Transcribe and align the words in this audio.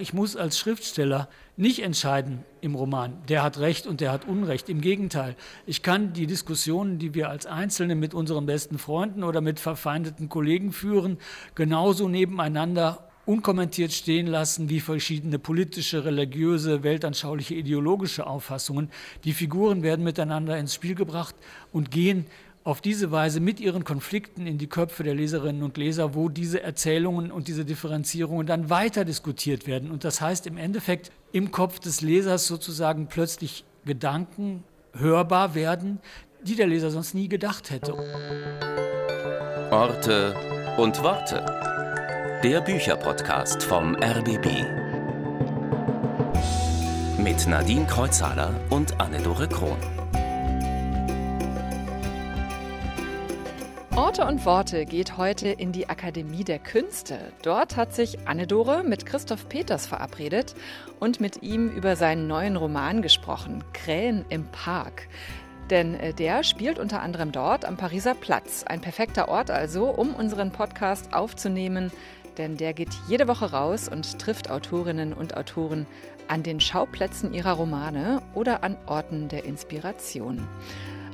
Ich 0.00 0.14
muss 0.14 0.36
als 0.36 0.58
Schriftsteller 0.58 1.28
nicht 1.58 1.82
entscheiden 1.82 2.44
im 2.62 2.74
Roman, 2.74 3.18
der 3.28 3.42
hat 3.42 3.58
Recht 3.58 3.86
und 3.86 4.00
der 4.00 4.10
hat 4.10 4.26
Unrecht. 4.26 4.70
Im 4.70 4.80
Gegenteil, 4.80 5.36
ich 5.66 5.82
kann 5.82 6.14
die 6.14 6.26
Diskussionen, 6.26 6.98
die 6.98 7.12
wir 7.12 7.28
als 7.28 7.44
Einzelne 7.44 7.94
mit 7.94 8.14
unseren 8.14 8.46
besten 8.46 8.78
Freunden 8.78 9.22
oder 9.22 9.42
mit 9.42 9.60
verfeindeten 9.60 10.30
Kollegen 10.30 10.72
führen, 10.72 11.18
genauso 11.54 12.08
nebeneinander 12.08 13.06
unkommentiert 13.26 13.92
stehen 13.92 14.28
lassen 14.28 14.70
wie 14.70 14.80
verschiedene 14.80 15.38
politische, 15.38 16.06
religiöse, 16.06 16.82
weltanschauliche, 16.82 17.54
ideologische 17.54 18.26
Auffassungen. 18.26 18.90
Die 19.24 19.34
Figuren 19.34 19.82
werden 19.82 20.06
miteinander 20.06 20.56
ins 20.56 20.74
Spiel 20.74 20.94
gebracht 20.94 21.34
und 21.70 21.90
gehen 21.90 22.24
auf 22.64 22.80
diese 22.80 23.10
Weise 23.10 23.40
mit 23.40 23.60
ihren 23.60 23.84
Konflikten 23.84 24.46
in 24.46 24.58
die 24.58 24.68
Köpfe 24.68 25.02
der 25.02 25.14
Leserinnen 25.14 25.62
und 25.62 25.76
Leser, 25.76 26.14
wo 26.14 26.28
diese 26.28 26.62
Erzählungen 26.62 27.32
und 27.32 27.48
diese 27.48 27.64
Differenzierungen 27.64 28.46
dann 28.46 28.70
weiter 28.70 29.04
diskutiert 29.04 29.66
werden. 29.66 29.90
Und 29.90 30.04
das 30.04 30.20
heißt 30.20 30.46
im 30.46 30.56
Endeffekt 30.56 31.10
im 31.32 31.50
Kopf 31.50 31.80
des 31.80 32.00
Lesers 32.02 32.46
sozusagen 32.46 33.08
plötzlich 33.08 33.64
Gedanken 33.84 34.62
hörbar 34.94 35.54
werden, 35.54 35.98
die 36.44 36.54
der 36.54 36.66
Leser 36.66 36.90
sonst 36.90 37.14
nie 37.14 37.28
gedacht 37.28 37.70
hätte. 37.70 37.94
Orte 39.70 40.34
und 40.76 41.02
Worte. 41.02 41.44
Der 42.44 42.60
Bücherpodcast 42.60 43.62
vom 43.62 43.96
RBB. 43.96 44.46
Mit 47.18 47.46
Nadine 47.46 47.86
Kreuzhaler 47.86 48.52
und 48.70 49.00
Anne-Dore 49.00 49.48
Krohn. 49.48 50.01
Orte 53.94 54.24
und 54.24 54.46
Worte 54.46 54.86
geht 54.86 55.18
heute 55.18 55.48
in 55.48 55.70
die 55.70 55.90
Akademie 55.90 56.44
der 56.44 56.58
Künste. 56.58 57.18
Dort 57.42 57.76
hat 57.76 57.92
sich 57.94 58.26
Anne-Dore 58.26 58.84
mit 58.84 59.04
Christoph 59.04 59.50
Peters 59.50 59.86
verabredet 59.86 60.54
und 60.98 61.20
mit 61.20 61.42
ihm 61.42 61.68
über 61.68 61.94
seinen 61.94 62.26
neuen 62.26 62.56
Roman 62.56 63.02
gesprochen, 63.02 63.62
Krähen 63.74 64.24
im 64.30 64.46
Park. 64.46 65.08
Denn 65.68 65.94
äh, 65.94 66.14
der 66.14 66.42
spielt 66.42 66.78
unter 66.78 67.02
anderem 67.02 67.32
dort 67.32 67.66
am 67.66 67.76
Pariser 67.76 68.14
Platz. 68.14 68.64
Ein 68.66 68.80
perfekter 68.80 69.28
Ort 69.28 69.50
also, 69.50 69.90
um 69.90 70.14
unseren 70.14 70.52
Podcast 70.52 71.12
aufzunehmen, 71.12 71.92
denn 72.38 72.56
der 72.56 72.72
geht 72.72 72.94
jede 73.08 73.28
Woche 73.28 73.52
raus 73.52 73.90
und 73.90 74.18
trifft 74.18 74.50
Autorinnen 74.50 75.12
und 75.12 75.36
Autoren 75.36 75.86
an 76.28 76.42
den 76.42 76.60
Schauplätzen 76.60 77.34
ihrer 77.34 77.52
Romane 77.52 78.22
oder 78.32 78.64
an 78.64 78.78
Orten 78.86 79.28
der 79.28 79.44
Inspiration. 79.44 80.48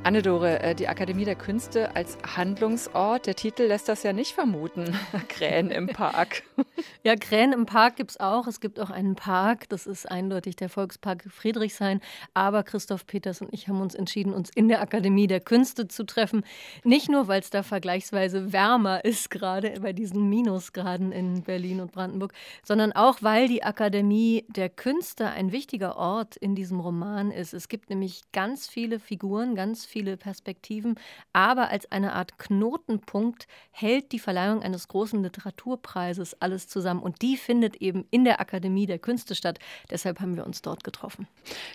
Anne-Dore, 0.05 0.61
äh, 0.61 0.75
die 0.75 0.89
Akademie 0.89 1.25
der 1.25 1.35
Künste 1.35 1.95
als 1.95 2.17
Handlungsort, 2.37 3.27
der 3.27 3.35
Titel 3.35 3.65
lässt 3.65 3.89
das 3.89 4.03
ja 4.03 4.13
nicht 4.13 4.33
vermuten. 4.33 4.97
Krähen 5.29 5.71
im 5.71 5.89
Park. 5.89 6.43
Ja, 7.05 7.17
Krähen 7.17 7.53
im 7.53 7.65
Park 7.65 7.97
gibt 7.97 8.13
es 8.13 8.21
auch. 8.21 8.47
Es 8.47 8.61
gibt 8.61 8.79
auch 8.79 8.91
einen 8.91 9.15
Park, 9.15 9.69
das 9.69 9.87
ist 9.87 10.09
eindeutig 10.09 10.57
der 10.57 10.69
Volkspark 10.69 11.25
Friedrichshain. 11.29 12.01
Aber 12.35 12.63
Christoph 12.63 13.07
Peters 13.07 13.41
und 13.41 13.53
ich 13.53 13.69
haben 13.69 13.81
uns 13.81 13.95
entschieden, 13.95 14.33
uns 14.33 14.51
in 14.51 14.69
der 14.69 14.81
Akademie 14.81 15.27
der 15.27 15.41
Künste 15.41 15.89
zu 15.89 16.05
treffen. 16.05 16.45
Nicht 16.85 17.09
nur, 17.09 17.27
weil 17.27 17.41
es 17.41 17.51
da 17.51 17.63
vergleichsweise 17.63 18.53
wärmer 18.53 19.05
ist, 19.05 19.31
gerade 19.31 19.81
bei 19.81 19.93
diesen 19.93 20.29
Minusgraden 20.29 21.11
in 21.13 21.43
Berlin 21.43 21.81
und 21.81 21.93
Brandenburg, 21.93 22.33
sondern 22.63 22.93
auch, 22.93 23.23
weil 23.23 23.49
die 23.49 23.63
Akademie 23.63 24.45
der 24.49 24.69
Künste 24.69 25.31
ein 25.31 25.51
wichtiger 25.51 25.97
Ort 25.97 26.37
in 26.37 26.55
diesem 26.55 26.81
Roman 26.81 27.31
ist. 27.31 27.55
Es 27.55 27.69
gibt 27.69 27.91
nämlich 27.91 28.23
ganz 28.33 28.69
viele 28.69 29.01
Figuren, 29.01 29.55
ganz 29.55 29.87
viele 29.87 29.98
Perspektiven, 30.17 30.99
aber 31.33 31.71
als 31.71 31.91
eine 31.91 32.13
Art 32.13 32.39
Knotenpunkt 32.39 33.47
hält 33.71 34.13
die 34.13 34.19
Verleihung 34.19 34.63
eines 34.63 34.89
großen 34.89 35.23
Literaturpreises 35.23 36.41
alles 36.41 36.69
zusammen 36.69 37.01
und 37.01 37.23
die 37.23 37.37
findet 37.37 37.77
eben 37.77 38.07
in 38.11 38.25
der 38.25 38.41
Akademie 38.41 38.87
der 38.87 38.99
Künste 38.99 39.35
statt. 39.35 39.59
Deshalb 39.91 40.21
haben 40.21 40.37
wir 40.37 40.47
uns 40.47 40.63
dort 40.63 40.85
getroffen. 40.85 41.27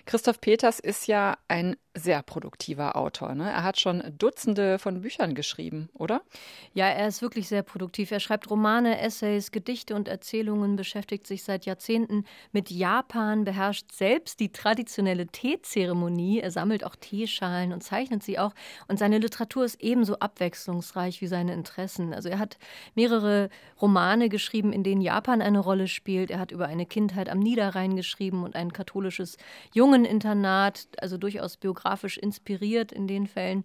Christoph 0.05 0.41
Peters 0.41 0.79
ist 0.79 1.07
ja 1.07 1.37
ein 1.47 1.75
sehr 1.95 2.23
produktiver 2.23 2.95
Autor. 2.95 3.35
Ne? 3.35 3.49
Er 3.51 3.63
hat 3.63 3.79
schon 3.79 4.01
Dutzende 4.17 4.79
von 4.79 5.01
Büchern 5.01 5.35
geschrieben, 5.35 5.89
oder? 5.93 6.23
Ja, 6.73 6.87
er 6.87 7.07
ist 7.07 7.21
wirklich 7.21 7.47
sehr 7.47 7.61
produktiv. 7.61 8.11
Er 8.11 8.19
schreibt 8.19 8.49
Romane, 8.49 8.99
Essays, 8.99 9.51
Gedichte 9.51 9.95
und 9.95 10.07
Erzählungen, 10.07 10.75
beschäftigt 10.75 11.27
sich 11.27 11.43
seit 11.43 11.65
Jahrzehnten 11.65 12.25
mit 12.51 12.71
Japan, 12.71 13.43
beherrscht 13.43 13.91
selbst 13.91 14.39
die 14.39 14.51
traditionelle 14.51 15.27
Teezeremonie. 15.27 16.39
Er 16.39 16.51
sammelt 16.51 16.83
auch 16.83 16.95
Teeschalen 16.95 17.73
und 17.73 17.83
zeichnet 18.03 18.23
sie 18.23 18.39
auch. 18.39 18.53
Und 18.87 18.99
seine 18.99 19.17
Literatur 19.17 19.63
ist 19.63 19.81
ebenso 19.81 20.19
abwechslungsreich 20.19 21.21
wie 21.21 21.27
seine 21.27 21.53
Interessen. 21.53 22.13
Also 22.13 22.29
er 22.29 22.39
hat 22.39 22.57
mehrere 22.95 23.49
Romane 23.81 24.29
geschrieben, 24.29 24.73
in 24.73 24.83
denen 24.83 25.01
Japan 25.01 25.41
eine 25.41 25.59
Rolle 25.59 25.87
spielt. 25.87 26.31
Er 26.31 26.39
hat 26.39 26.51
über 26.51 26.67
eine 26.67 26.85
Kindheit 26.85 27.29
am 27.29 27.39
Niederrhein 27.39 27.95
geschrieben 27.95 28.43
und 28.43 28.55
ein 28.55 28.73
katholisches 28.73 29.37
Jungeninternat, 29.73 30.87
also 30.99 31.17
durchaus 31.17 31.57
biografisch 31.57 32.17
inspiriert 32.17 32.91
in 32.91 33.07
den 33.07 33.27
Fällen. 33.27 33.63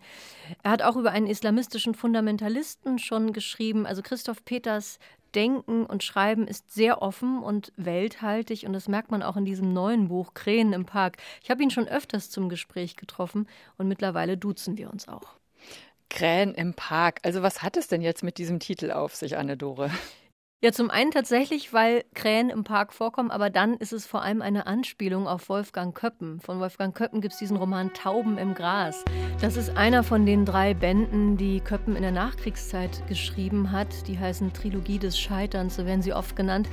Er 0.63 0.71
hat 0.71 0.83
auch 0.83 0.97
über 0.97 1.11
einen 1.11 1.27
islamistischen 1.27 1.95
Fundamentalisten 1.95 2.99
schon 2.99 3.33
geschrieben. 3.33 3.87
Also 3.87 4.03
Christoph 4.03 4.45
Peters 4.45 4.99
Denken 5.39 5.87
und 5.87 6.03
Schreiben 6.03 6.49
ist 6.49 6.75
sehr 6.75 7.01
offen 7.01 7.39
und 7.39 7.73
welthaltig 7.77 8.67
und 8.67 8.73
das 8.73 8.89
merkt 8.89 9.13
man 9.13 9.23
auch 9.23 9.37
in 9.37 9.45
diesem 9.45 9.73
neuen 9.73 10.09
Buch 10.09 10.35
Krähen 10.35 10.73
im 10.73 10.85
Park. 10.85 11.19
Ich 11.45 11.49
habe 11.49 11.63
ihn 11.63 11.71
schon 11.71 11.87
öfters 11.87 12.29
zum 12.29 12.49
Gespräch 12.49 12.97
getroffen 12.97 13.47
und 13.77 13.87
mittlerweile 13.87 14.37
duzen 14.37 14.77
wir 14.77 14.91
uns 14.91 15.07
auch. 15.07 15.37
Krähen 16.11 16.55
im 16.55 16.75
Park. 16.75 17.21
Also 17.23 17.41
was 17.41 17.63
hat 17.63 17.77
es 17.77 17.87
denn 17.87 18.03
jetzt 18.03 18.25
mit 18.25 18.39
diesem 18.39 18.59
Titel 18.59 18.91
auf 18.91 19.15
sich, 19.15 19.37
Anne-Dore? 19.37 19.93
Ja, 20.61 20.73
zum 20.73 20.91
einen 20.91 21.13
tatsächlich, 21.13 21.73
weil 21.73 22.03
Krähen 22.15 22.51
im 22.51 22.65
Park 22.65 22.93
vorkommen, 22.93 23.31
aber 23.31 23.49
dann 23.49 23.75
ist 23.75 23.93
es 23.93 24.09
vor 24.09 24.23
allem 24.23 24.43
eine 24.43 24.67
Anspielung 24.67 25.29
auf 25.29 25.49
Wolfgang 25.49 25.95
Köppen. 25.95 26.41
Von 26.41 26.59
Wolfgang 26.59 26.93
Köppen 26.97 27.21
gibt 27.21 27.35
es 27.35 27.39
diesen 27.39 27.57
Roman 27.57 27.95
Tauben 27.95 28.39
im 28.39 28.55
Gras. 28.55 29.05
Das 29.41 29.57
ist 29.57 29.77
einer 29.77 30.03
von 30.03 30.27
den 30.27 30.45
drei 30.45 30.75
Bänden, 30.75 31.37
die 31.37 31.61
Köppen 31.61 31.95
in 31.95 32.03
der 32.03 32.11
Nachkriegszeit 32.11 33.07
geschrieben 33.07 33.71
hat. 33.71 34.09
Die 34.09 34.19
heißen 34.19 34.53
Trilogie 34.53 34.99
des 34.99 35.17
Scheiterns, 35.17 35.77
so 35.77 35.87
werden 35.87 36.03
sie 36.03 36.13
oft 36.13 36.35
genannt. 36.35 36.69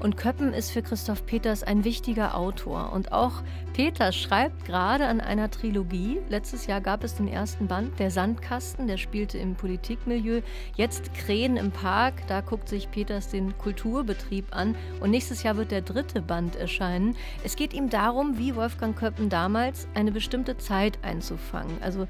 Und 0.00 0.16
Köppen 0.16 0.54
ist 0.54 0.70
für 0.70 0.80
Christoph 0.80 1.26
Peters 1.26 1.62
ein 1.62 1.84
wichtiger 1.84 2.36
Autor. 2.36 2.90
Und 2.94 3.12
auch 3.12 3.42
Peters 3.74 4.16
schreibt 4.16 4.64
gerade 4.64 5.06
an 5.06 5.20
einer 5.20 5.50
Trilogie. 5.50 6.20
Letztes 6.30 6.66
Jahr 6.66 6.80
gab 6.80 7.04
es 7.04 7.16
den 7.16 7.28
ersten 7.28 7.66
Band, 7.66 7.98
Der 7.98 8.10
Sandkasten, 8.10 8.86
der 8.86 8.96
spielte 8.96 9.36
im 9.36 9.56
Politikmilieu. 9.56 10.40
Jetzt 10.74 11.12
Krähen 11.12 11.58
im 11.58 11.70
Park, 11.70 12.14
da 12.28 12.40
guckt 12.40 12.70
sich 12.70 12.90
Peters 12.90 13.25
den 13.30 13.56
Kulturbetrieb 13.58 14.54
an. 14.54 14.74
Und 15.00 15.10
nächstes 15.10 15.42
Jahr 15.42 15.56
wird 15.56 15.70
der 15.70 15.82
dritte 15.82 16.22
Band 16.22 16.56
erscheinen. 16.56 17.16
Es 17.44 17.56
geht 17.56 17.74
ihm 17.74 17.90
darum, 17.90 18.38
wie 18.38 18.56
Wolfgang 18.56 18.96
Köppen 18.96 19.28
damals 19.28 19.88
eine 19.94 20.12
bestimmte 20.12 20.56
Zeit 20.58 20.98
einzufangen. 21.02 21.76
Also 21.82 22.06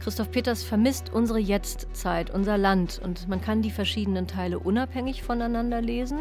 Christoph 0.00 0.30
Peters 0.30 0.62
vermisst 0.62 1.12
unsere 1.12 1.38
Jetztzeit, 1.38 2.30
unser 2.30 2.58
Land. 2.58 3.00
Und 3.02 3.28
man 3.28 3.40
kann 3.40 3.62
die 3.62 3.70
verschiedenen 3.70 4.26
Teile 4.26 4.58
unabhängig 4.58 5.22
voneinander 5.22 5.80
lesen. 5.80 6.20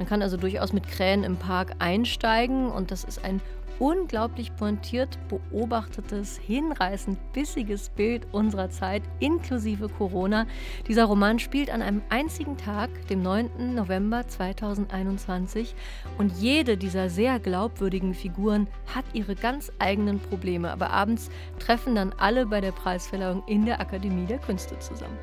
Man 0.00 0.08
kann 0.08 0.22
also 0.22 0.38
durchaus 0.38 0.72
mit 0.72 0.88
Krähen 0.88 1.24
im 1.24 1.36
Park 1.36 1.74
einsteigen 1.78 2.70
und 2.70 2.90
das 2.90 3.04
ist 3.04 3.22
ein 3.22 3.42
unglaublich 3.80 4.54
pointiert 4.54 5.18
beobachtetes, 5.28 6.36
hinreißend 6.36 7.18
bissiges 7.32 7.88
Bild 7.88 8.26
unserer 8.30 8.70
Zeit 8.70 9.02
inklusive 9.18 9.88
Corona. 9.88 10.46
Dieser 10.86 11.06
Roman 11.06 11.38
spielt 11.38 11.70
an 11.70 11.82
einem 11.82 12.02
einzigen 12.10 12.56
Tag, 12.58 12.90
dem 13.08 13.22
9. 13.22 13.74
November 13.74 14.28
2021 14.28 15.74
und 16.18 16.32
jede 16.38 16.76
dieser 16.76 17.08
sehr 17.08 17.40
glaubwürdigen 17.40 18.14
Figuren 18.14 18.68
hat 18.94 19.06
ihre 19.14 19.34
ganz 19.34 19.72
eigenen 19.78 20.20
Probleme, 20.20 20.70
aber 20.70 20.90
abends 20.90 21.30
treffen 21.58 21.94
dann 21.94 22.12
alle 22.18 22.46
bei 22.46 22.60
der 22.60 22.72
Preisverleihung 22.72 23.42
in 23.46 23.64
der 23.64 23.80
Akademie 23.80 24.26
der 24.26 24.38
Künste 24.38 24.78
zusammen. 24.78 25.18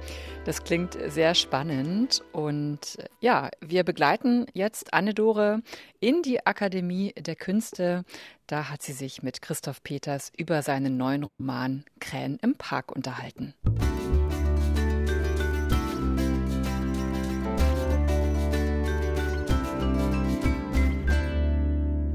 Das 0.47 0.63
klingt 0.63 0.97
sehr 1.09 1.35
spannend 1.35 2.23
und 2.31 2.79
ja, 3.19 3.49
wir 3.59 3.83
begleiten 3.83 4.45
jetzt 4.53 4.93
Anne-Dore 4.93 5.61
in 5.99 6.21
die 6.21 6.45
Akademie 6.45 7.13
der 7.17 7.35
Künste. 7.35 8.05
Da 8.47 8.69
hat 8.69 8.81
sie 8.81 8.93
sich 8.93 9.21
mit 9.21 9.41
Christoph 9.41 9.83
Peters 9.83 10.31
über 10.37 10.61
seinen 10.61 10.95
neuen 10.95 11.25
Roman 11.25 11.83
Krähen 11.99 12.39
im 12.41 12.55
Park 12.55 12.95
unterhalten. 12.95 13.55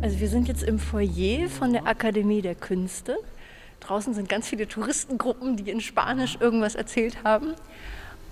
Also 0.00 0.20
wir 0.20 0.28
sind 0.28 0.48
jetzt 0.48 0.62
im 0.62 0.78
Foyer 0.78 1.50
von 1.50 1.74
der 1.74 1.86
Akademie 1.86 2.40
der 2.40 2.54
Künste. 2.54 3.18
Draußen 3.80 4.14
sind 4.14 4.30
ganz 4.30 4.48
viele 4.48 4.66
Touristengruppen, 4.66 5.58
die 5.58 5.70
in 5.70 5.82
Spanisch 5.82 6.38
irgendwas 6.40 6.76
erzählt 6.76 7.24
haben. 7.24 7.54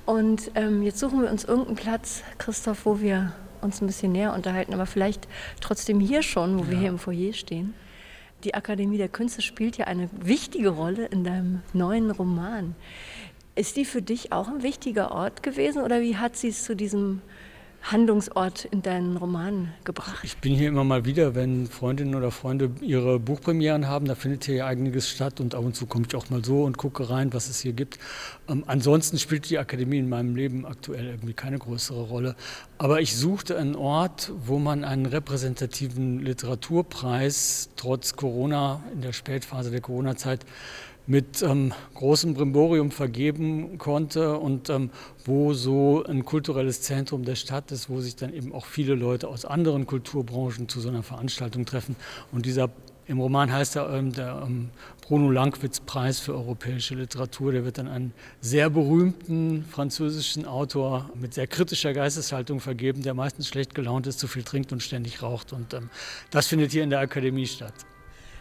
Und 0.06 0.50
ähm, 0.54 0.82
jetzt 0.82 0.98
suchen 0.98 1.22
wir 1.22 1.30
uns 1.30 1.44
irgendeinen 1.44 1.76
Platz, 1.76 2.22
Christoph, 2.38 2.86
wo 2.86 3.00
wir 3.00 3.32
uns 3.60 3.80
ein 3.80 3.86
bisschen 3.86 4.12
näher 4.12 4.34
unterhalten, 4.34 4.74
aber 4.74 4.86
vielleicht 4.86 5.28
trotzdem 5.60 6.00
hier 6.00 6.22
schon, 6.22 6.58
wo 6.58 6.64
ja. 6.64 6.70
wir 6.70 6.78
hier 6.78 6.88
im 6.88 6.98
Foyer 6.98 7.32
stehen. 7.32 7.74
Die 8.44 8.54
Akademie 8.54 8.96
der 8.96 9.08
Künste 9.08 9.42
spielt 9.42 9.76
ja 9.76 9.86
eine 9.86 10.08
wichtige 10.12 10.70
Rolle 10.70 11.06
in 11.06 11.24
deinem 11.24 11.62
neuen 11.74 12.10
Roman. 12.10 12.74
Ist 13.54 13.76
die 13.76 13.84
für 13.84 14.00
dich 14.00 14.32
auch 14.32 14.48
ein 14.48 14.62
wichtiger 14.62 15.12
Ort 15.12 15.42
gewesen 15.42 15.82
oder 15.82 16.00
wie 16.00 16.16
hat 16.16 16.36
sie 16.36 16.48
es 16.48 16.64
zu 16.64 16.74
diesem 16.74 17.20
Handlungsort 17.82 18.66
in 18.66 18.82
deinen 18.82 19.16
Roman 19.16 19.72
gebracht? 19.84 20.20
Ich 20.22 20.36
bin 20.36 20.54
hier 20.54 20.68
immer 20.68 20.84
mal 20.84 21.04
wieder, 21.04 21.34
wenn 21.34 21.66
Freundinnen 21.66 22.14
oder 22.14 22.30
Freunde 22.30 22.70
ihre 22.80 23.18
Buchpremieren 23.18 23.88
haben, 23.88 24.06
da 24.06 24.14
findet 24.14 24.44
hier 24.44 24.66
einiges 24.66 25.08
statt 25.08 25.40
und 25.40 25.54
ab 25.54 25.64
und 25.64 25.74
zu 25.74 25.86
komme 25.86 26.04
ich 26.08 26.14
auch 26.14 26.30
mal 26.30 26.44
so 26.44 26.64
und 26.64 26.76
gucke 26.76 27.10
rein, 27.10 27.32
was 27.32 27.48
es 27.48 27.60
hier 27.60 27.72
gibt. 27.72 27.98
Ähm, 28.48 28.64
ansonsten 28.66 29.18
spielt 29.18 29.48
die 29.50 29.58
Akademie 29.58 29.98
in 29.98 30.08
meinem 30.08 30.36
Leben 30.36 30.66
aktuell 30.66 31.06
irgendwie 31.06 31.34
keine 31.34 31.58
größere 31.58 32.02
Rolle. 32.02 32.36
Aber 32.78 33.00
ich 33.00 33.16
suchte 33.16 33.56
einen 33.56 33.76
Ort, 33.76 34.32
wo 34.44 34.58
man 34.58 34.84
einen 34.84 35.06
repräsentativen 35.06 36.20
Literaturpreis 36.20 37.70
trotz 37.76 38.16
Corona, 38.16 38.82
in 38.92 39.02
der 39.02 39.12
Spätphase 39.12 39.70
der 39.70 39.80
Corona-Zeit, 39.80 40.44
mit 41.06 41.42
ähm, 41.42 41.72
großem 41.94 42.34
Brimborium 42.34 42.90
vergeben 42.90 43.78
konnte 43.78 44.38
und 44.38 44.70
ähm, 44.70 44.90
wo 45.24 45.52
so 45.54 46.04
ein 46.04 46.24
kulturelles 46.24 46.82
Zentrum 46.82 47.24
der 47.24 47.34
Stadt 47.34 47.72
ist, 47.72 47.90
wo 47.90 48.00
sich 48.00 48.16
dann 48.16 48.32
eben 48.32 48.52
auch 48.52 48.66
viele 48.66 48.94
Leute 48.94 49.28
aus 49.28 49.44
anderen 49.44 49.86
Kulturbranchen 49.86 50.68
zu 50.68 50.80
so 50.80 50.88
einer 50.88 51.02
Veranstaltung 51.02 51.64
treffen. 51.66 51.96
Und 52.32 52.46
dieser 52.46 52.70
im 53.10 53.18
Roman 53.18 53.50
heißt 53.52 53.74
er 53.74 53.92
ähm, 53.92 54.12
der 54.12 54.40
ähm, 54.46 54.70
Bruno 55.00 55.32
Langwitz 55.32 55.80
Preis 55.80 56.20
für 56.20 56.32
europäische 56.32 56.94
Literatur. 56.94 57.50
Der 57.50 57.64
wird 57.64 57.78
dann 57.78 57.88
einen 57.88 58.12
sehr 58.40 58.70
berühmten 58.70 59.64
französischen 59.64 60.46
Autor 60.46 61.10
mit 61.16 61.34
sehr 61.34 61.48
kritischer 61.48 61.92
Geisteshaltung 61.92 62.60
vergeben, 62.60 63.02
der 63.02 63.14
meistens 63.14 63.48
schlecht 63.48 63.74
gelaunt 63.74 64.06
ist, 64.06 64.20
zu 64.20 64.28
viel 64.28 64.44
trinkt 64.44 64.70
und 64.70 64.80
ständig 64.80 65.22
raucht. 65.22 65.52
Und 65.52 65.74
ähm, 65.74 65.90
das 66.30 66.46
findet 66.46 66.70
hier 66.70 66.84
in 66.84 66.90
der 66.90 67.00
Akademie 67.00 67.48
statt. 67.48 67.74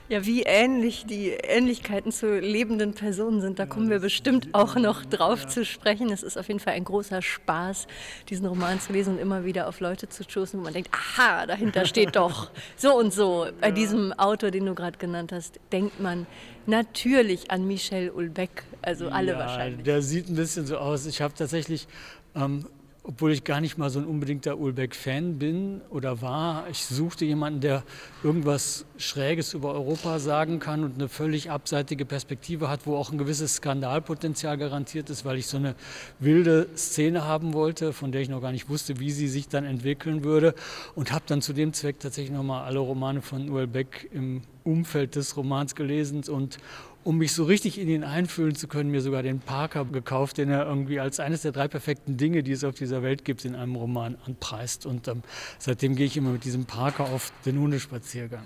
Ja, 0.10 0.26
wie 0.26 0.42
ähnlich 0.42 1.06
die 1.06 1.30
Ähnlichkeiten 1.30 2.12
zu 2.12 2.40
lebenden 2.40 2.94
Personen 2.96 3.42
sind, 3.42 3.60
da 3.60 3.68
kommen 3.68 3.92
wir 3.92 4.00
bestimmt 4.00 4.50
auch 4.54 4.76
noch 4.76 5.06
drauf 5.06 5.46
zu 5.46 5.64
sprechen. 5.64 6.12
Es 6.12 6.24
ist 6.24 6.36
auf 6.36 6.48
jeden 6.48 6.60
Fall 6.60 6.74
ein 6.74 6.84
großer 6.84 7.22
Spaß, 7.22 7.86
diesen 8.28 8.48
Roman 8.48 8.82
zu 8.82 8.92
lesen 8.92 9.14
und 9.14 9.20
immer 9.20 9.46
wieder 9.46 9.68
auf 9.68 9.82
Leute 9.82 10.10
zu 10.10 10.24
stoßen, 10.24 10.60
wo 10.60 10.64
man 10.64 10.74
denkt, 10.74 10.90
aha, 10.92 11.46
dahinter 11.46 11.86
steht 11.86 12.16
doch 12.16 12.50
so 12.76 12.98
und 12.98 13.14
so. 13.14 13.46
Bei 13.62 13.70
diesem 13.70 14.12
Autor, 14.14 14.50
den 14.50 14.66
du 14.66 14.74
gerade 14.74 14.98
genannt 14.98 15.32
hast, 15.32 15.60
denkt 15.72 16.00
man 16.00 16.26
natürlich 16.66 17.52
an 17.52 17.68
Michel 17.68 18.10
Ulbeck, 18.10 18.64
also 18.82 19.10
alle 19.10 19.34
ja, 19.34 19.38
wahrscheinlich. 19.38 19.84
Der 19.84 20.02
sieht 20.02 20.28
ein 20.28 20.36
bisschen 20.36 20.66
so 20.66 20.78
aus. 20.78 21.06
Ich 21.06 21.22
habe 21.22 21.36
tatsächlich 21.36 21.88
ähm, 22.36 22.66
obwohl 23.10 23.32
ich 23.32 23.44
gar 23.44 23.60
nicht 23.60 23.80
mal 23.80 23.90
so 23.90 23.98
ein 23.98 24.06
unbedingter 24.06 24.60
Ulbeck-Fan 24.60 25.40
bin 25.40 25.82
oder 25.90 26.22
war. 26.22 26.70
Ich 26.70 26.86
suchte 26.86 27.26
jemanden, 27.26 27.60
der 27.60 27.82
irgendwas 28.22 28.86
Schräges 28.98 29.56
über 29.56 29.74
Europa 29.74 30.20
sagen 30.20 30.60
kann 30.60 30.84
und 30.84 30.94
eine 30.94 31.10
völlig 31.10 31.50
abseitige 31.50 32.06
Perspektive 32.06 32.70
hat, 32.70 32.82
wo 32.86 32.96
auch 32.96 33.12
ein 33.12 33.18
gewisses 33.18 33.56
Skandalpotenzial 33.56 34.60
garantiert 34.60 35.10
ist, 35.10 35.26
weil 35.26 35.40
ich 35.40 35.48
so 35.48 35.58
eine 35.58 35.74
wilde 36.20 36.68
Szene 36.76 37.26
haben 37.26 37.56
wollte, 37.56 37.94
von 37.94 38.12
der 38.12 38.22
ich 38.22 38.30
noch 38.30 38.44
gar 38.44 38.52
nicht 38.52 38.70
wusste, 38.70 39.00
wie 39.00 39.10
sie 39.10 39.28
sich 39.28 39.48
dann 39.48 39.66
entwickeln 39.66 40.24
würde. 40.24 40.54
Und 40.94 41.12
habe 41.12 41.24
dann 41.26 41.42
zu 41.42 41.54
dem 41.54 41.74
Zweck 41.74 42.00
tatsächlich 42.00 42.38
nochmal 42.38 42.66
alle 42.66 42.78
Romane 42.78 43.24
von 43.24 43.50
Ulbeck 43.50 44.08
im 44.14 44.44
Umfeld 44.64 45.16
des 45.16 45.36
Romans 45.38 45.76
gelesen 45.76 46.24
und 46.28 46.58
um 47.04 47.18
mich 47.18 47.34
so 47.34 47.46
richtig 47.46 47.80
in 47.80 47.88
ihn 47.88 48.04
einfühlen 48.04 48.56
zu 48.56 48.68
können, 48.68 48.92
mir 48.92 49.02
sogar 49.02 49.24
den 49.24 49.40
Parker 49.40 49.86
gekauft, 49.86 50.38
den 50.38 50.50
er 50.50 50.66
irgendwie 50.66 51.00
als 51.00 51.20
eines 51.20 51.44
der 51.44 51.52
drei 51.52 51.68
perfekten 51.68 52.18
Dinge, 52.18 52.44
die 52.44 52.52
es 52.52 52.64
auf 52.64 52.76
dieser 52.76 53.02
Welt 53.04 53.24
gibt, 53.24 53.46
in 53.46 53.56
einem 53.56 53.76
Roman 53.76 54.18
anpreist. 54.26 54.86
Und 54.86 55.08
ähm, 55.08 55.24
seitdem 55.58 55.96
gehe 55.96 56.06
ich 56.06 56.18
immer 56.18 56.32
mit 56.32 56.44
diesem 56.44 56.66
Parker 56.66 57.06
auf 57.06 57.32
den 57.46 57.58
Hundespaziergang. 57.58 58.44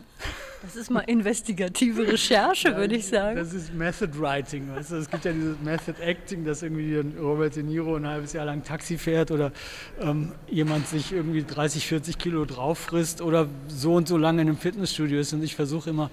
Das 0.63 0.77
ist 0.77 0.89
mal 0.89 1.01
investigative 1.01 2.07
Recherche, 2.13 2.69
ja, 2.69 2.77
würde 2.77 2.95
ich 2.95 3.07
sagen. 3.07 3.35
Das 3.35 3.53
ist 3.53 3.73
Method 3.73 4.17
Writing. 4.17 4.73
Weißt 4.73 4.91
du? 4.91 4.95
Es 4.95 5.09
gibt 5.09 5.25
ja 5.25 5.33
dieses 5.33 5.59
Method 5.59 6.01
Acting, 6.01 6.45
dass 6.45 6.63
irgendwie 6.63 7.03
Robert 7.19 7.57
De 7.57 7.63
Niro 7.63 7.97
ein 7.97 8.07
halbes 8.07 8.31
Jahr 8.31 8.45
lang 8.45 8.63
Taxi 8.63 8.97
fährt 8.97 9.31
oder 9.31 9.51
ähm, 9.99 10.31
jemand 10.47 10.87
sich 10.87 11.11
irgendwie 11.11 11.43
30, 11.43 11.85
40 11.85 12.17
Kilo 12.17 12.45
drauf 12.45 12.77
frisst 12.77 13.21
oder 13.21 13.47
so 13.67 13.95
und 13.95 14.07
so 14.07 14.15
lange 14.15 14.41
in 14.41 14.47
einem 14.47 14.57
Fitnessstudio 14.57 15.19
ist. 15.19 15.33
Und 15.33 15.43
ich 15.43 15.55
versuche 15.55 15.89
immer, 15.89 16.09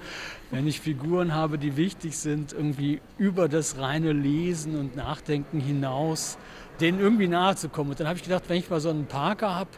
wenn 0.50 0.66
ich 0.66 0.80
Figuren 0.80 1.32
habe, 1.32 1.56
die 1.56 1.76
wichtig 1.76 2.18
sind, 2.18 2.52
irgendwie 2.52 3.00
über 3.18 3.48
das 3.48 3.78
reine 3.78 4.12
Lesen 4.12 4.76
und 4.76 4.96
Nachdenken 4.96 5.60
hinaus, 5.60 6.38
denen 6.80 6.98
irgendwie 6.98 7.28
nahe 7.28 7.54
zu 7.54 7.68
kommen. 7.68 7.90
Und 7.90 8.00
dann 8.00 8.08
habe 8.08 8.16
ich 8.16 8.24
gedacht, 8.24 8.44
wenn 8.48 8.56
ich 8.56 8.68
mal 8.68 8.80
so 8.80 8.90
einen 8.90 9.06
Parker 9.06 9.54
habe, 9.54 9.70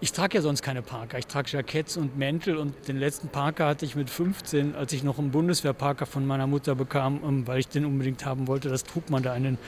ich 0.00 0.12
trage 0.12 0.38
ja 0.38 0.42
sonst 0.42 0.62
keine 0.62 0.82
Parker. 0.82 1.18
Ich 1.18 1.26
trage 1.26 1.50
Jacketts 1.50 1.96
und 1.96 2.16
Mäntel 2.16 2.56
und 2.56 2.86
den 2.86 2.98
letzten 2.98 3.28
Parker 3.28 3.66
hatte 3.66 3.84
ich 3.84 3.96
mit 3.96 4.10
15, 4.10 4.76
als 4.76 4.92
ich 4.92 5.02
noch 5.02 5.18
einen 5.18 5.32
Bundeswehrparker 5.32 6.06
von 6.06 6.24
meiner 6.24 6.46
Mutter 6.46 6.76
bekam, 6.76 7.20
ähm, 7.24 7.46
weil 7.46 7.58
ich 7.58 7.68
den 7.68 7.84
unbedingt 7.84 8.24
haben 8.24 8.46
wollte. 8.46 8.68
Das 8.68 8.84
trug 8.84 9.10
man 9.10 9.22
da 9.22 9.34
in 9.34 9.42
den 9.42 9.58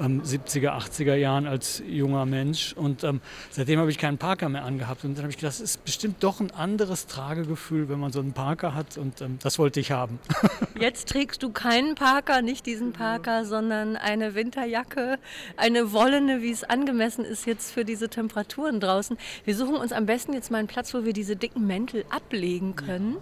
ähm, 0.00 0.22
70er, 0.22 0.70
80er 0.70 1.14
Jahren 1.14 1.46
als 1.46 1.82
junger 1.86 2.26
Mensch. 2.26 2.72
Und 2.72 3.04
ähm, 3.04 3.20
seitdem 3.50 3.78
habe 3.78 3.90
ich 3.90 3.98
keinen 3.98 4.18
Parker 4.18 4.48
mehr 4.48 4.64
angehabt. 4.64 5.04
Und 5.04 5.14
dann 5.14 5.24
habe 5.24 5.30
ich 5.30 5.36
gedacht, 5.36 5.54
es 5.54 5.60
ist 5.60 5.84
bestimmt 5.84 6.22
doch 6.22 6.40
ein 6.40 6.50
anderes 6.50 7.06
Tragegefühl, 7.06 7.88
wenn 7.88 8.00
man 8.00 8.12
so 8.12 8.20
einen 8.20 8.32
Parker 8.32 8.74
hat. 8.74 8.98
Und 8.98 9.20
ähm, 9.20 9.38
das 9.42 9.58
wollte 9.58 9.80
ich 9.80 9.92
haben. 9.92 10.18
Jetzt 10.80 11.08
trägst 11.08 11.42
du 11.42 11.50
keinen 11.50 11.94
Parker, 11.94 12.42
nicht 12.42 12.66
diesen 12.66 12.92
Parker, 12.92 13.44
sondern 13.44 13.96
eine 13.96 14.34
Winterjacke, 14.34 15.18
eine 15.56 15.92
wollene, 15.92 16.42
wie 16.42 16.50
es 16.50 16.64
angemessen 16.64 17.24
ist 17.24 17.46
jetzt 17.46 17.72
für 17.72 17.84
diese 17.84 18.08
Temperaturen 18.08 18.80
draußen. 18.80 19.18
Wir 19.44 19.54
suchen 19.54 19.76
uns 19.76 19.92
am 19.92 20.06
besten 20.06 20.32
jetzt 20.32 20.50
mal 20.50 20.58
einen 20.58 20.68
Platz, 20.68 20.94
wo 20.94 21.04
wir 21.04 21.12
diese 21.12 21.36
dicken 21.36 21.66
Mäntel 21.66 22.04
ablegen 22.10 22.76
können. 22.76 23.16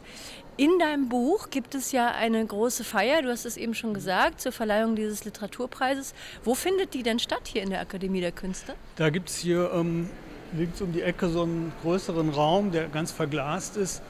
In 0.60 0.80
deinem 0.80 1.08
Buch 1.08 1.50
gibt 1.50 1.76
es 1.76 1.92
ja 1.92 2.10
eine 2.10 2.44
große 2.44 2.82
Feier, 2.82 3.22
du 3.22 3.30
hast 3.30 3.44
es 3.44 3.56
eben 3.56 3.74
schon 3.74 3.94
gesagt, 3.94 4.40
zur 4.40 4.50
Verleihung 4.50 4.96
dieses 4.96 5.24
Literaturpreises. 5.24 6.14
Wo 6.42 6.56
findet 6.56 6.94
die 6.94 7.04
denn 7.04 7.20
statt 7.20 7.42
hier 7.44 7.62
in 7.62 7.70
der 7.70 7.80
Akademie 7.80 8.20
der 8.20 8.32
Künste? 8.32 8.74
Da 8.96 9.08
gibt 9.10 9.28
es 9.28 9.38
hier 9.38 9.70
ähm, 9.72 10.10
links 10.52 10.80
um 10.80 10.92
die 10.92 11.02
Ecke 11.02 11.28
so 11.28 11.44
einen 11.44 11.72
größeren 11.82 12.30
Raum, 12.30 12.72
der 12.72 12.88
ganz 12.88 13.12
verglast 13.12 13.76
ist, 13.76 14.02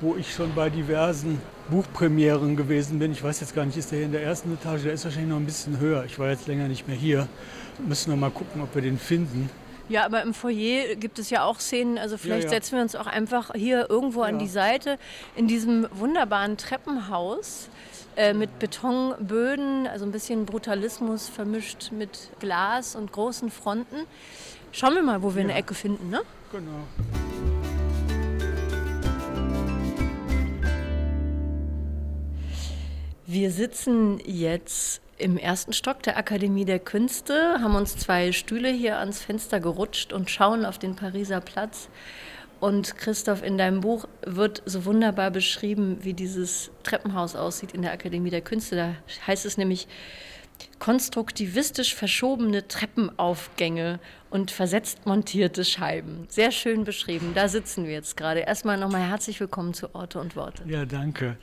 wo 0.00 0.16
ich 0.16 0.34
schon 0.34 0.52
bei 0.56 0.68
diversen 0.68 1.40
Buchpremieren 1.70 2.56
gewesen 2.56 2.98
bin. 2.98 3.12
Ich 3.12 3.22
weiß 3.22 3.38
jetzt 3.38 3.54
gar 3.54 3.64
nicht, 3.64 3.76
ist 3.76 3.92
der 3.92 3.98
hier 3.98 4.06
in 4.06 4.12
der 4.12 4.24
ersten 4.24 4.52
Etage? 4.52 4.82
Der 4.82 4.94
ist 4.94 5.04
wahrscheinlich 5.04 5.30
noch 5.30 5.38
ein 5.38 5.46
bisschen 5.46 5.78
höher. 5.78 6.04
Ich 6.06 6.18
war 6.18 6.28
jetzt 6.28 6.48
länger 6.48 6.66
nicht 6.66 6.88
mehr 6.88 6.96
hier. 6.96 7.28
Müssen 7.86 8.10
wir 8.10 8.16
mal 8.16 8.32
gucken, 8.32 8.62
ob 8.62 8.74
wir 8.74 8.82
den 8.82 8.98
finden. 8.98 9.48
Ja, 9.88 10.06
aber 10.06 10.22
im 10.22 10.32
Foyer 10.32 10.94
gibt 10.96 11.18
es 11.18 11.28
ja 11.28 11.44
auch 11.44 11.60
Szenen, 11.60 11.98
also 11.98 12.16
vielleicht 12.16 12.44
ja, 12.44 12.50
ja. 12.50 12.56
setzen 12.56 12.76
wir 12.76 12.82
uns 12.82 12.96
auch 12.96 13.06
einfach 13.06 13.52
hier 13.54 13.90
irgendwo 13.90 14.22
ja. 14.22 14.28
an 14.28 14.38
die 14.38 14.48
Seite 14.48 14.98
in 15.36 15.46
diesem 15.46 15.86
wunderbaren 15.92 16.56
Treppenhaus 16.56 17.68
äh, 18.16 18.32
mit 18.32 18.58
Betonböden, 18.58 19.86
also 19.86 20.06
ein 20.06 20.12
bisschen 20.12 20.46
Brutalismus 20.46 21.28
vermischt 21.28 21.92
mit 21.92 22.30
Glas 22.40 22.96
und 22.96 23.12
großen 23.12 23.50
Fronten. 23.50 24.06
Schauen 24.72 24.94
wir 24.94 25.02
mal, 25.02 25.22
wo 25.22 25.34
wir 25.34 25.42
eine 25.42 25.54
Ecke 25.54 25.74
finden, 25.74 26.08
ne? 26.08 26.22
Genau. 26.50 26.84
Wir 33.26 33.50
sitzen 33.50 34.20
jetzt 34.24 35.00
im 35.18 35.36
ersten 35.36 35.72
Stock 35.72 36.02
der 36.02 36.16
Akademie 36.16 36.64
der 36.64 36.78
Künste, 36.78 37.58
haben 37.60 37.74
uns 37.74 37.96
zwei 37.96 38.32
Stühle 38.32 38.70
hier 38.70 38.98
ans 38.98 39.22
Fenster 39.22 39.60
gerutscht 39.60 40.12
und 40.12 40.30
schauen 40.30 40.64
auf 40.64 40.78
den 40.78 40.96
Pariser 40.96 41.40
Platz. 41.40 41.88
Und 42.60 42.96
Christoph, 42.96 43.42
in 43.42 43.58
deinem 43.58 43.80
Buch 43.80 44.06
wird 44.24 44.62
so 44.64 44.84
wunderbar 44.84 45.30
beschrieben, 45.30 45.98
wie 46.02 46.14
dieses 46.14 46.70
Treppenhaus 46.82 47.36
aussieht 47.36 47.72
in 47.72 47.82
der 47.82 47.92
Akademie 47.92 48.30
der 48.30 48.40
Künste. 48.40 48.76
Da 48.76 48.94
heißt 49.26 49.44
es 49.44 49.58
nämlich 49.58 49.86
konstruktivistisch 50.78 51.94
verschobene 51.94 52.66
Treppenaufgänge 52.66 54.00
und 54.30 54.50
versetzt 54.50 55.04
montierte 55.06 55.64
Scheiben. 55.64 56.26
Sehr 56.28 56.52
schön 56.52 56.84
beschrieben. 56.84 57.32
Da 57.34 57.48
sitzen 57.48 57.84
wir 57.84 57.92
jetzt 57.92 58.16
gerade. 58.16 58.40
Erstmal 58.40 58.78
nochmal 58.78 59.02
herzlich 59.02 59.40
willkommen 59.40 59.74
zu 59.74 59.94
Orte 59.94 60.20
und 60.20 60.36
Worte. 60.36 60.62
Ja, 60.66 60.84
danke. 60.84 61.36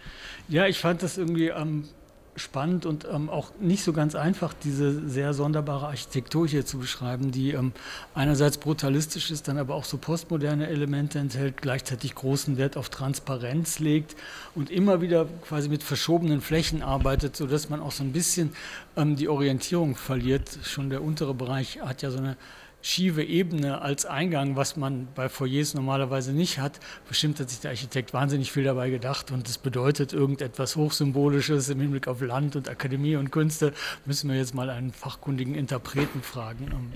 Ja, 0.47 0.65
ich 0.65 0.79
fand 0.79 1.03
das 1.03 1.17
irgendwie 1.17 1.51
am 1.51 1.87
spannend 2.35 2.85
und 2.85 3.05
ähm, 3.11 3.29
auch 3.29 3.51
nicht 3.59 3.83
so 3.83 3.93
ganz 3.93 4.15
einfach, 4.15 4.53
diese 4.53 5.07
sehr 5.07 5.33
sonderbare 5.33 5.87
Architektur 5.87 6.47
hier 6.47 6.65
zu 6.65 6.77
beschreiben, 6.77 7.31
die 7.31 7.51
ähm, 7.51 7.73
einerseits 8.15 8.57
brutalistisch 8.57 9.31
ist, 9.31 9.47
dann 9.47 9.57
aber 9.57 9.75
auch 9.75 9.83
so 9.83 9.97
postmoderne 9.97 10.67
Elemente 10.67 11.19
enthält, 11.19 11.61
gleichzeitig 11.61 12.15
großen 12.15 12.57
Wert 12.57 12.77
auf 12.77 12.89
Transparenz 12.89 13.79
legt 13.79 14.15
und 14.55 14.69
immer 14.69 15.01
wieder 15.01 15.27
quasi 15.47 15.67
mit 15.67 15.83
verschobenen 15.83 16.41
Flächen 16.41 16.81
arbeitet, 16.81 17.35
sodass 17.35 17.69
man 17.69 17.81
auch 17.81 17.91
so 17.91 18.03
ein 18.03 18.13
bisschen 18.13 18.53
ähm, 18.95 19.15
die 19.15 19.27
Orientierung 19.27 19.95
verliert. 19.95 20.59
Schon 20.63 20.89
der 20.89 21.03
untere 21.03 21.33
Bereich 21.33 21.81
hat 21.81 22.01
ja 22.01 22.11
so 22.11 22.17
eine 22.17 22.37
schiefe 22.81 23.23
Ebene 23.23 23.81
als 23.81 24.05
Eingang, 24.05 24.55
was 24.55 24.75
man 24.75 25.07
bei 25.15 25.29
Foyers 25.29 25.73
normalerweise 25.73 26.33
nicht 26.33 26.59
hat. 26.59 26.79
Bestimmt 27.07 27.39
hat 27.39 27.49
sich 27.49 27.59
der 27.59 27.71
Architekt 27.71 28.13
wahnsinnig 28.13 28.51
viel 28.51 28.63
dabei 28.63 28.89
gedacht 28.89 29.31
und 29.31 29.47
es 29.47 29.57
bedeutet 29.57 30.13
irgendetwas 30.13 30.75
Hochsymbolisches 30.75 31.69
im 31.69 31.79
Hinblick 31.79 32.07
auf 32.07 32.21
Land 32.21 32.55
und 32.55 32.69
Akademie 32.69 33.15
und 33.15 33.31
Künste. 33.31 33.73
Müssen 34.05 34.29
wir 34.29 34.37
jetzt 34.37 34.55
mal 34.55 34.69
einen 34.69 34.91
fachkundigen 34.91 35.55
Interpreten 35.55 36.21
fragen. 36.21 36.91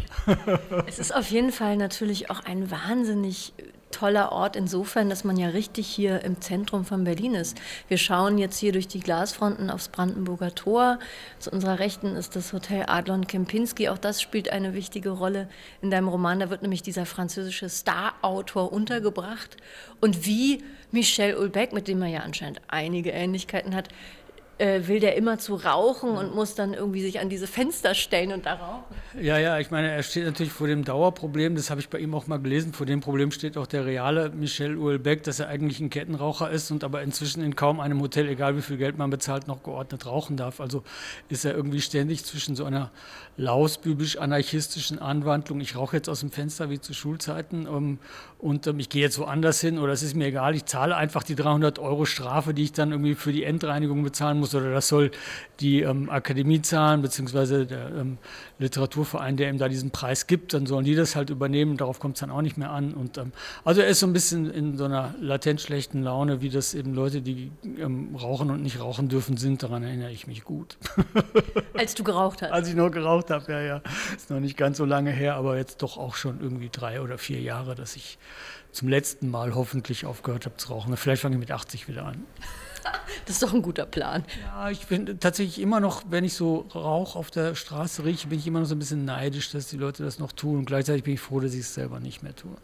Es 0.88 1.00
ist 1.00 1.16
auf 1.16 1.30
jeden 1.30 1.52
Fall 1.52 1.78
natürlich 1.78 2.30
auch 2.30 2.44
ein 2.46 2.72
wahnsinnig 2.72 3.54
toller 3.96 4.34
Ort 4.34 4.58
insofern, 4.58 5.10
dass 5.10 5.24
man 5.24 5.38
ja 5.38 5.48
richtig 5.48 5.88
hier 5.88 6.22
im 6.24 6.42
Zentrum 6.42 6.84
von 6.84 7.06
Berlin 7.06 7.34
ist. 7.34 7.58
Wir 7.88 7.98
schauen 7.98 8.38
jetzt 8.38 8.58
hier 8.58 8.74
durch 8.74 8.90
die 8.90 9.00
Glasfronten 9.00 9.70
aufs 9.70 9.88
Brandenburger 9.88 10.54
Tor. 10.54 11.00
Zu 11.40 11.52
unserer 11.52 11.80
Rechten 11.80 12.18
ist 12.18 12.36
das 12.36 12.52
Hotel 12.52 12.84
Adlon 12.88 13.26
Kempinski. 13.26 13.88
Auch 13.88 13.98
das 13.98 14.22
spielt 14.22 14.50
eine 14.50 14.74
wichtige 14.74 15.12
Rolle 15.12 15.48
in 15.82 15.92
deinem 15.92 16.10
Roman. 16.10 16.42
Da 16.42 16.50
wird 16.50 16.62
nämlich 16.62 16.84
dieser 16.84 17.06
französische 17.06 17.70
Star-Autor 17.70 18.74
untergebracht. 18.74 19.56
Und 20.02 20.26
wie 20.26 20.62
Michel 20.92 21.34
Houellebecq, 21.34 21.72
mit 21.72 21.88
dem 21.88 22.02
er 22.02 22.10
ja 22.10 22.20
anscheinend 22.20 22.62
einige 22.68 23.12
Ähnlichkeiten 23.12 23.76
hat, 23.76 23.88
äh, 24.58 24.88
will 24.88 25.00
der 25.00 25.16
immer 25.18 25.38
zu 25.38 25.56
rauchen 25.56 26.12
und 26.12 26.34
muss 26.34 26.56
dann 26.56 26.74
irgendwie 26.74 27.02
sich 27.02 27.20
an 27.20 27.30
diese 27.30 27.46
Fenster 27.46 27.94
stellen 27.94 28.32
und 28.32 28.46
da 28.46 28.54
rauchen. 28.54 28.84
Ja, 29.20 29.38
ja, 29.38 29.60
ich 29.60 29.70
meine, 29.70 29.90
er 29.92 30.02
steht 30.04 30.26
natürlich 30.26 30.54
vor 30.54 30.68
dem 30.68 30.86
Dauerproblem, 30.86 31.56
das 31.56 31.70
habe 31.70 31.82
ich 31.82 31.90
bei 31.90 32.00
ihm 32.00 32.14
auch 32.14 32.28
mal 32.28 32.40
gelesen, 32.40 32.72
vor 32.72 32.86
dem 32.86 33.02
Problem 33.02 33.32
steht 33.32 33.58
auch 33.58 33.68
der 33.68 33.86
reale 33.86 34.30
Michel 34.30 34.78
Houellebecq, 34.78 35.24
dass 35.24 35.40
er 35.40 35.50
eigentlich 35.50 35.80
ein 35.80 35.90
Kettenraucher 35.90 36.50
ist 36.50 36.72
und 36.72 36.84
aber 36.84 37.02
inzwischen 37.02 37.44
in 37.44 37.56
kaum 37.56 37.80
einem 37.80 38.02
Hotel, 38.02 38.30
egal 38.30 38.56
wie 38.56 38.62
viel 38.62 38.78
Geld 38.78 38.98
man 38.98 39.10
bezahlt, 39.10 39.48
noch 39.48 39.64
geordnet 39.64 40.06
rauchen 40.06 40.38
darf. 40.38 40.62
Also 40.62 40.84
ist 41.28 41.44
er 41.44 41.54
irgendwie 41.54 41.82
ständig 41.82 42.24
zwischen 42.24 42.56
so 42.56 42.64
einer 42.64 42.92
lausbübisch-anarchistischen 43.38 45.00
Anwandlung, 45.00 45.60
ich 45.60 45.76
rauche 45.76 45.98
jetzt 45.98 46.08
aus 46.08 46.22
dem 46.22 46.32
Fenster 46.32 46.70
wie 46.70 46.80
zu 46.80 46.94
Schulzeiten 46.94 47.68
ähm, 47.68 48.00
und 48.40 48.68
ähm, 48.68 48.80
ich 48.80 48.88
gehe 48.88 49.02
jetzt 49.02 49.20
woanders 49.20 49.60
hin 49.60 49.80
oder 49.80 49.92
es 49.92 50.04
ist 50.04 50.16
mir 50.16 50.28
egal, 50.28 50.56
ich 50.56 50.66
zahle 50.66 50.96
einfach 50.96 51.24
die 51.24 51.36
300 51.36 51.80
Euro 51.80 52.06
Strafe, 52.06 52.54
die 52.54 52.64
ich 52.64 52.72
dann 52.72 52.92
irgendwie 52.92 53.16
für 53.16 53.34
die 53.34 53.44
Endreinigung 53.44 54.04
bezahlen 54.04 54.40
muss 54.40 54.45
muss 54.46 54.56
oder 54.56 54.72
das 54.72 54.88
soll 54.88 55.12
die 55.60 55.82
ähm, 55.82 56.10
Akademie 56.10 56.62
zahlen, 56.62 57.02
beziehungsweise 57.02 57.66
der 57.66 57.90
ähm, 57.96 58.18
Literaturverein, 58.60 59.38
der 59.38 59.50
ihm 59.50 59.58
da 59.58 59.68
diesen 59.70 59.92
Preis 59.92 60.28
gibt, 60.28 60.54
dann 60.54 60.66
sollen 60.66 60.86
die 60.86 60.96
das 60.96 61.16
halt 61.16 61.30
übernehmen. 61.30 61.78
Darauf 61.78 62.00
kommt 62.00 62.16
es 62.16 62.20
dann 62.20 62.30
auch 62.30 62.42
nicht 62.42 62.58
mehr 62.58 62.72
an. 62.72 62.94
Und, 62.94 63.18
ähm, 63.18 63.32
also 63.64 63.82
er 63.82 63.88
ist 63.88 64.00
so 64.00 64.08
ein 64.08 64.14
bisschen 64.14 64.52
in 64.52 64.78
so 64.78 64.86
einer 64.86 65.16
latent 65.20 65.62
schlechten 65.62 66.04
Laune, 66.04 66.42
wie 66.42 66.50
das 66.50 66.74
eben 66.74 66.94
Leute, 66.94 67.22
die 67.22 67.52
ähm, 67.80 68.16
rauchen 68.16 68.52
und 68.52 68.62
nicht 68.62 68.80
rauchen 68.80 69.10
dürfen, 69.10 69.38
sind. 69.38 69.64
Daran 69.64 69.84
erinnere 69.84 70.12
ich 70.12 70.28
mich 70.28 70.44
gut. 70.44 70.78
Als 71.74 71.96
du 71.96 72.04
geraucht 72.04 72.42
hast? 72.42 72.52
Als 72.52 72.68
ich 72.68 72.76
noch 72.76 72.92
geraucht 72.92 73.32
habe, 73.32 73.52
ja, 73.52 73.62
ja. 73.62 73.82
Ist 74.16 74.30
noch 74.30 74.40
nicht 74.40 74.58
ganz 74.58 74.78
so 74.78 74.86
lange 74.86 75.12
her, 75.12 75.36
aber 75.36 75.58
jetzt 75.58 75.82
doch 75.82 75.98
auch 75.98 76.16
schon 76.16 76.40
irgendwie 76.42 76.70
drei 76.72 77.02
oder 77.02 77.18
vier 77.18 77.42
Jahre, 77.42 77.76
dass 77.76 77.96
ich 77.96 78.18
zum 78.72 78.90
letzten 78.90 79.32
Mal 79.32 79.56
hoffentlich 79.56 80.06
aufgehört 80.06 80.46
habe 80.46 80.58
zu 80.58 80.70
rauchen. 80.74 80.96
Vielleicht 80.98 81.22
fange 81.22 81.36
ich 81.36 81.40
mit 81.40 81.52
80 81.52 81.88
wieder 81.88 82.06
an. 82.06 82.26
Das 83.26 83.36
ist 83.36 83.44
doch 83.44 83.54
ein 83.54 83.62
guter 83.62 83.86
Plan. 83.86 84.24
Ja, 84.44 84.70
ich 84.70 84.86
bin 84.88 85.20
tatsächlich 85.20 85.60
immer 85.60 85.80
noch, 85.80 86.04
wenn 86.10 86.24
ich 86.24 86.34
so 86.34 86.68
Rauch 86.74 87.16
auf 87.16 87.32
der 87.32 87.56
Straße 87.56 88.06
rieche, 88.06 88.28
bin 88.28 88.40
ich 88.40 88.48
immer 88.48 88.60
noch 88.60 88.68
so 88.68 88.76
ein 88.76 88.80
bisschen 88.80 89.06
neidisch, 89.06 89.52
dass 89.52 89.68
die 89.68 89.78
Leute 89.78 90.04
das 90.04 90.20
noch 90.20 90.32
tun. 90.32 90.60
Und 90.60 90.66
gleichzeitig 90.66 91.04
bin 91.04 91.16
ich 91.16 91.22
froh, 91.22 91.40
dass 91.40 91.54
ich 91.54 91.62
es 91.62 91.74
selber 91.74 92.00
nicht 92.00 92.22
mehr 92.22 92.36
tue. 92.36 92.56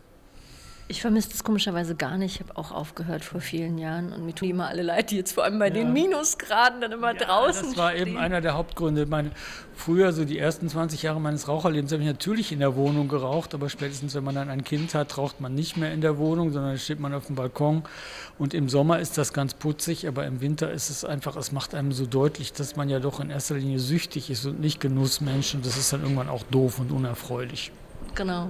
Ich 0.92 1.00
vermisse 1.00 1.30
das 1.30 1.46
komischerweise 1.46 1.96
gar 1.96 2.18
nicht. 2.18 2.36
Ich 2.36 2.42
habe 2.42 2.58
auch 2.58 2.74
aufgehört 2.74 3.24
vor 3.24 3.40
vielen 3.40 3.78
Jahren 3.78 4.12
und 4.12 4.26
mir 4.26 4.36
tun 4.36 4.50
immer 4.50 4.68
alle 4.68 4.82
leid, 4.82 5.12
die 5.12 5.16
jetzt 5.16 5.32
vor 5.32 5.46
allem 5.46 5.58
bei 5.58 5.70
ja. 5.70 5.74
den 5.74 5.94
Minusgraden 5.94 6.82
dann 6.82 6.92
immer 6.92 7.14
ja, 7.14 7.26
draußen 7.26 7.70
Das 7.70 7.78
war 7.78 7.92
stehen. 7.92 8.10
eben 8.10 8.18
einer 8.18 8.42
der 8.42 8.56
Hauptgründe. 8.56 9.06
Meine, 9.06 9.32
früher, 9.74 10.12
so 10.12 10.26
die 10.26 10.38
ersten 10.38 10.68
20 10.68 11.04
Jahre 11.04 11.22
meines 11.22 11.48
Raucherlebens, 11.48 11.94
habe 11.94 12.02
ich 12.04 12.10
natürlich 12.10 12.52
in 12.52 12.60
der 12.60 12.76
Wohnung 12.76 13.08
geraucht, 13.08 13.54
aber 13.54 13.70
spätestens, 13.70 14.16
wenn 14.16 14.26
man 14.26 14.36
dann 14.36 14.50
ein 14.50 14.66
Kind 14.66 14.94
hat, 14.94 15.18
raucht 15.18 15.40
man 15.40 15.56
nicht 15.56 15.78
mehr 15.78 15.94
in 15.94 16.02
der 16.02 16.18
Wohnung, 16.18 16.52
sondern 16.52 16.78
steht 16.78 17.00
man 17.00 17.14
auf 17.14 17.28
dem 17.28 17.38
Balkon. 17.38 17.84
Und 18.38 18.54
im 18.54 18.68
Sommer 18.68 19.00
ist 19.00 19.18
das 19.18 19.32
ganz 19.32 19.54
putzig, 19.54 20.10
aber 20.10 20.26
im 20.26 20.42
Winter 20.42 20.72
ist 20.72 20.90
es 20.90 21.06
einfach, 21.06 21.38
es 21.38 21.54
macht 21.54 21.74
einem 21.74 21.94
so 21.94 22.06
deutlich, 22.06 22.52
dass 22.52 22.76
man 22.76 22.90
ja 22.90 23.00
doch 23.00 23.22
in 23.22 23.30
erster 23.30 23.56
Linie 23.56 23.80
süchtig 23.80 24.30
ist 24.30 24.46
und 24.46 24.60
nicht 24.60 24.82
Genussmensch. 24.82 25.56
Und 25.56 25.66
das 25.66 25.78
ist 25.78 25.94
dann 25.94 26.02
irgendwann 26.02 26.28
auch 26.28 26.44
doof 26.52 26.80
und 26.80 26.92
unerfreulich. 26.92 27.72
Genau. 28.14 28.50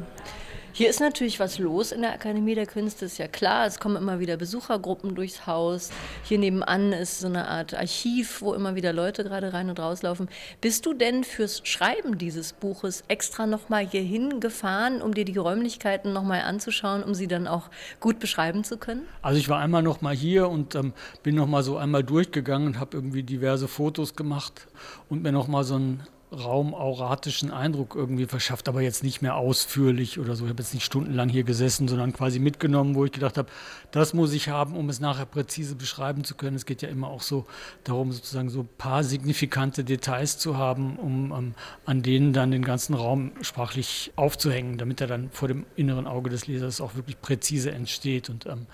Hier 0.74 0.90
ist 0.90 1.02
natürlich 1.02 1.42
was 1.42 1.60
los 1.60 1.92
in 1.92 2.02
der 2.02 2.14
Akademie 2.14 2.56
der 2.56 2.66
Künste, 2.66 3.04
ist 3.04 3.18
ja 3.18 3.28
klar. 3.28 3.66
Es 3.66 3.80
kommen 3.82 3.98
immer 3.98 4.22
wieder 4.22 4.38
Besuchergruppen 4.38 5.16
durchs 5.16 5.46
Haus. 5.46 5.90
Hier 6.24 6.40
nebenan 6.40 6.94
ist 6.94 7.20
so 7.20 7.28
eine 7.28 7.50
Art 7.50 7.74
Archiv, 7.74 8.42
wo 8.42 8.54
immer 8.54 8.74
wieder 8.74 8.94
Leute 8.94 9.26
gerade 9.26 9.52
rein 9.52 9.70
und 9.70 9.80
rauslaufen. 9.80 10.30
Bist 10.62 10.86
du 10.86 10.94
denn 10.94 11.26
fürs 11.26 11.62
Schreiben 11.68 12.18
dieses 12.18 12.54
Buches 12.54 13.04
extra 13.10 13.48
nochmal 13.48 13.86
hierhin 13.86 14.40
gefahren, 14.40 15.02
um 15.02 15.14
dir 15.14 15.26
die 15.26 15.38
Räumlichkeiten 15.38 16.14
nochmal 16.14 16.42
anzuschauen, 16.42 17.04
um 17.04 17.16
sie 17.16 17.28
dann 17.28 17.48
auch 17.48 17.70
gut 18.00 18.20
beschreiben 18.20 18.64
zu 18.64 18.78
können? 18.78 19.02
Also 19.22 19.40
ich 19.40 19.50
war 19.50 19.60
einmal 19.60 19.84
nochmal 19.84 20.16
hier 20.16 20.48
und 20.48 20.76
ähm, 20.76 20.94
bin 21.22 21.36
nochmal 21.36 21.64
so 21.64 21.76
einmal 21.76 22.04
durchgegangen 22.04 22.68
und 22.68 22.80
habe 22.80 22.96
irgendwie 22.96 23.24
diverse 23.24 23.68
Fotos 23.68 24.16
gemacht 24.16 24.68
und 25.10 25.22
mir 25.22 25.34
nochmal 25.34 25.66
so 25.66 25.76
ein 25.76 26.08
raumauratischen 26.32 27.52
Eindruck 27.52 27.96
irgendwie 27.96 28.26
verschafft, 28.26 28.70
aber 28.70 28.82
jetzt 28.82 29.04
nicht 29.04 29.22
mehr 29.22 29.36
ausführlich 29.36 30.18
oder 30.18 30.36
so. 30.36 30.46
Ich 30.46 30.50
habe 30.50 30.64
jetzt 30.64 30.74
nicht 30.74 30.86
stundenlang 30.86 31.28
hier 31.28 31.44
gesessen, 31.44 31.90
sondern 31.90 32.14
quasi 32.14 32.40
mitgenommen, 32.40 32.96
wo 32.96 33.04
ich 33.04 33.12
gedacht 33.12 33.38
habe, 33.38 33.50
das 33.92 34.14
muss 34.14 34.32
ich 34.32 34.48
haben, 34.48 34.78
um 34.78 34.88
es 34.88 35.02
nachher 35.02 35.26
präzise 35.26 35.76
beschreiben 35.76 36.24
zu 36.24 36.36
können. 36.36 36.56
Es 36.56 36.66
geht 36.66 36.82
ja 36.82 36.88
immer 36.88 37.10
auch 37.10 37.22
so 37.22 37.46
darum, 37.84 38.14
sozusagen 38.14 38.50
so 38.50 38.62
ein 38.62 38.70
paar 38.78 39.04
signifikante 39.04 39.84
Details 39.84 40.38
zu 40.38 40.58
haben, 40.58 40.96
um 40.96 41.34
ähm, 41.34 41.56
an 41.86 42.02
denen 42.02 42.32
dann 42.32 42.52
den 42.52 42.64
ganzen 42.64 42.94
Raum 42.94 43.34
sprachlich 43.42 44.14
aufzuhängen, 44.16 44.78
damit 44.78 45.02
er 45.02 45.08
dann 45.08 45.32
vor 45.32 45.50
dem 45.50 45.66
inneren 45.76 46.08
Auge 46.08 46.30
des 46.30 46.48
Lesers 46.48 46.80
auch 46.80 46.96
wirklich 46.96 47.20
präzise 47.20 47.72
entsteht. 47.72 48.30
Und, 48.30 48.46
ähm, 48.46 48.68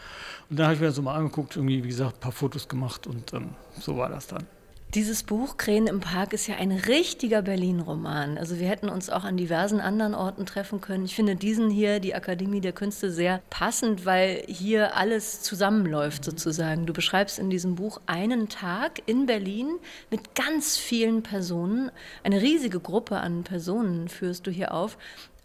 und 0.50 0.60
dann 0.60 0.68
habe 0.68 0.76
ich 0.76 0.82
mir 0.82 0.92
so 0.92 1.02
mal 1.02 1.16
angeguckt, 1.16 1.56
irgendwie, 1.56 1.84
wie 1.84 1.88
gesagt, 1.88 2.18
ein 2.18 2.20
paar 2.20 2.32
Fotos 2.32 2.68
gemacht 2.68 3.08
und 3.08 3.34
ähm, 3.34 3.50
so 3.80 3.98
war 3.98 4.10
das 4.10 4.28
dann. 4.28 4.46
Dieses 4.94 5.24
Buch 5.24 5.58
Krähen 5.58 5.86
im 5.88 6.00
Park 6.00 6.32
ist 6.32 6.48
ja 6.48 6.56
ein 6.56 6.72
richtiger 6.72 7.42
Berlin-Roman. 7.42 8.38
Also 8.38 8.58
wir 8.58 8.70
hätten 8.70 8.88
uns 8.88 9.10
auch 9.10 9.26
an 9.26 9.36
diversen 9.36 9.82
anderen 9.82 10.16
Orten 10.16 10.46
treffen 10.46 10.80
können. 10.80 11.04
Ich 11.04 11.14
finde 11.14 11.36
diesen 11.36 11.70
hier, 11.70 12.00
die 12.00 12.16
Akademie 12.16 12.62
der 12.62 12.72
Künste, 12.72 13.12
sehr 13.12 13.42
passend, 13.50 14.06
weil 14.06 14.46
hier 14.48 14.96
alles 14.96 15.42
zusammenläuft 15.42 16.24
sozusagen. 16.24 16.86
Du 16.86 16.94
beschreibst 16.94 17.38
in 17.38 17.50
diesem 17.50 17.76
Buch 17.76 18.00
einen 18.06 18.48
Tag 18.48 19.02
in 19.08 19.26
Berlin 19.26 19.78
mit 20.10 20.36
ganz 20.36 20.78
vielen 20.78 21.22
Personen. 21.22 21.92
Eine 22.24 22.42
riesige 22.42 22.80
Gruppe 22.80 23.18
an 23.18 23.44
Personen 23.44 24.08
führst 24.08 24.48
du 24.48 24.52
hier 24.52 24.74
auf 24.74 24.98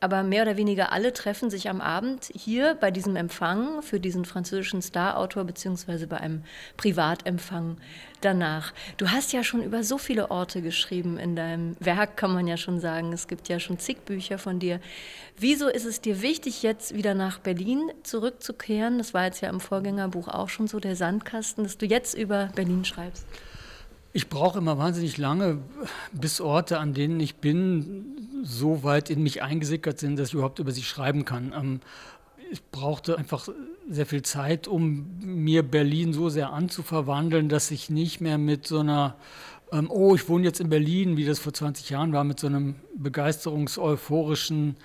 aber 0.03 0.25
mehr 0.25 0.43
oder 0.43 0.57
weniger 0.57 0.91
alle 0.91 1.13
treffen 1.13 1.49
sich 1.49 1.71
am 1.71 1.81
Abend 1.81 2.29
hier 2.35 2.75
bei 2.75 2.91
diesem 2.91 3.15
Empfang 3.15 3.83
für 3.83 4.01
diesen 4.01 4.25
französischen 4.25 4.83
Star-Autor 4.83 5.45
beziehungsweise 5.45 6.09
bei 6.09 6.17
einem 6.17 6.43
Privatempfang 6.77 7.77
danach. 8.21 8.73
Du 8.97 9.11
hast 9.11 9.33
ja 9.33 9.45
schon 9.45 9.63
über 9.63 9.85
so 9.85 9.99
viele 9.99 10.33
Orte 10.33 10.61
geschrieben 10.61 11.19
in 11.19 11.37
deinem 11.37 11.77
Werk, 11.79 12.17
kann 12.17 12.35
man 12.35 12.49
ja 12.49 12.57
schon 12.57 12.81
sagen. 12.81 13.13
Es 13.13 13.29
gibt 13.29 13.49
ja 13.49 13.61
schon 13.61 13.79
zig 13.79 13.99
Bücher 14.05 14.39
von 14.39 14.59
dir. 14.59 14.81
Wieso 15.39 15.69
ist 15.69 15.87
es 15.87 16.01
dir 16.01 16.21
wichtig, 16.21 16.65
jetzt 16.65 16.95
wieder 16.97 17.15
nach 17.15 17.39
Berlin 17.39 17.93
zurückzukehren? 18.03 18.99
Das 18.99 19.15
war 19.15 19.27
jetzt 19.27 19.41
ja 19.41 19.51
im 19.51 19.61
Vorgängerbuch 19.61 20.27
auch 20.27 20.49
schon 20.49 20.67
so, 20.67 20.81
der 20.81 20.97
Sandkasten, 20.97 21.63
dass 21.63 21.79
du 21.79 21.87
jetzt 21.87 22.15
über 22.15 22.51
Berlin 22.57 22.85
schreibst. 22.85 23.25
Ich 24.15 24.29
brauche 24.29 24.59
immer 24.59 24.77
wahnsinnig 24.77 25.17
lange, 25.17 25.59
bis 26.13 26.43
Orte, 26.43 26.79
an 26.79 26.93
denen 26.93 27.19
ich 27.19 27.37
bin, 27.37 28.43
so 28.43 28.83
weit 28.83 29.09
in 29.09 29.23
mich 29.23 29.43
eingesickert 29.43 29.99
sind, 29.99 30.19
dass 30.19 30.29
ich 30.29 30.35
überhaupt 30.35 30.59
über 30.59 30.73
sie 30.73 30.83
schreiben 30.83 31.25
kann. 31.25 31.55
Ähm, 31.57 31.81
ich 32.51 32.63
brauchte 32.71 33.17
einfach 33.17 33.49
sehr 33.89 34.05
viel 34.05 34.21
Zeit, 34.21 34.69
um 34.69 35.19
mir 35.23 35.63
Berlin 35.63 36.13
so 36.13 36.29
sehr 36.29 36.53
anzuverwandeln, 36.53 37.49
dass 37.49 37.71
ich 37.71 37.89
nicht 37.89 38.21
mehr 38.21 38.37
mit 38.37 38.67
so 38.67 38.81
einer, 38.81 39.17
ähm, 39.73 39.91
oh, 39.91 40.15
ich 40.15 40.29
wohne 40.29 40.45
jetzt 40.45 40.61
in 40.61 40.69
Berlin, 40.69 41.17
wie 41.17 41.25
das 41.25 41.39
vor 41.39 41.55
20 41.55 41.89
Jahren 41.89 42.13
war, 42.13 42.25
mit 42.25 42.39
so 42.39 42.49
einem 42.49 42.75
begeisterungseuphorischen 42.95 44.77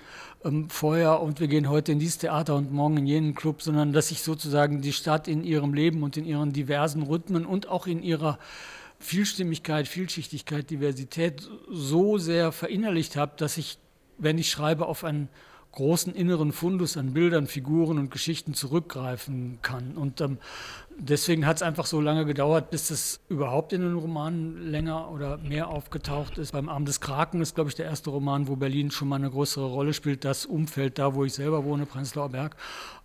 ähm, 0.42 0.70
Feuer 0.70 1.20
und 1.20 1.40
wir 1.40 1.48
gehen 1.48 1.68
heute 1.68 1.92
in 1.92 1.98
dieses 1.98 2.16
Theater 2.16 2.56
und 2.56 2.72
morgen 2.72 2.96
in 2.96 3.06
jenen 3.06 3.34
Club, 3.34 3.60
sondern 3.60 3.92
dass 3.92 4.10
ich 4.10 4.22
sozusagen 4.22 4.80
die 4.80 4.94
Stadt 4.94 5.28
in 5.28 5.44
ihrem 5.44 5.74
Leben 5.74 6.02
und 6.02 6.16
in 6.16 6.24
ihren 6.24 6.54
diversen 6.54 7.02
Rhythmen 7.02 7.44
und 7.44 7.68
auch 7.68 7.86
in 7.86 8.02
ihrer 8.02 8.38
Vielstimmigkeit, 8.98 9.86
Vielschichtigkeit, 9.86 10.70
Diversität 10.70 11.48
so 11.70 12.18
sehr 12.18 12.52
verinnerlicht 12.52 13.16
habe, 13.16 13.32
dass 13.36 13.56
ich, 13.56 13.78
wenn 14.18 14.38
ich 14.38 14.50
schreibe, 14.50 14.86
auf 14.86 15.04
einen 15.04 15.28
großen 15.78 16.12
inneren 16.12 16.50
Fundus 16.50 16.96
an 16.96 17.12
Bildern, 17.12 17.46
Figuren 17.46 17.98
und 17.98 18.10
Geschichten 18.10 18.52
zurückgreifen 18.52 19.60
kann. 19.62 19.92
Und 19.92 20.20
ähm, 20.20 20.38
deswegen 20.98 21.46
hat 21.46 21.58
es 21.58 21.62
einfach 21.62 21.86
so 21.86 22.00
lange 22.00 22.24
gedauert, 22.24 22.70
bis 22.70 22.90
es 22.90 23.20
überhaupt 23.28 23.72
in 23.72 23.82
den 23.82 23.94
Romanen 23.94 24.72
länger 24.72 25.08
oder 25.12 25.38
mehr 25.38 25.68
aufgetaucht 25.68 26.36
ist. 26.36 26.50
Beim 26.50 26.68
Arm 26.68 26.84
des 26.84 27.00
Kraken 27.00 27.40
ist, 27.40 27.54
glaube 27.54 27.70
ich, 27.70 27.76
der 27.76 27.86
erste 27.86 28.10
Roman, 28.10 28.48
wo 28.48 28.56
Berlin 28.56 28.90
schon 28.90 29.06
mal 29.06 29.16
eine 29.16 29.30
größere 29.30 29.66
Rolle 29.66 29.94
spielt. 29.94 30.24
Das 30.24 30.46
Umfeld 30.46 30.98
da, 30.98 31.14
wo 31.14 31.24
ich 31.24 31.34
selber 31.34 31.64
wohne, 31.64 31.86
Prenzlauer 31.86 32.30
Berg. 32.30 32.56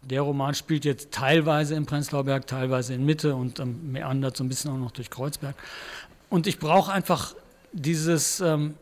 Der 0.02 0.22
Roman 0.22 0.56
spielt 0.56 0.84
jetzt 0.84 1.12
teilweise 1.12 1.76
in 1.76 1.86
Prenzlauer 1.86 2.24
Berg, 2.24 2.48
teilweise 2.48 2.96
in 2.96 3.06
Mitte 3.06 3.36
und 3.36 3.60
ähm, 3.60 3.92
meandert 3.92 4.36
so 4.36 4.44
ein 4.44 4.50
bisschen 4.50 4.72
auch 4.72 4.80
noch 4.80 4.92
durch 4.92 5.12
Kreuzberg. 5.12 5.56
Und 6.32 6.48
ich 6.48 6.58
brauche 6.58 6.92
einfach 6.92 7.36
dieses 7.72 8.40
ähm, 8.40 8.74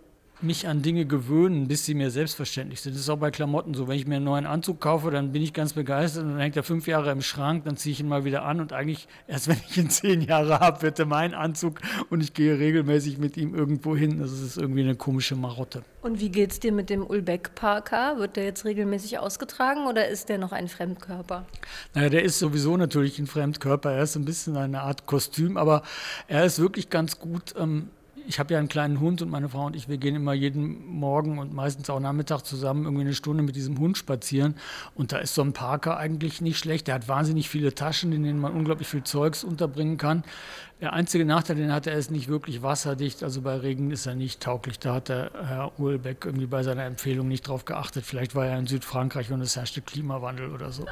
mich 0.44 0.68
an 0.68 0.82
Dinge 0.82 1.06
gewöhnen, 1.06 1.68
bis 1.68 1.86
sie 1.86 1.94
mir 1.94 2.12
selbstverständlich 2.12 2.82
sind. 2.82 2.94
Das 2.96 3.02
ist 3.02 3.10
auch 3.10 3.18
bei 3.18 3.32
Klamotten 3.32 3.74
so. 3.74 3.88
Wenn 3.88 3.98
ich 3.98 4.08
mir 4.08 4.16
einen 4.16 4.26
neuen 4.26 4.46
Anzug 4.46 4.80
kaufe, 4.80 5.12
dann 5.12 5.32
bin 5.32 5.42
ich 5.42 5.54
ganz 5.54 5.74
begeistert 5.74 6.24
und 6.24 6.32
dann 6.32 6.40
hängt 6.40 6.56
er 6.56 6.64
fünf 6.64 6.88
Jahre 6.88 7.12
im 7.12 7.22
Schrank, 7.22 7.66
dann 7.66 7.78
ziehe 7.78 7.94
ich 7.94 8.00
ihn 8.00 8.08
mal 8.08 8.26
wieder 8.26 8.44
an 8.44 8.60
und 8.60 8.74
eigentlich 8.74 9.08
erst 9.28 9.48
wenn 9.48 9.58
ich 9.70 9.78
ihn 9.78 9.90
zehn 9.92 10.22
Jahre 10.22 10.60
habe, 10.60 10.82
wird 10.82 11.00
er 11.00 11.06
mein 11.06 11.34
Anzug 11.34 11.82
und 12.10 12.22
ich 12.22 12.34
gehe 12.34 12.58
regelmäßig 12.60 13.18
mit 13.18 13.38
ihm 13.38 13.56
irgendwo 13.56 13.96
hin. 13.96 14.20
Das 14.20 14.32
ist 14.32 14.58
irgendwie 14.58 14.82
eine 14.82 14.96
komische 14.96 15.36
Marotte. 15.36 15.84
Und 16.02 16.20
wie 16.20 16.30
geht 16.30 16.52
es 16.52 16.60
dir 16.60 16.72
mit 16.72 16.90
dem 16.90 17.06
Ulbeck 17.06 17.54
Parker? 17.54 18.18
Wird 18.18 18.36
der 18.36 18.46
jetzt 18.46 18.66
regelmäßig 18.66 19.20
ausgetragen 19.20 19.86
oder 19.86 20.08
ist 20.08 20.30
der 20.30 20.40
noch 20.40 20.52
ein 20.52 20.68
Fremdkörper? 20.68 21.46
Naja, 21.94 22.10
der 22.10 22.24
ist 22.24 22.40
sowieso 22.40 22.76
natürlich 22.78 23.20
ein 23.20 23.28
Fremdkörper. 23.28 23.92
Er 23.92 24.04
ist 24.04 24.16
ein 24.16 24.26
bisschen 24.26 24.58
eine 24.58 24.82
Art 24.82 25.06
Kostüm, 25.06 25.58
aber 25.58 25.84
er 26.28 26.46
ist 26.46 26.60
wirklich 26.60 26.90
ganz 26.90 27.20
gut. 27.20 27.54
Ähm, 27.58 27.90
ich 28.28 28.40
habe 28.40 28.54
ja 28.54 28.60
einen 28.60 28.68
kleinen 28.68 29.00
Hund 29.00 29.22
und 29.22 29.30
meine 29.30 29.50
Frau 29.50 29.66
und 29.66 29.76
ich, 29.76 29.90
wir 29.90 29.98
gehen 29.98 30.16
immer 30.16 30.34
jeden 30.34 30.88
Morgen 30.88 31.40
und 31.40 31.54
meistens 31.54 31.90
auch 31.90 32.00
Nachmittag 32.00 32.42
zusammen 32.42 32.86
irgendwie 32.86 33.04
eine 33.04 33.14
Stunde 33.14 33.44
mit 33.44 33.56
diesem 33.56 33.78
Hund 33.80 33.98
spazieren. 33.98 34.56
Und 34.96 35.12
da 35.12 35.18
ist 35.18 35.36
so 35.36 35.42
ein 35.42 35.54
Parker 35.54 35.98
eigentlich 35.98 36.42
nicht 36.42 36.58
schlecht. 36.58 36.88
Der 36.88 36.96
hat 36.96 37.08
wahnsinnig 37.08 37.50
viele 37.50 37.74
Taschen, 37.74 38.12
in 38.12 38.24
denen 38.24 38.40
man 38.40 38.54
unglaublich 38.54 38.88
viel 38.88 39.04
Zeugs 39.04 39.44
unterbringen 39.44 39.98
kann. 39.98 40.24
Der 40.82 40.94
einzige 40.94 41.26
Nachteil, 41.26 41.58
den 41.58 41.72
hat 41.72 41.88
er, 41.88 41.94
ist 41.94 42.10
nicht 42.10 42.28
wirklich 42.28 42.64
wasserdicht. 42.64 43.24
Also 43.24 43.42
bei 43.42 43.56
Regen 43.56 43.92
ist 43.92 44.06
er 44.06 44.16
nicht 44.16 44.42
tauglich. 44.42 44.80
Da 44.80 44.96
hat 44.96 45.10
der 45.10 45.32
Herr 45.34 45.80
Uhlbeck 45.80 46.26
irgendwie 46.26 46.48
bei 46.48 46.64
seiner 46.64 46.86
Empfehlung 46.86 47.28
nicht 47.28 47.48
drauf 47.48 47.66
geachtet. 47.66 48.06
Vielleicht 48.06 48.36
war 48.36 48.48
er 48.48 48.58
in 48.58 48.68
Südfrankreich 48.68 49.32
und 49.32 49.42
es 49.42 49.56
herrschte 49.56 49.82
Klimawandel 49.82 50.52
oder 50.52 50.72
so. 50.72 50.86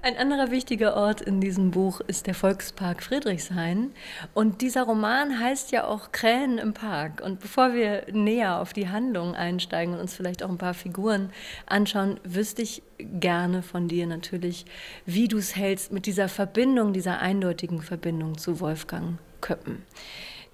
Ein 0.00 0.16
anderer 0.16 0.52
wichtiger 0.52 0.94
Ort 0.96 1.20
in 1.20 1.40
diesem 1.40 1.72
Buch 1.72 2.00
ist 2.00 2.28
der 2.28 2.34
Volkspark 2.34 3.02
Friedrichshain. 3.02 3.90
Und 4.32 4.62
dieser 4.62 4.84
Roman 4.84 5.40
heißt 5.40 5.72
ja 5.72 5.88
auch 5.88 6.12
Krähen 6.12 6.58
im 6.58 6.72
Park. 6.72 7.20
Und 7.20 7.40
bevor 7.40 7.74
wir 7.74 8.06
näher 8.12 8.60
auf 8.60 8.72
die 8.72 8.88
Handlung 8.88 9.34
einsteigen 9.34 9.94
und 9.94 10.00
uns 10.00 10.14
vielleicht 10.14 10.44
auch 10.44 10.50
ein 10.50 10.58
paar 10.58 10.74
Figuren 10.74 11.30
anschauen, 11.66 12.20
wüsste 12.22 12.62
ich 12.62 12.82
gerne 12.98 13.62
von 13.62 13.88
dir 13.88 14.06
natürlich, 14.06 14.66
wie 15.04 15.26
du 15.26 15.36
es 15.36 15.56
hältst 15.56 15.90
mit 15.90 16.06
dieser 16.06 16.28
Verbindung, 16.28 16.92
dieser 16.92 17.18
eindeutigen 17.18 17.82
Verbindung 17.82 18.38
zu 18.38 18.60
Wolfgang 18.60 19.18
Köppen. 19.40 19.82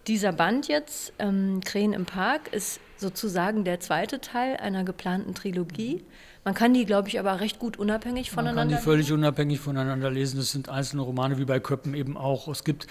Dieser 0.06 0.32
Band 0.32 0.68
jetzt, 0.68 1.12
ähm, 1.18 1.60
Krähen 1.64 1.92
im 1.92 2.06
Park, 2.06 2.52
ist 2.52 2.80
sozusagen 2.96 3.64
der 3.64 3.80
zweite 3.80 4.20
Teil 4.20 4.56
einer 4.56 4.84
geplanten 4.84 5.34
Trilogie. 5.34 6.02
Man 6.44 6.54
kann 6.54 6.74
die, 6.74 6.84
glaube 6.84 7.08
ich, 7.08 7.18
aber 7.18 7.40
recht 7.40 7.58
gut 7.58 7.78
unabhängig 7.78 8.30
voneinander 8.30 8.64
Man 8.64 8.70
kann 8.70 8.78
die 8.78 8.84
völlig 8.84 9.12
unabhängig 9.12 9.60
voneinander 9.60 10.10
lesen. 10.10 10.36
Das 10.36 10.50
sind 10.50 10.68
einzelne 10.68 11.02
Romane, 11.02 11.38
wie 11.38 11.46
bei 11.46 11.58
Köppen 11.58 11.94
eben 11.94 12.16
auch. 12.16 12.48
Es 12.48 12.64
gibt 12.64 12.86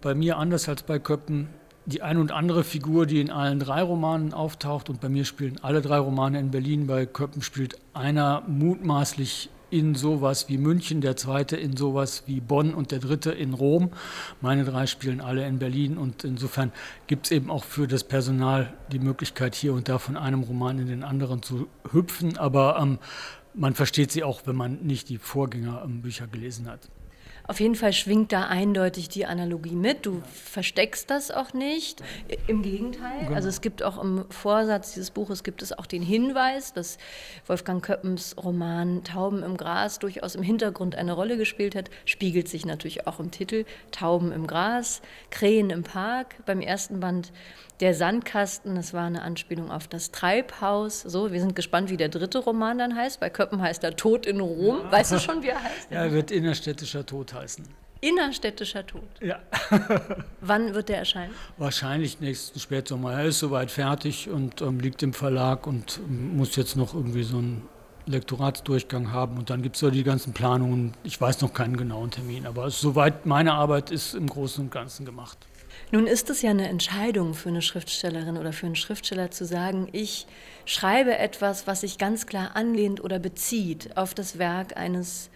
bei 0.00 0.14
mir 0.14 0.38
anders 0.38 0.68
als 0.68 0.82
bei 0.82 0.98
Köppen 0.98 1.48
die 1.86 2.02
ein 2.02 2.18
und 2.18 2.32
andere 2.32 2.64
Figur, 2.64 3.06
die 3.06 3.20
in 3.20 3.30
allen 3.30 3.60
drei 3.60 3.80
Romanen 3.80 4.34
auftaucht. 4.34 4.90
Und 4.90 5.00
bei 5.00 5.08
mir 5.08 5.24
spielen 5.24 5.60
alle 5.62 5.80
drei 5.82 5.98
Romane 5.98 6.40
in 6.40 6.50
Berlin. 6.50 6.88
Bei 6.88 7.06
Köppen 7.06 7.42
spielt 7.42 7.78
einer 7.94 8.42
mutmaßlich 8.48 9.50
in 9.70 9.94
sowas 9.94 10.48
wie 10.48 10.58
München, 10.58 11.00
der 11.00 11.16
zweite 11.16 11.56
in 11.56 11.76
sowas 11.76 12.24
wie 12.26 12.40
Bonn 12.40 12.74
und 12.74 12.90
der 12.92 13.00
dritte 13.00 13.32
in 13.32 13.54
Rom. 13.54 13.90
Meine 14.40 14.64
drei 14.64 14.86
spielen 14.86 15.20
alle 15.20 15.46
in 15.46 15.58
Berlin 15.58 15.98
und 15.98 16.24
insofern 16.24 16.72
gibt 17.06 17.26
es 17.26 17.32
eben 17.32 17.50
auch 17.50 17.64
für 17.64 17.86
das 17.86 18.04
Personal 18.04 18.72
die 18.92 18.98
Möglichkeit, 18.98 19.54
hier 19.54 19.74
und 19.74 19.88
da 19.88 19.98
von 19.98 20.16
einem 20.16 20.42
Roman 20.42 20.78
in 20.78 20.86
den 20.86 21.02
anderen 21.02 21.42
zu 21.42 21.68
hüpfen, 21.92 22.36
aber 22.38 22.78
ähm, 22.80 22.98
man 23.54 23.74
versteht 23.74 24.12
sie 24.12 24.22
auch, 24.22 24.42
wenn 24.44 24.56
man 24.56 24.82
nicht 24.82 25.08
die 25.08 25.18
Vorgängerbücher 25.18 26.26
gelesen 26.26 26.68
hat. 26.68 26.80
Auf 27.48 27.60
jeden 27.60 27.74
Fall 27.74 27.92
schwingt 27.92 28.32
da 28.32 28.46
eindeutig 28.46 29.08
die 29.08 29.26
Analogie 29.26 29.74
mit. 29.74 30.04
Du 30.04 30.22
versteckst 30.32 31.10
das 31.10 31.30
auch 31.30 31.52
nicht. 31.52 32.02
Im 32.46 32.62
Gegenteil. 32.62 33.20
Genau. 33.20 33.34
Also 33.34 33.48
es 33.48 33.60
gibt 33.60 33.82
auch 33.82 34.02
im 34.02 34.24
Vorsatz 34.30 34.94
dieses 34.94 35.10
Buches 35.10 35.44
gibt 35.44 35.62
es 35.62 35.72
auch 35.72 35.86
den 35.86 36.02
Hinweis, 36.02 36.72
dass 36.72 36.98
Wolfgang 37.46 37.84
Köppens 37.84 38.36
Roman 38.42 39.04
Tauben 39.04 39.42
im 39.42 39.56
Gras 39.56 39.98
durchaus 39.98 40.34
im 40.34 40.42
Hintergrund 40.42 40.96
eine 40.96 41.12
Rolle 41.12 41.36
gespielt 41.36 41.74
hat. 41.74 41.90
Spiegelt 42.04 42.48
sich 42.48 42.66
natürlich 42.66 43.06
auch 43.06 43.20
im 43.20 43.30
Titel 43.30 43.64
Tauben 43.92 44.32
im 44.32 44.46
Gras, 44.46 45.00
Krähen 45.30 45.70
im 45.70 45.82
Park. 45.82 46.36
Beim 46.46 46.60
ersten 46.60 47.00
Band 47.00 47.32
der 47.80 47.94
Sandkasten, 47.94 48.74
das 48.74 48.94
war 48.94 49.06
eine 49.06 49.22
Anspielung 49.22 49.70
auf 49.70 49.86
das 49.86 50.10
Treibhaus. 50.10 51.02
So, 51.02 51.32
wir 51.32 51.40
sind 51.40 51.54
gespannt, 51.54 51.90
wie 51.90 51.96
der 51.96 52.08
dritte 52.08 52.38
Roman 52.38 52.78
dann 52.78 52.96
heißt. 52.96 53.20
Bei 53.20 53.28
Köppen 53.28 53.60
heißt 53.60 53.84
er 53.84 53.94
Tod 53.96 54.24
in 54.24 54.40
Rom. 54.40 54.78
Ja. 54.78 54.92
Weißt 54.92 55.12
du 55.12 55.18
schon, 55.18 55.42
wie 55.42 55.48
er 55.48 55.62
heißt? 55.62 55.90
Ja, 55.90 56.04
er 56.04 56.12
wird 56.12 56.30
innerstädtischer 56.30 57.04
Tod 57.04 57.34
heißen. 57.36 57.66
Innerstädtischer 58.00 58.86
Tod? 58.86 59.08
Ja. 59.20 59.40
Wann 60.40 60.74
wird 60.74 60.88
der 60.90 60.98
erscheinen? 60.98 61.32
Wahrscheinlich 61.56 62.20
nächsten 62.20 62.60
Spätsommer. 62.60 63.14
Er 63.14 63.24
ist 63.24 63.38
soweit 63.38 63.70
fertig 63.70 64.28
und 64.28 64.60
ähm, 64.60 64.80
liegt 64.80 65.02
im 65.02 65.12
Verlag 65.12 65.66
und 65.66 66.00
ähm, 66.06 66.36
muss 66.36 66.56
jetzt 66.56 66.76
noch 66.76 66.94
irgendwie 66.94 67.22
so 67.22 67.38
einen 67.38 67.68
Lektoratsdurchgang 68.06 69.12
haben 69.12 69.38
und 69.38 69.50
dann 69.50 69.62
gibt 69.62 69.76
es 69.76 69.80
so 69.80 69.90
die 69.90 70.04
ganzen 70.04 70.32
Planungen. 70.32 70.94
Ich 71.02 71.20
weiß 71.20 71.40
noch 71.40 71.52
keinen 71.52 71.76
genauen 71.76 72.10
Termin, 72.10 72.46
aber 72.46 72.70
soweit 72.70 73.26
meine 73.26 73.54
Arbeit 73.54 73.90
ist 73.90 74.14
im 74.14 74.28
Großen 74.28 74.64
und 74.64 74.70
Ganzen 74.70 75.04
gemacht. 75.04 75.38
Nun 75.92 76.06
ist 76.06 76.30
es 76.30 76.42
ja 76.42 76.50
eine 76.50 76.68
Entscheidung 76.68 77.34
für 77.34 77.48
eine 77.48 77.62
Schriftstellerin 77.62 78.36
oder 78.36 78.52
für 78.52 78.66
einen 78.66 78.76
Schriftsteller 78.76 79.30
zu 79.30 79.44
sagen, 79.44 79.88
ich 79.92 80.26
schreibe 80.64 81.16
etwas, 81.16 81.66
was 81.66 81.82
sich 81.82 81.98
ganz 81.98 82.26
klar 82.26 82.54
anlehnt 82.54 83.02
oder 83.02 83.18
bezieht 83.18 83.96
auf 83.96 84.14
das 84.14 84.38
Werk 84.38 84.76
eines 84.76 85.30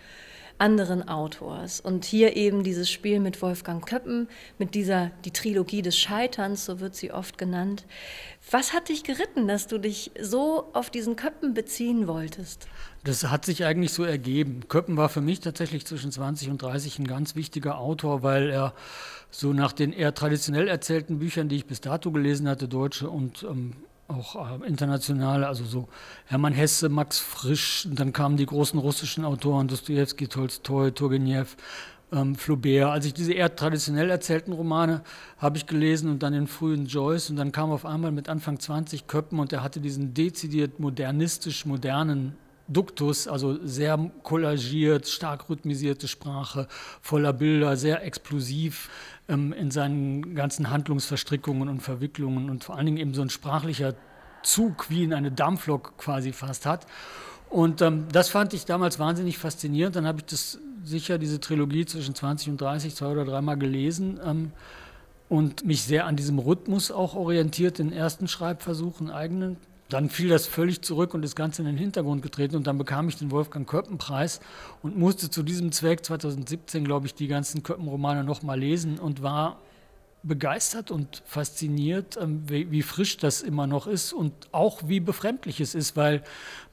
anderen 0.61 1.09
Autors. 1.09 1.81
Und 1.81 2.05
hier 2.05 2.37
eben 2.37 2.63
dieses 2.63 2.91
Spiel 2.91 3.19
mit 3.19 3.41
Wolfgang 3.43 3.85
Köppen, 3.87 4.29
mit 4.59 4.75
dieser, 4.75 5.11
die 5.25 5.31
Trilogie 5.31 5.83
des 5.83 5.99
Scheiterns, 5.99 6.65
so 6.65 6.81
wird 6.81 6.95
sie 6.95 7.13
oft 7.13 7.39
genannt. 7.39 7.87
Was 8.51 8.73
hat 8.73 8.89
dich 8.89 9.03
geritten, 9.03 9.49
dass 9.49 9.67
du 9.67 9.79
dich 9.79 10.11
so 10.21 10.69
auf 10.73 10.91
diesen 10.91 11.17
Köppen 11.17 11.55
beziehen 11.55 12.07
wolltest? 12.07 12.69
Das 13.05 13.25
hat 13.25 13.45
sich 13.45 13.65
eigentlich 13.65 13.93
so 13.93 14.05
ergeben. 14.05 14.69
Köppen 14.69 14.97
war 14.97 15.09
für 15.09 15.23
mich 15.23 15.41
tatsächlich 15.41 15.87
zwischen 15.87 16.13
20 16.13 16.51
und 16.51 16.63
30 16.63 16.99
ein 16.99 17.07
ganz 17.07 17.35
wichtiger 17.35 17.79
Autor, 17.79 18.23
weil 18.23 18.51
er 18.51 18.75
so 19.31 19.53
nach 19.53 19.73
den 19.73 19.93
eher 19.93 20.15
traditionell 20.15 20.69
erzählten 20.69 21.19
Büchern, 21.19 21.49
die 21.49 21.57
ich 21.57 21.67
bis 21.67 21.81
dato 21.81 22.11
gelesen 22.11 22.49
hatte, 22.49 22.69
deutsche 22.69 23.09
und 23.09 23.45
ähm, 23.45 23.73
auch 24.11 24.61
äh, 24.63 24.67
internationale, 24.67 25.47
also 25.47 25.65
so 25.65 25.89
Hermann 26.27 26.53
Hesse, 26.53 26.89
Max 26.89 27.19
Frisch, 27.19 27.89
dann 27.91 28.13
kamen 28.13 28.37
die 28.37 28.47
großen 28.47 28.79
russischen 28.79 29.25
Autoren, 29.25 29.69
Dostoevsky, 29.69 30.29
Tolstoi, 30.29 30.91
Turgenev, 30.91 31.57
ähm, 32.13 32.35
Flaubert. 32.35 32.91
Als 32.91 33.07
ich 33.07 33.15
diese 33.15 33.33
eher 33.33 33.55
traditionell 33.55 34.11
erzählten 34.11 34.53
Romane 34.53 35.03
habe 35.39 35.57
ich 35.57 35.67
gelesen 35.67 36.11
und 36.11 36.23
dann 36.23 36.33
den 36.33 36.47
frühen 36.47 36.87
Joyce 36.87 37.31
und 37.31 37.37
dann 37.37 37.53
kam 37.53 37.71
auf 37.71 37.87
einmal 37.87 38.13
mit 38.13 38.29
Anfang 38.29 38.59
20 38.59 39.07
Köppen 39.07 39.39
und 39.39 39.53
er 39.53 39.63
hatte 39.63 39.81
diesen 39.81 40.15
dezidiert 40.15 40.81
modernistisch 40.81 41.65
modernen 41.65 42.37
Duktus, 42.71 43.27
also 43.27 43.59
sehr 43.67 43.99
kollagiert, 44.23 45.09
stark 45.09 45.51
rhythmisierte 45.51 46.07
Sprache, 46.07 46.69
voller 47.01 47.33
Bilder, 47.33 47.77
sehr 47.77 48.05
explosiv 48.05 48.89
ähm, 49.31 49.53
in 49.53 49.71
seinen 49.71 50.35
ganzen 50.35 50.71
Handlungsverstrickungen 50.71 51.69
und 51.69 51.81
Verwicklungen 51.81 52.51
und 52.51 52.65
vor 52.65 52.77
allen 52.77 52.87
Dingen 52.87 52.99
eben 52.99 53.15
so 53.15 53.23
ein 53.23 53.31
sprachlicher 53.31 53.95
Zug 54.43 54.91
wie 54.91 55.05
in 55.05 55.15
eine 55.15 55.31
Dampflok 55.31 55.97
quasi 55.97 56.33
fast 56.33 56.67
hat. 56.67 56.87
Und 57.49 57.83
ähm, 57.83 58.07
das 58.13 58.29
fand 58.29 58.55
ich 58.55 58.65
damals 58.65 58.99
wahnsinnig 58.99 59.39
faszinierend. 59.39 59.97
Dann 59.97 60.07
habe 60.07 60.21
ich 60.21 60.27
das 60.27 60.59
sicher, 60.85 61.19
diese 61.19 61.41
Trilogie 61.41 61.85
zwischen 61.85 62.15
20 62.15 62.51
und 62.51 62.61
30, 62.61 62.95
zwei 62.95 63.07
oder 63.07 63.25
dreimal 63.25 63.59
gelesen 63.59 64.21
ähm, 64.25 64.53
und 65.29 65.65
mich 65.65 65.83
sehr 65.83 66.07
an 66.07 66.17
diesem 66.17 66.39
Rhythmus 66.39 66.91
auch 66.91 67.15
orientiert, 67.15 67.79
den 67.79 67.93
ersten 67.93 68.29
Schreibversuchen, 68.29 69.11
eigenen 69.11 69.57
dann 69.93 70.09
fiel 70.09 70.29
das 70.29 70.47
völlig 70.47 70.83
zurück 70.83 71.15
und 71.15 71.25
ist 71.25 71.37
ganz 71.37 71.59
in 71.59 71.65
den 71.65 71.77
Hintergrund 71.77 72.23
getreten 72.23 72.57
und 72.57 72.67
dann 72.67 72.79
bekam 72.79 73.09
ich 73.09 73.17
den 73.17 73.31
Wolfgang 73.31 73.69
Köppen-Preis 73.69 74.41
und 74.83 74.97
musste 74.97 75.31
zu 75.31 75.43
diesem 75.43 75.73
Zweck 75.73 76.05
2017, 76.05 76.85
glaube 76.85 77.07
ich, 77.07 77.15
die 77.15 77.29
ganzen 77.29 77.63
Köppen-Romane 77.63 78.25
nochmal 78.25 78.59
lesen 78.59 78.99
und 78.99 79.23
war 79.23 79.59
begeistert 80.23 80.91
und 80.91 81.23
fasziniert, 81.25 82.19
ähm, 82.21 82.43
wie, 82.47 82.83
frisch 82.83 83.17
das 83.17 83.43
immer 83.43 83.67
noch 83.67 83.87
ist 83.87 84.13
und 84.13 84.33
auch 84.53 84.83
wie 84.87 85.01
befremdlich 85.01 85.61
es 85.61 85.75
ist, 85.75 85.97
weil 85.97 86.23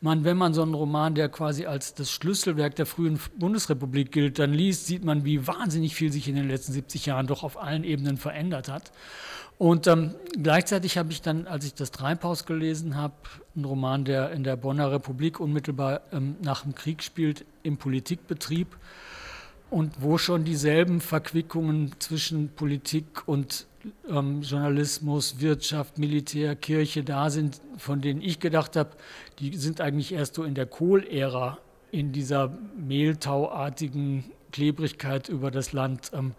man, 0.01 0.23
wenn 0.23 0.37
man 0.37 0.53
so 0.53 0.61
einen 0.61 0.73
Roman, 0.73 1.15
der 1.15 1.29
quasi 1.29 1.65
als 1.65 1.93
das 1.93 2.11
Schlüsselwerk 2.11 2.75
der 2.75 2.85
frühen 2.85 3.19
Bundesrepublik 3.37 4.11
gilt, 4.11 4.39
dann 4.39 4.53
liest, 4.53 4.85
sieht 4.85 5.05
man, 5.05 5.23
wie 5.23 5.47
wahnsinnig 5.47 5.95
viel 5.95 6.11
sich 6.11 6.27
in 6.27 6.35
den 6.35 6.47
letzten 6.47 6.73
70 6.73 7.05
Jahren 7.05 7.27
doch 7.27 7.43
auf 7.43 7.61
allen 7.61 7.83
Ebenen 7.83 8.17
verändert 8.17 8.67
hat. 8.67 8.91
Und 9.57 9.87
ähm, 9.87 10.13
gleichzeitig 10.41 10.97
habe 10.97 11.11
ich 11.11 11.21
dann, 11.21 11.47
als 11.47 11.65
ich 11.65 11.73
das 11.73 11.91
Treibhaus 11.91 12.45
gelesen 12.45 12.95
habe, 12.95 13.15
einen 13.55 13.65
Roman, 13.65 14.05
der 14.05 14.31
in 14.31 14.43
der 14.43 14.55
Bonner 14.55 14.91
Republik 14.91 15.39
unmittelbar 15.39 16.01
ähm, 16.11 16.35
nach 16.41 16.61
dem 16.61 16.75
Krieg 16.75 17.01
spielt, 17.01 17.43
im 17.63 17.77
Politikbetrieb 17.77 18.77
und 19.69 20.01
wo 20.01 20.17
schon 20.17 20.43
dieselben 20.43 21.01
Verquickungen 21.01 21.91
zwischen 21.99 22.49
Politik 22.49 23.27
und 23.27 23.67
ähm, 24.09 24.41
Journalismus, 24.41 25.39
Wirtschaft, 25.39 25.97
Militär, 25.97 26.55
Kirche 26.55 27.03
da 27.03 27.29
sind, 27.29 27.61
von 27.77 28.01
denen 28.01 28.21
ich 28.21 28.39
gedacht 28.39 28.75
habe, 28.75 28.91
die 29.39 29.55
sind 29.55 29.81
eigentlich 29.81 30.13
erst 30.13 30.35
so 30.35 30.43
in 30.43 30.55
der 30.55 30.65
Kohl-Ära 30.65 31.57
in 31.91 32.11
dieser 32.11 32.57
mehltauartigen 32.77 34.25
Klebrigkeit 34.51 35.29
über 35.29 35.51
das 35.51 35.73
Land 35.73 36.11
ähm, 36.13 36.33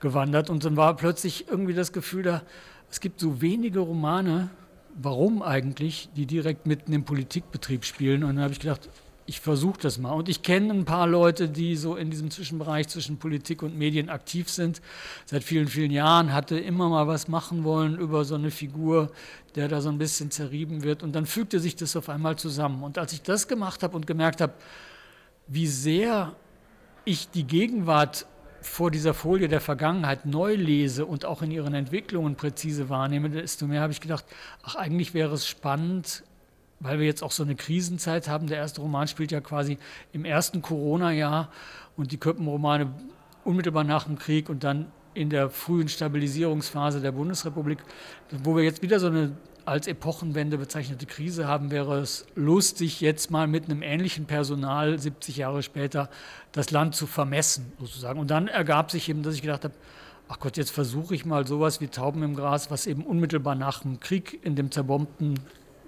gewandert. 0.00 0.50
Und 0.50 0.64
dann 0.64 0.76
war 0.76 0.96
plötzlich 0.96 1.48
irgendwie 1.48 1.74
das 1.74 1.92
Gefühl 1.92 2.22
da, 2.22 2.42
es 2.90 3.00
gibt 3.00 3.20
so 3.20 3.40
wenige 3.40 3.80
Romane, 3.80 4.50
warum 4.94 5.42
eigentlich 5.42 6.08
die 6.14 6.26
direkt 6.26 6.66
mitten 6.66 6.92
im 6.92 7.04
Politikbetrieb 7.04 7.84
spielen. 7.84 8.22
Und 8.22 8.36
dann 8.36 8.44
habe 8.44 8.52
ich 8.52 8.60
gedacht, 8.60 8.88
ich 9.26 9.40
versuche 9.40 9.80
das 9.80 9.98
mal. 9.98 10.12
Und 10.12 10.28
ich 10.28 10.42
kenne 10.42 10.72
ein 10.72 10.84
paar 10.84 11.06
Leute, 11.06 11.48
die 11.48 11.76
so 11.76 11.96
in 11.96 12.10
diesem 12.10 12.30
Zwischenbereich 12.30 12.88
zwischen 12.88 13.18
Politik 13.18 13.62
und 13.62 13.76
Medien 13.76 14.10
aktiv 14.10 14.50
sind. 14.50 14.82
Seit 15.24 15.44
vielen, 15.44 15.68
vielen 15.68 15.90
Jahren 15.90 16.32
hatte 16.32 16.58
immer 16.58 16.88
mal 16.88 17.06
was 17.06 17.28
machen 17.28 17.64
wollen 17.64 17.96
über 17.96 18.24
so 18.24 18.34
eine 18.34 18.50
Figur, 18.50 19.10
der 19.54 19.68
da 19.68 19.80
so 19.80 19.88
ein 19.88 19.98
bisschen 19.98 20.30
zerrieben 20.30 20.82
wird. 20.82 21.02
Und 21.02 21.14
dann 21.14 21.24
fügte 21.24 21.58
sich 21.58 21.74
das 21.74 21.96
auf 21.96 22.08
einmal 22.08 22.36
zusammen. 22.36 22.82
Und 22.82 22.98
als 22.98 23.12
ich 23.12 23.22
das 23.22 23.48
gemacht 23.48 23.82
habe 23.82 23.96
und 23.96 24.06
gemerkt 24.06 24.40
habe, 24.40 24.52
wie 25.46 25.66
sehr 25.66 26.34
ich 27.04 27.30
die 27.30 27.44
Gegenwart 27.44 28.26
vor 28.60 28.90
dieser 28.90 29.14
Folie 29.14 29.48
der 29.48 29.60
Vergangenheit 29.60 30.26
neu 30.26 30.54
lese 30.54 31.04
und 31.06 31.24
auch 31.24 31.42
in 31.42 31.50
ihren 31.50 31.74
Entwicklungen 31.74 32.34
präzise 32.34 32.88
wahrnehme, 32.88 33.28
desto 33.28 33.66
mehr 33.66 33.82
habe 33.82 33.92
ich 33.92 34.00
gedacht, 34.00 34.24
ach, 34.62 34.74
eigentlich 34.76 35.12
wäre 35.12 35.34
es 35.34 35.46
spannend, 35.46 36.24
weil 36.84 36.98
wir 36.98 37.06
jetzt 37.06 37.22
auch 37.22 37.30
so 37.30 37.42
eine 37.42 37.56
Krisenzeit 37.56 38.28
haben. 38.28 38.46
Der 38.46 38.58
erste 38.58 38.82
Roman 38.82 39.08
spielt 39.08 39.32
ja 39.32 39.40
quasi 39.40 39.78
im 40.12 40.24
ersten 40.24 40.60
Corona-Jahr 40.60 41.48
und 41.96 42.12
die 42.12 42.18
Köppen-Romane 42.18 42.92
unmittelbar 43.42 43.84
nach 43.84 44.04
dem 44.04 44.18
Krieg 44.18 44.50
und 44.50 44.64
dann 44.64 44.86
in 45.14 45.30
der 45.30 45.48
frühen 45.48 45.88
Stabilisierungsphase 45.88 47.00
der 47.00 47.12
Bundesrepublik, 47.12 47.78
wo 48.42 48.54
wir 48.54 48.64
jetzt 48.64 48.82
wieder 48.82 49.00
so 49.00 49.06
eine 49.06 49.32
als 49.64 49.86
Epochenwende 49.86 50.58
bezeichnete 50.58 51.06
Krise 51.06 51.48
haben, 51.48 51.70
wäre 51.70 51.98
es 51.98 52.26
lustig, 52.34 53.00
jetzt 53.00 53.30
mal 53.30 53.46
mit 53.46 53.64
einem 53.64 53.80
ähnlichen 53.80 54.26
Personal 54.26 54.98
70 54.98 55.38
Jahre 55.38 55.62
später 55.62 56.10
das 56.52 56.70
Land 56.70 56.94
zu 56.94 57.06
vermessen, 57.06 57.72
sozusagen. 57.80 58.20
Und 58.20 58.30
dann 58.30 58.46
ergab 58.46 58.90
sich 58.90 59.08
eben, 59.08 59.22
dass 59.22 59.34
ich 59.34 59.40
gedacht 59.40 59.64
habe, 59.64 59.72
ach 60.28 60.38
Gott, 60.38 60.58
jetzt 60.58 60.70
versuche 60.70 61.14
ich 61.14 61.24
mal 61.24 61.46
sowas 61.46 61.80
wie 61.80 61.88
Tauben 61.88 62.22
im 62.22 62.36
Gras, 62.36 62.70
was 62.70 62.86
eben 62.86 63.04
unmittelbar 63.04 63.54
nach 63.54 63.80
dem 63.80 64.00
Krieg 64.00 64.38
in 64.44 64.54
dem 64.54 64.70
zerbombten 64.70 65.40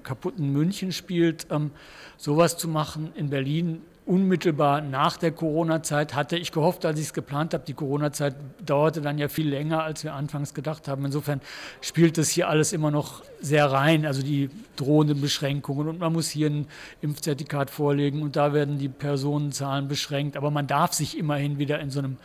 kaputten 0.07 0.53
München 0.53 0.93
spielt, 0.93 1.47
ähm, 1.51 1.73
sowas 2.17 2.57
zu 2.57 2.69
machen 2.69 3.13
in 3.15 3.29
Berlin 3.29 3.83
unmittelbar 4.07 4.83
nach 4.83 5.17
der 5.17 5.33
Corona-Zeit 5.33 6.15
hatte 6.15 6.37
ich 6.37 6.53
gehofft, 6.53 6.87
als 6.87 7.01
ich 7.01 7.07
es 7.07 7.13
geplant 7.13 7.53
habe. 7.55 7.65
Die 7.67 7.75
Corona-Zeit 7.75 8.37
dauerte 8.65 9.01
dann 9.01 9.19
ja 9.19 9.27
viel 9.27 9.49
länger, 9.49 9.83
als 9.83 10.05
wir 10.05 10.15
anfangs 10.15 10.55
gedacht 10.55 10.87
haben. 10.87 11.05
Insofern 11.05 11.41
spielt 11.81 12.17
das 12.17 12.31
hier 12.31 12.49
alles 12.49 12.73
immer 12.73 12.93
noch 12.93 13.25
sehr 13.41 13.71
rein, 13.71 14.07
also 14.07 14.23
die 14.23 14.49
drohenden 14.77 15.21
Beschränkungen. 15.21 15.89
Und 15.89 15.99
man 15.99 16.13
muss 16.13 16.31
hier 16.31 16.49
ein 16.49 16.69
Impfzertifikat 17.01 17.69
vorlegen 17.69 18.23
und 18.23 18.37
da 18.37 18.53
werden 18.53 18.79
die 18.79 18.89
Personenzahlen 18.89 19.89
beschränkt. 19.89 20.37
Aber 20.37 20.53
man 20.53 20.69
darf 20.69 20.93
sich 20.93 21.19
immerhin 21.19 21.59
wieder 21.59 21.81
in 21.81 21.91
so 21.91 21.99
einem 21.99 22.17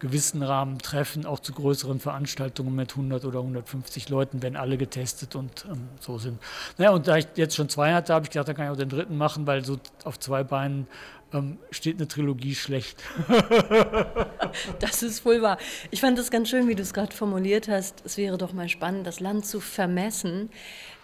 gewissen 0.00 0.42
Rahmen 0.42 0.78
treffen, 0.78 1.26
auch 1.26 1.38
zu 1.40 1.52
größeren 1.52 2.00
Veranstaltungen 2.00 2.74
mit 2.74 2.92
100 2.92 3.24
oder 3.24 3.40
150 3.40 4.08
Leuten, 4.08 4.42
wenn 4.42 4.56
alle 4.56 4.76
getestet 4.76 5.36
und 5.36 5.66
ähm, 5.70 5.88
so 6.00 6.18
sind. 6.18 6.40
Naja, 6.78 6.90
und 6.90 7.06
da 7.06 7.16
ich 7.18 7.28
jetzt 7.36 7.54
schon 7.54 7.68
zwei 7.68 7.92
hatte, 7.92 8.12
habe 8.14 8.24
ich 8.24 8.30
gedacht, 8.30 8.48
da 8.48 8.54
kann 8.54 8.64
ich 8.66 8.70
auch 8.72 8.76
den 8.76 8.88
dritten 8.88 9.16
machen, 9.16 9.46
weil 9.46 9.64
so 9.64 9.78
auf 10.04 10.18
zwei 10.18 10.42
Beinen 10.42 10.88
ähm, 11.32 11.58
steht 11.70 11.98
eine 11.98 12.08
Trilogie 12.08 12.54
schlecht. 12.54 13.02
das 14.80 15.02
ist 15.02 15.24
wohl 15.24 15.42
wahr. 15.42 15.58
Ich 15.90 16.00
fand 16.00 16.18
es 16.18 16.30
ganz 16.30 16.48
schön, 16.48 16.66
wie 16.68 16.74
du 16.74 16.82
es 16.82 16.92
gerade 16.92 17.14
formuliert 17.14 17.68
hast. 17.68 18.02
Es 18.04 18.16
wäre 18.16 18.38
doch 18.38 18.52
mal 18.52 18.68
spannend, 18.68 19.06
das 19.06 19.20
Land 19.20 19.46
zu 19.46 19.60
vermessen. 19.60 20.50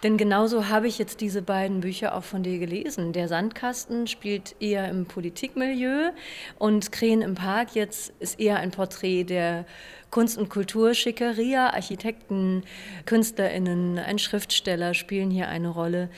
Denn 0.03 0.17
genauso 0.17 0.67
habe 0.69 0.87
ich 0.87 0.99
jetzt 0.99 1.21
diese 1.21 1.41
beiden 1.41 1.81
Bücher 1.81 2.15
auch 2.15 2.23
von 2.23 2.43
dir 2.43 2.59
gelesen. 2.59 3.13
Der 3.13 3.27
Sandkasten 3.27 4.05
spielt 4.05 4.55
eher 4.59 4.87
im 4.89 5.07
Politikmilieu 5.07 6.11
und 6.59 6.91
Krähen 6.91 7.23
im 7.23 7.33
Park 7.33 7.73
jetzt 7.73 8.13
ist 8.19 8.39
eher 8.39 8.57
ein 8.57 8.69
Porträt 8.69 9.23
der 9.23 9.65
Kunst- 10.11 10.37
und 10.37 10.49
Kulturschickeria. 10.49 11.71
Architekten, 11.71 12.63
KünstlerInnen, 13.05 13.97
ein 13.97 14.19
Schriftsteller 14.19 14.93
spielen 14.93 15.31
hier 15.31 15.47
eine 15.47 15.69
Rolle. 15.69 16.09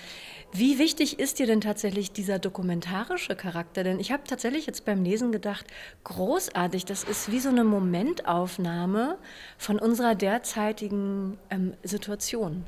Wie 0.51 0.77
wichtig 0.77 1.19
ist 1.19 1.39
dir 1.39 1.47
denn 1.47 1.61
tatsächlich 1.61 2.11
dieser 2.11 2.37
dokumentarische 2.37 3.35
Charakter? 3.35 3.83
Denn 3.83 3.99
ich 3.99 4.11
habe 4.11 4.23
tatsächlich 4.27 4.65
jetzt 4.65 4.83
beim 4.83 5.03
Lesen 5.03 5.31
gedacht, 5.31 5.65
großartig, 6.03 6.83
das 6.85 7.03
ist 7.05 7.31
wie 7.31 7.39
so 7.39 7.49
eine 7.49 7.63
Momentaufnahme 7.63 9.17
von 9.57 9.79
unserer 9.79 10.15
derzeitigen 10.15 11.37
ähm, 11.49 11.75
Situation. 11.83 12.65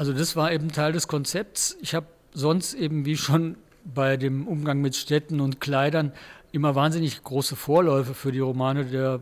Also 0.00 0.14
das 0.14 0.34
war 0.34 0.50
eben 0.50 0.72
Teil 0.72 0.92
des 0.92 1.08
Konzepts. 1.08 1.76
Ich 1.82 1.94
habe 1.94 2.06
sonst 2.32 2.72
eben 2.72 3.04
wie 3.04 3.18
schon 3.18 3.56
bei 3.84 4.16
dem 4.16 4.48
Umgang 4.48 4.80
mit 4.80 4.96
Städten 4.96 5.42
und 5.42 5.60
Kleidern 5.60 6.12
immer 6.52 6.74
wahnsinnig 6.74 7.22
große 7.22 7.54
Vorläufe 7.54 8.14
für 8.14 8.32
die 8.32 8.38
Romane 8.38 8.86
der 8.86 9.20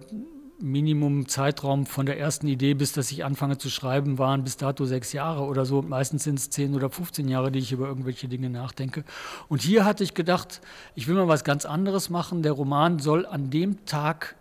Minimum-Zeitraum 0.60 1.84
von 1.84 2.06
der 2.06 2.20
ersten 2.20 2.46
Idee, 2.46 2.74
bis 2.74 2.92
dass 2.92 3.10
ich 3.10 3.24
anfange 3.24 3.58
zu 3.58 3.70
schreiben, 3.70 4.18
waren 4.18 4.44
bis 4.44 4.56
dato 4.56 4.84
sechs 4.84 5.12
Jahre 5.12 5.46
oder 5.46 5.64
so. 5.64 5.82
Meistens 5.82 6.22
sind 6.22 6.38
es 6.38 6.48
zehn 6.48 6.76
oder 6.76 6.90
15 6.90 7.26
Jahre, 7.26 7.50
die 7.50 7.58
ich 7.58 7.72
über 7.72 7.88
irgendwelche 7.88 8.28
Dinge 8.28 8.48
nachdenke. 8.48 9.02
Und 9.48 9.62
hier 9.62 9.84
hatte 9.84 10.04
ich 10.04 10.14
gedacht, 10.14 10.60
ich 10.94 11.08
will 11.08 11.16
mal 11.16 11.26
was 11.26 11.42
ganz 11.42 11.66
anderes 11.66 12.08
machen. 12.08 12.44
Der 12.44 12.52
Roman 12.52 13.00
soll 13.00 13.26
an 13.26 13.50
dem 13.50 13.84
Tag 13.84 14.36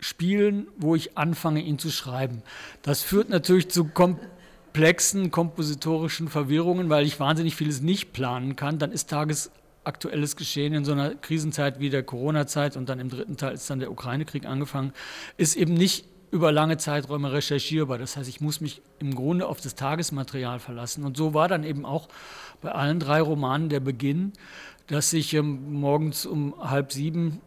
spielen, 0.00 0.68
wo 0.76 0.94
ich 0.94 1.16
anfange, 1.16 1.62
ihn 1.62 1.78
zu 1.78 1.88
schreiben. 1.88 2.42
Das 2.82 3.00
führt 3.00 3.30
natürlich 3.30 3.70
zu 3.70 3.86
komplexen 3.86 4.35
kompositorischen 5.30 6.28
Verwirrungen, 6.28 6.88
weil 6.90 7.06
ich 7.06 7.18
wahnsinnig 7.18 7.56
vieles 7.56 7.80
nicht 7.80 8.12
planen 8.12 8.56
kann. 8.56 8.78
Dann 8.78 8.92
ist 8.92 9.10
Tages 9.10 9.50
aktuelles 9.84 10.36
Geschehen 10.36 10.74
in 10.74 10.84
so 10.84 10.92
einer 10.92 11.14
Krisenzeit 11.14 11.78
wie 11.78 11.90
der 11.90 12.02
Corona-Zeit 12.02 12.76
und 12.76 12.88
dann 12.88 12.98
im 12.98 13.08
dritten 13.08 13.36
Teil 13.36 13.54
ist 13.54 13.70
dann 13.70 13.78
der 13.78 13.90
Ukraine-Krieg 13.90 14.46
angefangen, 14.46 14.92
ist 15.36 15.56
eben 15.56 15.74
nicht 15.74 16.06
über 16.30 16.50
lange 16.52 16.76
Zeiträume 16.76 17.32
recherchierbar. 17.32 17.98
Das 17.98 18.16
heißt, 18.16 18.28
ich 18.28 18.40
muss 18.40 18.60
mich 18.60 18.82
im 18.98 19.14
Grunde 19.14 19.46
auf 19.46 19.60
das 19.60 19.74
Tagesmaterial 19.74 20.58
verlassen. 20.58 21.04
Und 21.04 21.16
so 21.16 21.34
war 21.34 21.48
dann 21.48 21.62
eben 21.62 21.86
auch 21.86 22.08
bei 22.60 22.72
allen 22.72 22.98
drei 22.98 23.20
Romanen 23.20 23.68
der 23.68 23.80
Beginn, 23.80 24.32
dass 24.88 25.12
ich 25.12 25.34
ähm, 25.34 25.72
morgens 25.72 26.26
um 26.26 26.54
halb 26.58 26.92
sieben 26.92 27.40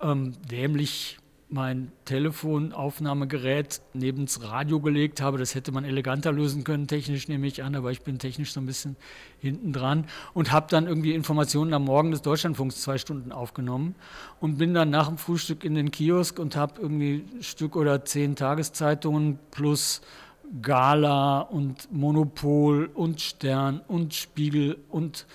ähm, 0.00 0.34
dämlich 0.50 1.18
mein 1.50 1.90
Telefonaufnahmegerät 2.04 3.80
neben 3.94 4.26
das 4.26 4.42
Radio 4.42 4.80
gelegt 4.80 5.20
habe. 5.20 5.38
Das 5.38 5.54
hätte 5.54 5.72
man 5.72 5.84
eleganter 5.84 6.30
lösen 6.30 6.62
können, 6.62 6.86
technisch 6.86 7.28
nehme 7.28 7.46
ich 7.46 7.62
an, 7.62 7.74
aber 7.74 7.90
ich 7.90 8.02
bin 8.02 8.18
technisch 8.18 8.52
so 8.52 8.60
ein 8.60 8.66
bisschen 8.66 8.96
hinten 9.38 9.72
dran 9.72 10.04
und 10.34 10.52
habe 10.52 10.66
dann 10.68 10.86
irgendwie 10.86 11.14
Informationen 11.14 11.72
am 11.72 11.84
Morgen 11.84 12.10
des 12.10 12.22
Deutschlandfunks 12.22 12.82
zwei 12.82 12.98
Stunden 12.98 13.32
aufgenommen 13.32 13.94
und 14.40 14.58
bin 14.58 14.74
dann 14.74 14.90
nach 14.90 15.08
dem 15.08 15.16
Frühstück 15.16 15.64
in 15.64 15.74
den 15.74 15.90
Kiosk 15.90 16.38
und 16.38 16.54
habe 16.54 16.80
irgendwie 16.80 17.24
ein 17.36 17.42
Stück 17.42 17.76
oder 17.76 18.04
zehn 18.04 18.36
Tageszeitungen 18.36 19.38
plus 19.50 20.02
Gala 20.62 21.40
und 21.40 21.92
Monopol 21.92 22.90
und 22.92 23.20
Stern 23.20 23.80
und 23.86 24.14
Spiegel 24.14 24.78
und 24.88 25.26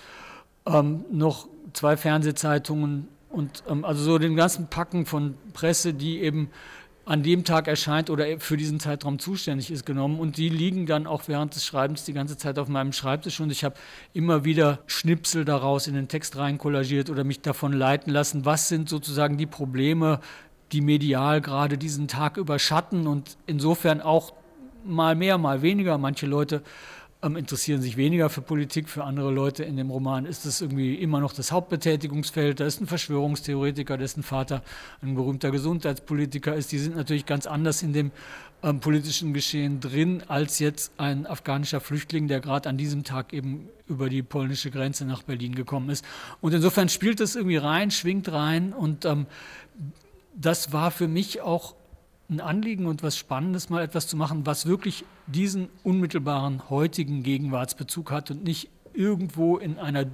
ähm, 0.66 1.04
noch 1.10 1.48
zwei 1.72 1.96
Fernsehzeitungen 1.96 3.08
und 3.34 3.64
ähm, 3.68 3.84
also 3.84 4.02
so 4.02 4.18
den 4.18 4.36
ganzen 4.36 4.68
Packen 4.68 5.06
von 5.06 5.34
Presse, 5.52 5.94
die 5.94 6.20
eben 6.20 6.50
an 7.06 7.22
dem 7.22 7.44
Tag 7.44 7.68
erscheint 7.68 8.08
oder 8.08 8.40
für 8.40 8.56
diesen 8.56 8.80
Zeitraum 8.80 9.18
zuständig 9.18 9.70
ist, 9.70 9.84
genommen. 9.84 10.18
Und 10.18 10.38
die 10.38 10.48
liegen 10.48 10.86
dann 10.86 11.06
auch 11.06 11.24
während 11.26 11.54
des 11.54 11.64
Schreibens 11.64 12.04
die 12.04 12.14
ganze 12.14 12.36
Zeit 12.36 12.58
auf 12.58 12.68
meinem 12.68 12.92
Schreibtisch. 12.92 13.40
Und 13.40 13.52
ich 13.52 13.62
habe 13.62 13.74
immer 14.14 14.44
wieder 14.44 14.80
Schnipsel 14.86 15.44
daraus 15.44 15.86
in 15.86 15.94
den 15.94 16.08
Text 16.08 16.36
rein 16.36 16.56
kollagiert 16.56 17.10
oder 17.10 17.24
mich 17.24 17.42
davon 17.42 17.72
leiten 17.72 18.12
lassen, 18.12 18.46
was 18.46 18.68
sind 18.68 18.88
sozusagen 18.88 19.36
die 19.36 19.46
Probleme, 19.46 20.20
die 20.72 20.80
medial 20.80 21.42
gerade 21.42 21.76
diesen 21.76 22.08
Tag 22.08 22.38
überschatten 22.38 23.06
und 23.06 23.36
insofern 23.46 24.00
auch 24.00 24.32
mal 24.84 25.14
mehr, 25.14 25.36
mal 25.36 25.60
weniger. 25.60 25.98
Manche 25.98 26.26
Leute 26.26 26.62
ähm, 27.24 27.36
interessieren 27.36 27.80
sich 27.80 27.96
weniger 27.96 28.28
für 28.28 28.42
Politik, 28.42 28.88
für 28.88 29.04
andere 29.04 29.32
Leute 29.32 29.64
in 29.64 29.76
dem 29.76 29.90
Roman 29.90 30.26
ist 30.26 30.44
es 30.44 30.60
irgendwie 30.60 30.94
immer 30.94 31.20
noch 31.20 31.32
das 31.32 31.50
Hauptbetätigungsfeld. 31.50 32.60
Da 32.60 32.66
ist 32.66 32.80
ein 32.80 32.86
Verschwörungstheoretiker, 32.86 33.96
dessen 33.96 34.22
Vater 34.22 34.62
ein 35.02 35.14
berühmter 35.14 35.50
Gesundheitspolitiker 35.50 36.54
ist. 36.54 36.70
Die 36.72 36.78
sind 36.78 36.96
natürlich 36.96 37.26
ganz 37.26 37.46
anders 37.46 37.82
in 37.82 37.92
dem 37.92 38.10
ähm, 38.62 38.80
politischen 38.80 39.32
Geschehen 39.32 39.80
drin 39.80 40.22
als 40.28 40.58
jetzt 40.58 40.92
ein 40.98 41.26
afghanischer 41.26 41.80
Flüchtling, 41.80 42.28
der 42.28 42.40
gerade 42.40 42.68
an 42.68 42.76
diesem 42.76 43.04
Tag 43.04 43.32
eben 43.32 43.68
über 43.86 44.08
die 44.08 44.22
polnische 44.22 44.70
Grenze 44.70 45.04
nach 45.04 45.22
Berlin 45.22 45.54
gekommen 45.54 45.90
ist. 45.90 46.04
Und 46.40 46.52
insofern 46.52 46.88
spielt 46.88 47.20
das 47.20 47.36
irgendwie 47.36 47.56
rein, 47.56 47.90
schwingt 47.90 48.30
rein 48.30 48.72
und 48.72 49.04
ähm, 49.04 49.26
das 50.36 50.72
war 50.72 50.90
für 50.90 51.08
mich 51.08 51.40
auch 51.40 51.74
ein 52.30 52.40
Anliegen 52.40 52.86
und 52.86 53.02
was 53.02 53.16
Spannendes, 53.16 53.68
mal 53.68 53.82
etwas 53.82 54.06
zu 54.06 54.16
machen, 54.16 54.46
was 54.46 54.66
wirklich 54.66 55.04
diesen 55.26 55.68
unmittelbaren 55.82 56.70
heutigen 56.70 57.22
Gegenwartsbezug 57.22 58.10
hat 58.10 58.30
und 58.30 58.44
nicht 58.44 58.70
irgendwo 58.94 59.58
in 59.58 59.78
einer 59.78 60.06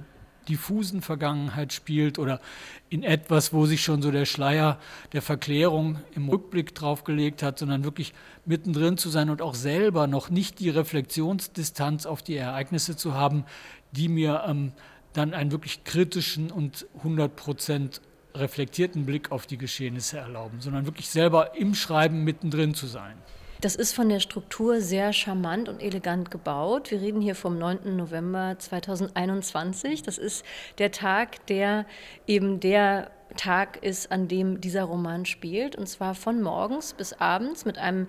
diffusen 0.49 1.01
Vergangenheit 1.01 1.71
spielt 1.71 2.19
oder 2.19 2.41
in 2.89 3.03
etwas, 3.03 3.53
wo 3.53 3.65
sich 3.65 3.83
schon 3.83 4.01
so 4.01 4.11
der 4.11 4.25
Schleier 4.25 4.79
der 5.13 5.21
Verklärung 5.21 5.99
im 6.15 6.29
Rückblick 6.29 6.73
draufgelegt 6.73 7.43
hat, 7.43 7.59
sondern 7.59 7.83
wirklich 7.83 8.13
mittendrin 8.45 8.97
zu 8.97 9.09
sein 9.09 9.29
und 9.29 9.41
auch 9.41 9.55
selber 9.55 10.07
noch 10.07 10.29
nicht 10.29 10.59
die 10.59 10.69
Reflexionsdistanz 10.69 12.05
auf 12.05 12.21
die 12.23 12.35
Ereignisse 12.35 12.97
zu 12.97 13.13
haben, 13.13 13.45
die 13.91 14.09
mir 14.09 14.43
ähm, 14.47 14.73
dann 15.13 15.33
einen 15.33 15.51
wirklich 15.51 15.83
kritischen 15.83 16.51
und 16.51 16.87
100 16.97 17.35
Prozent 17.35 18.01
reflektierten 18.35 19.05
Blick 19.05 19.31
auf 19.31 19.45
die 19.45 19.57
Geschehnisse 19.57 20.17
erlauben, 20.17 20.61
sondern 20.61 20.85
wirklich 20.85 21.09
selber 21.09 21.55
im 21.55 21.75
Schreiben 21.75 22.23
mittendrin 22.23 22.73
zu 22.73 22.87
sein. 22.87 23.15
Das 23.61 23.75
ist 23.75 23.93
von 23.93 24.09
der 24.09 24.19
Struktur 24.19 24.81
sehr 24.81 25.13
charmant 25.13 25.69
und 25.69 25.83
elegant 25.83 26.31
gebaut. 26.31 26.89
Wir 26.89 26.99
reden 26.99 27.21
hier 27.21 27.35
vom 27.35 27.59
9. 27.59 27.95
November 27.95 28.55
2021. 28.57 30.01
Das 30.01 30.17
ist 30.17 30.43
der 30.79 30.91
Tag, 30.91 31.45
der 31.45 31.85
eben 32.25 32.59
der 32.59 33.11
Tag 33.35 33.83
ist, 33.83 34.11
an 34.11 34.27
dem 34.27 34.61
dieser 34.61 34.83
Roman 34.83 35.25
spielt. 35.25 35.75
Und 35.75 35.87
zwar 35.87 36.15
von 36.15 36.41
morgens 36.41 36.93
bis 36.93 37.13
abends 37.13 37.65
mit 37.65 37.77
einem, 37.77 38.07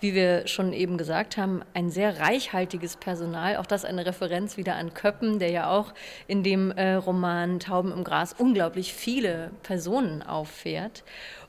wie 0.00 0.14
wir 0.14 0.46
schon 0.46 0.72
eben 0.72 0.98
gesagt 0.98 1.36
haben, 1.36 1.62
ein 1.74 1.90
sehr 1.90 2.20
reichhaltiges 2.20 2.96
Personal. 2.96 3.56
Auch 3.56 3.66
das 3.66 3.84
eine 3.84 4.06
Referenz 4.06 4.56
wieder 4.56 4.76
an 4.76 4.94
Köppen, 4.94 5.38
der 5.38 5.50
ja 5.50 5.70
auch 5.70 5.94
in 6.26 6.42
dem 6.42 6.70
äh, 6.70 6.94
Roman 6.94 7.60
Tauben 7.60 7.92
im 7.92 8.04
Gras 8.04 8.34
unglaublich 8.36 8.92
viele 8.94 9.50
Personen 9.62 10.22
auffährt. 10.22 11.04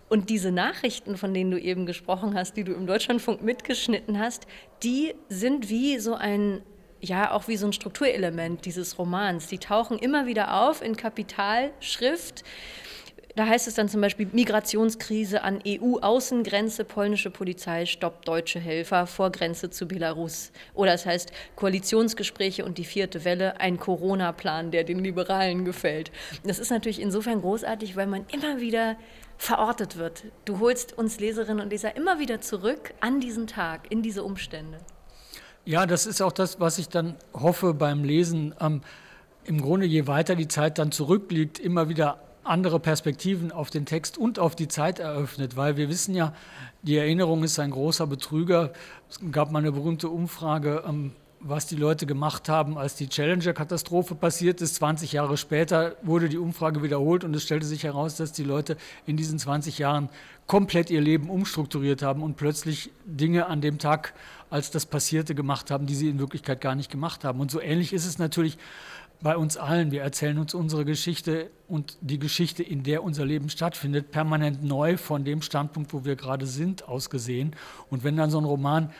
Und 0.09 0.29
diese 0.29 0.51
Nachrichten, 0.51 1.17
von 1.17 1.33
denen 1.33 1.51
du 1.51 1.59
eben 1.59 1.85
gesprochen 1.85 2.35
hast, 2.35 2.55
die 2.55 2.63
du 2.63 2.73
im 2.73 2.85
Deutschlandfunk 2.85 3.41
mitgeschnitten 3.41 4.19
hast, 4.19 4.45
die 4.83 5.15
sind 5.29 5.69
wie 5.69 5.97
so 5.97 6.13
ein 6.13 6.61
ja 7.03 7.31
auch 7.31 7.47
wie 7.47 7.57
so 7.57 7.65
ein 7.67 7.73
Strukturelement 7.73 8.65
dieses 8.65 8.97
Romans. 8.97 9.47
Die 9.47 9.57
tauchen 9.57 9.99
immer 9.99 10.25
wieder 10.25 10.61
auf 10.61 10.81
in 10.81 10.95
Kapitalschrift 10.95 12.43
da 13.35 13.47
heißt 13.47 13.67
es 13.67 13.73
dann 13.73 13.89
zum 13.89 14.01
Beispiel 14.01 14.27
Migrationskrise 14.31 15.43
an 15.43 15.59
EU-Außengrenze, 15.65 16.85
polnische 16.85 17.31
Polizei 17.31 17.87
stoppt 17.87 18.27
deutsche 18.27 18.59
Helfer 18.59 19.07
vor 19.07 19.31
Grenze 19.31 19.71
zu 19.71 19.87
Belarus. 19.87 20.51
Oder 20.75 20.93
es 20.93 21.07
heißt 21.07 21.31
Koalitionsgespräche 21.55 22.63
und 22.63 22.77
die 22.77 22.85
vierte 22.85 23.25
Welle, 23.25 23.59
ein 23.59 23.79
Corona-Plan, 23.79 24.69
der 24.69 24.83
den 24.83 24.99
Liberalen 24.99 25.65
gefällt. 25.65 26.11
Das 26.43 26.59
ist 26.59 26.69
natürlich 26.69 27.01
insofern 27.01 27.41
großartig, 27.41 27.95
weil 27.95 28.05
man 28.05 28.25
immer 28.31 28.61
wieder 28.61 28.97
verortet 29.37 29.97
wird. 29.97 30.25
Du 30.45 30.59
holst 30.59 30.95
uns 30.95 31.19
Leserinnen 31.19 31.63
und 31.63 31.71
Leser 31.71 31.95
immer 31.95 32.19
wieder 32.19 32.39
zurück 32.39 32.93
an 32.99 33.19
diesen 33.19 33.47
Tag, 33.47 33.91
in 33.91 34.03
diese 34.03 34.23
Umstände. 34.23 34.77
Ja, 35.65 35.87
das 35.87 36.05
ist 36.05 36.21
auch 36.21 36.33
das, 36.33 36.59
was 36.59 36.77
ich 36.77 36.89
dann 36.89 37.15
hoffe 37.33 37.73
beim 37.73 38.03
Lesen. 38.03 38.53
Ähm, 38.59 38.81
Im 39.45 39.59
Grunde, 39.59 39.87
je 39.87 40.05
weiter 40.05 40.35
die 40.35 40.47
Zeit 40.47 40.77
dann 40.77 40.91
zurückliegt, 40.91 41.57
immer 41.57 41.89
wieder 41.89 42.19
andere 42.43 42.79
Perspektiven 42.79 43.51
auf 43.51 43.69
den 43.69 43.85
Text 43.85 44.17
und 44.17 44.39
auf 44.39 44.55
die 44.55 44.67
Zeit 44.67 44.99
eröffnet, 44.99 45.55
weil 45.55 45.77
wir 45.77 45.89
wissen 45.89 46.15
ja, 46.15 46.33
die 46.81 46.97
Erinnerung 46.97 47.43
ist 47.43 47.59
ein 47.59 47.71
großer 47.71 48.07
Betrüger. 48.07 48.73
Es 49.09 49.19
gab 49.31 49.51
mal 49.51 49.59
eine 49.59 49.71
berühmte 49.71 50.09
Umfrage, 50.09 50.83
ähm, 50.87 51.11
was 51.43 51.67
die 51.67 51.75
Leute 51.75 52.05
gemacht 52.05 52.47
haben, 52.47 52.77
als 52.77 52.95
die 52.95 53.09
Challenger-Katastrophe 53.09 54.15
passiert 54.15 54.61
ist. 54.61 54.75
20 54.75 55.11
Jahre 55.11 55.37
später 55.37 55.95
wurde 56.01 56.29
die 56.29 56.37
Umfrage 56.37 56.81
wiederholt 56.81 57.23
und 57.23 57.35
es 57.35 57.43
stellte 57.43 57.65
sich 57.65 57.83
heraus, 57.83 58.15
dass 58.15 58.31
die 58.31 58.43
Leute 58.43 58.77
in 59.05 59.17
diesen 59.17 59.37
20 59.37 59.77
Jahren 59.77 60.09
komplett 60.47 60.89
ihr 60.89 61.01
Leben 61.01 61.29
umstrukturiert 61.29 62.01
haben 62.01 62.23
und 62.23 62.37
plötzlich 62.37 62.91
Dinge 63.05 63.47
an 63.47 63.61
dem 63.61 63.77
Tag, 63.77 64.13
als 64.49 64.71
das 64.71 64.85
passierte, 64.85 65.35
gemacht 65.35 65.69
haben, 65.69 65.85
die 65.85 65.95
sie 65.95 66.09
in 66.09 66.19
Wirklichkeit 66.19 66.61
gar 66.61 66.75
nicht 66.75 66.89
gemacht 66.89 67.23
haben. 67.23 67.41
Und 67.41 67.51
so 67.51 67.59
ähnlich 67.59 67.91
ist 67.91 68.05
es 68.05 68.19
natürlich 68.19 68.57
bei 69.23 69.37
uns 69.37 69.57
allen. 69.57 69.91
Wir 69.91 70.01
erzählen 70.01 70.37
uns 70.37 70.53
unsere 70.53 70.85
Geschichte 70.85 71.49
und 71.67 71.97
die 72.01 72.19
Geschichte, 72.19 72.61
in 72.61 72.83
der 72.83 73.03
unser 73.03 73.25
Leben 73.25 73.49
stattfindet, 73.49 74.11
permanent 74.11 74.63
neu 74.63 74.97
von 74.97 75.23
dem 75.23 75.41
Standpunkt, 75.41 75.93
wo 75.93 76.05
wir 76.05 76.15
gerade 76.15 76.45
sind, 76.45 76.87
aus 76.87 77.09
gesehen. 77.09 77.55
Und 77.89 78.03
wenn 78.03 78.17
dann 78.17 78.29
so 78.29 78.37
ein 78.37 78.45
Roman 78.45 78.91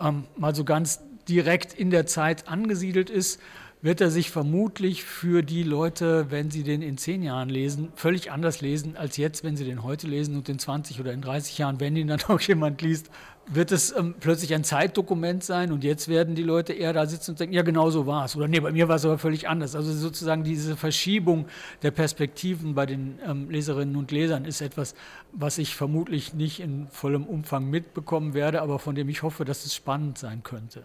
ähm, 0.00 0.24
mal 0.36 0.54
so 0.54 0.64
ganz 0.64 1.00
direkt 1.28 1.74
in 1.74 1.90
der 1.90 2.06
Zeit 2.06 2.48
angesiedelt 2.48 3.10
ist, 3.10 3.40
wird 3.82 4.00
er 4.00 4.10
sich 4.10 4.30
vermutlich 4.30 5.02
für 5.02 5.42
die 5.42 5.64
Leute, 5.64 6.30
wenn 6.30 6.52
sie 6.52 6.62
den 6.62 6.82
in 6.82 6.96
zehn 6.96 7.20
Jahren 7.22 7.48
lesen, 7.48 7.92
völlig 7.96 8.30
anders 8.30 8.60
lesen 8.60 8.96
als 8.96 9.16
jetzt, 9.16 9.42
wenn 9.42 9.56
sie 9.56 9.64
den 9.64 9.82
heute 9.82 10.06
lesen 10.06 10.36
und 10.36 10.48
in 10.48 10.60
20 10.60 11.00
oder 11.00 11.12
in 11.12 11.20
30 11.20 11.58
Jahren, 11.58 11.80
wenn 11.80 11.96
ihn 11.96 12.06
dann 12.06 12.20
auch 12.28 12.40
jemand 12.40 12.80
liest, 12.80 13.10
wird 13.46 13.72
es 13.72 13.94
ähm, 13.96 14.14
plötzlich 14.20 14.54
ein 14.54 14.62
Zeitdokument 14.62 15.42
sein 15.42 15.72
und 15.72 15.82
jetzt 15.82 16.06
werden 16.06 16.36
die 16.36 16.44
Leute 16.44 16.72
eher 16.72 16.92
da 16.92 17.06
sitzen 17.06 17.32
und 17.32 17.40
denken, 17.40 17.54
ja 17.54 17.62
genau 17.62 17.90
so 17.90 18.06
war 18.06 18.24
es 18.24 18.36
oder 18.36 18.46
nee, 18.46 18.60
bei 18.60 18.70
mir 18.70 18.86
war 18.86 18.96
es 18.96 19.04
aber 19.04 19.18
völlig 19.18 19.48
anders. 19.48 19.74
Also 19.74 19.92
sozusagen 19.92 20.44
diese 20.44 20.76
Verschiebung 20.76 21.46
der 21.82 21.90
Perspektiven 21.90 22.76
bei 22.76 22.86
den 22.86 23.18
ähm, 23.26 23.50
Leserinnen 23.50 23.96
und 23.96 24.12
Lesern 24.12 24.44
ist 24.44 24.60
etwas, 24.60 24.94
was 25.32 25.58
ich 25.58 25.74
vermutlich 25.74 26.34
nicht 26.34 26.60
in 26.60 26.86
vollem 26.86 27.26
Umfang 27.26 27.68
mitbekommen 27.68 28.32
werde, 28.32 28.62
aber 28.62 28.78
von 28.78 28.94
dem 28.94 29.08
ich 29.08 29.24
hoffe, 29.24 29.44
dass 29.44 29.64
es 29.64 29.74
spannend 29.74 30.18
sein 30.18 30.44
könnte. 30.44 30.84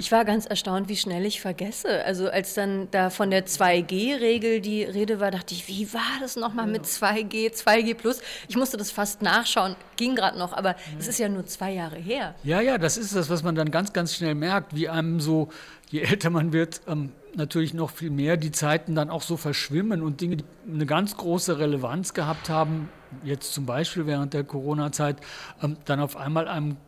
Ich 0.00 0.10
war 0.12 0.24
ganz 0.24 0.46
erstaunt, 0.46 0.88
wie 0.88 0.96
schnell 0.96 1.26
ich 1.26 1.42
vergesse. 1.42 2.02
Also 2.06 2.30
als 2.30 2.54
dann 2.54 2.88
da 2.90 3.10
von 3.10 3.30
der 3.30 3.44
2G-Regel 3.44 4.62
die 4.62 4.82
Rede 4.82 5.20
war, 5.20 5.30
dachte 5.30 5.52
ich, 5.52 5.68
wie 5.68 5.92
war 5.92 6.00
das 6.22 6.36
nochmal 6.36 6.66
mit 6.66 6.86
2G, 6.86 7.52
2G 7.52 7.94
plus? 7.94 8.22
Ich 8.48 8.56
musste 8.56 8.78
das 8.78 8.90
fast 8.90 9.20
nachschauen, 9.20 9.76
ging 9.96 10.14
gerade 10.14 10.38
noch, 10.38 10.54
aber 10.54 10.74
es 10.98 11.06
ist 11.06 11.18
ja 11.18 11.28
nur 11.28 11.44
zwei 11.44 11.74
Jahre 11.74 11.96
her. 11.96 12.34
Ja, 12.42 12.62
ja, 12.62 12.78
das 12.78 12.96
ist 12.96 13.14
das, 13.14 13.28
was 13.28 13.42
man 13.42 13.54
dann 13.54 13.70
ganz, 13.70 13.92
ganz 13.92 14.14
schnell 14.14 14.34
merkt, 14.34 14.74
wie 14.74 14.88
einem 14.88 15.20
so, 15.20 15.50
je 15.90 16.00
älter 16.00 16.30
man 16.30 16.54
wird, 16.54 16.80
ähm, 16.88 17.12
natürlich 17.34 17.74
noch 17.74 17.90
viel 17.90 18.10
mehr 18.10 18.38
die 18.38 18.52
Zeiten 18.52 18.94
dann 18.94 19.10
auch 19.10 19.22
so 19.22 19.36
verschwimmen 19.36 20.00
und 20.00 20.22
Dinge, 20.22 20.38
die 20.38 20.44
eine 20.66 20.86
ganz 20.86 21.14
große 21.18 21.58
Relevanz 21.58 22.14
gehabt 22.14 22.48
haben, 22.48 22.88
jetzt 23.22 23.52
zum 23.52 23.66
Beispiel 23.66 24.06
während 24.06 24.32
der 24.32 24.44
Corona-Zeit, 24.44 25.16
ähm, 25.62 25.76
dann 25.84 26.00
auf 26.00 26.16
einmal 26.16 26.48
einem 26.48 26.78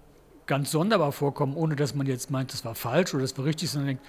ganz 0.46 0.70
sonderbar 0.70 1.12
vorkommen, 1.12 1.54
ohne 1.54 1.76
dass 1.76 1.94
man 1.94 2.06
jetzt 2.06 2.30
meint, 2.30 2.52
das 2.52 2.64
war 2.64 2.74
falsch 2.74 3.14
oder 3.14 3.22
das 3.22 3.36
war 3.38 3.44
richtig, 3.44 3.70
sondern 3.70 3.88
denkt, 3.88 4.04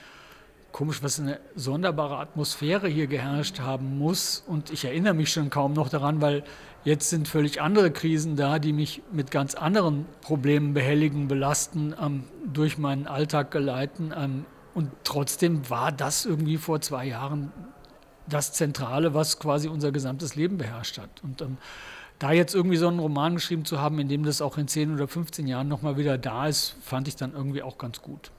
komisch, 0.74 1.04
was 1.04 1.20
eine 1.20 1.40
sonderbare 1.56 2.18
Atmosphäre 2.18 2.90
hier 2.90 3.08
geherrscht 3.08 3.60
haben 3.60 3.98
muss. 3.98 4.44
Und 4.46 4.72
ich 4.72 4.84
erinnere 4.84 5.14
mich 5.14 5.32
schon 5.32 5.50
kaum 5.50 5.74
noch 5.74 5.88
daran, 5.88 6.20
weil 6.20 6.44
jetzt 6.84 7.10
sind 7.10 7.28
völlig 7.28 7.62
andere 7.62 7.92
Krisen 7.92 8.36
da, 8.36 8.60
die 8.60 8.74
mich 8.74 9.02
mit 9.12 9.32
ganz 9.32 9.56
anderen 9.56 10.06
Problemen 10.22 10.74
behelligen, 10.74 11.28
belasten, 11.28 11.96
ähm, 12.02 12.24
durch 12.52 12.78
meinen 12.78 13.08
Alltag 13.08 13.52
geleiten. 13.52 14.14
Ähm, 14.18 14.46
und 14.74 14.90
trotzdem 15.04 15.70
war 15.70 15.92
das 15.92 16.26
irgendwie 16.26 16.58
vor 16.58 16.82
zwei 16.82 17.06
Jahren 17.06 17.54
das 18.28 18.54
Zentrale, 18.54 19.14
was 19.14 19.40
quasi 19.40 19.68
unser 19.68 19.92
gesamtes 19.92 20.36
Leben 20.36 20.58
beherrscht 20.58 20.98
hat. 20.98 21.10
Und 21.24 21.42
ähm, 21.42 21.58
da 22.20 22.32
jetzt 22.32 22.56
irgendwie 22.56 22.78
so 22.78 22.88
einen 22.88 23.00
Roman 23.00 23.36
geschrieben 23.36 23.66
zu 23.66 23.80
haben, 23.80 24.00
in 24.00 24.08
dem 24.08 24.24
das 24.24 24.42
auch 24.42 24.58
in 24.58 24.68
10 24.68 24.94
oder 24.94 25.08
15 25.08 25.48
Jahren 25.48 25.68
nochmal 25.68 25.98
wieder 25.98 26.18
da 26.18 26.48
ist, 26.48 26.76
fand 26.82 27.08
ich 27.08 27.16
dann 27.16 27.34
irgendwie 27.34 27.62
auch 27.62 27.78
ganz 27.78 28.02
gut. 28.02 28.32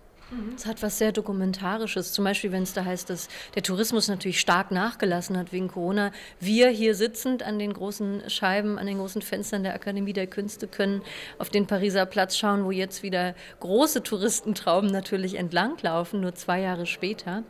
Es 0.56 0.66
hat 0.66 0.82
was 0.82 0.98
sehr 0.98 1.12
Dokumentarisches. 1.12 2.12
Zum 2.12 2.24
Beispiel, 2.24 2.50
wenn 2.50 2.62
es 2.62 2.72
da 2.72 2.84
heißt, 2.84 3.10
dass 3.10 3.28
der 3.54 3.62
Tourismus 3.62 4.08
natürlich 4.08 4.40
stark 4.40 4.70
nachgelassen 4.70 5.36
hat 5.36 5.52
wegen 5.52 5.68
Corona. 5.68 6.12
Wir 6.40 6.70
hier 6.70 6.94
sitzend 6.94 7.42
an 7.42 7.58
den 7.58 7.72
großen 7.72 8.28
Scheiben, 8.28 8.78
an 8.78 8.86
den 8.86 8.98
großen 8.98 9.22
Fenstern 9.22 9.62
der 9.62 9.74
Akademie 9.74 10.12
der 10.12 10.26
Künste 10.26 10.66
können 10.66 11.02
auf 11.38 11.50
den 11.50 11.66
Pariser 11.66 12.06
Platz 12.06 12.36
schauen, 12.36 12.64
wo 12.64 12.70
jetzt 12.70 13.02
wieder 13.02 13.34
große 13.60 14.02
Touristentrauben 14.02 14.90
natürlich 14.90 15.34
entlanglaufen, 15.36 16.20
nur 16.20 16.34
zwei 16.34 16.60
Jahre 16.60 16.86
später. 16.86 17.44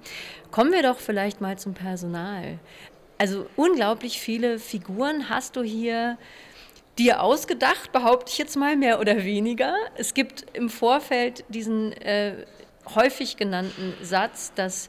Kommen 0.50 0.72
wir 0.72 0.82
doch 0.82 0.98
vielleicht 0.98 1.40
mal 1.40 1.58
zum 1.58 1.74
Personal. 1.74 2.58
Also 3.24 3.46
unglaublich 3.56 4.20
viele 4.20 4.58
Figuren 4.58 5.30
hast 5.30 5.56
du 5.56 5.62
hier 5.62 6.18
dir 6.98 7.22
ausgedacht, 7.22 7.90
behaupte 7.90 8.30
ich 8.30 8.37
jetzt 8.37 8.54
mal 8.54 8.76
mehr 8.76 9.00
oder 9.00 9.24
weniger. 9.24 9.74
Es 9.96 10.12
gibt 10.12 10.44
im 10.52 10.68
Vorfeld 10.68 11.42
diesen 11.48 11.94
äh, 11.94 12.44
häufig 12.94 13.36
genannten 13.36 13.94
Satz, 14.02 14.52
dass 14.54 14.88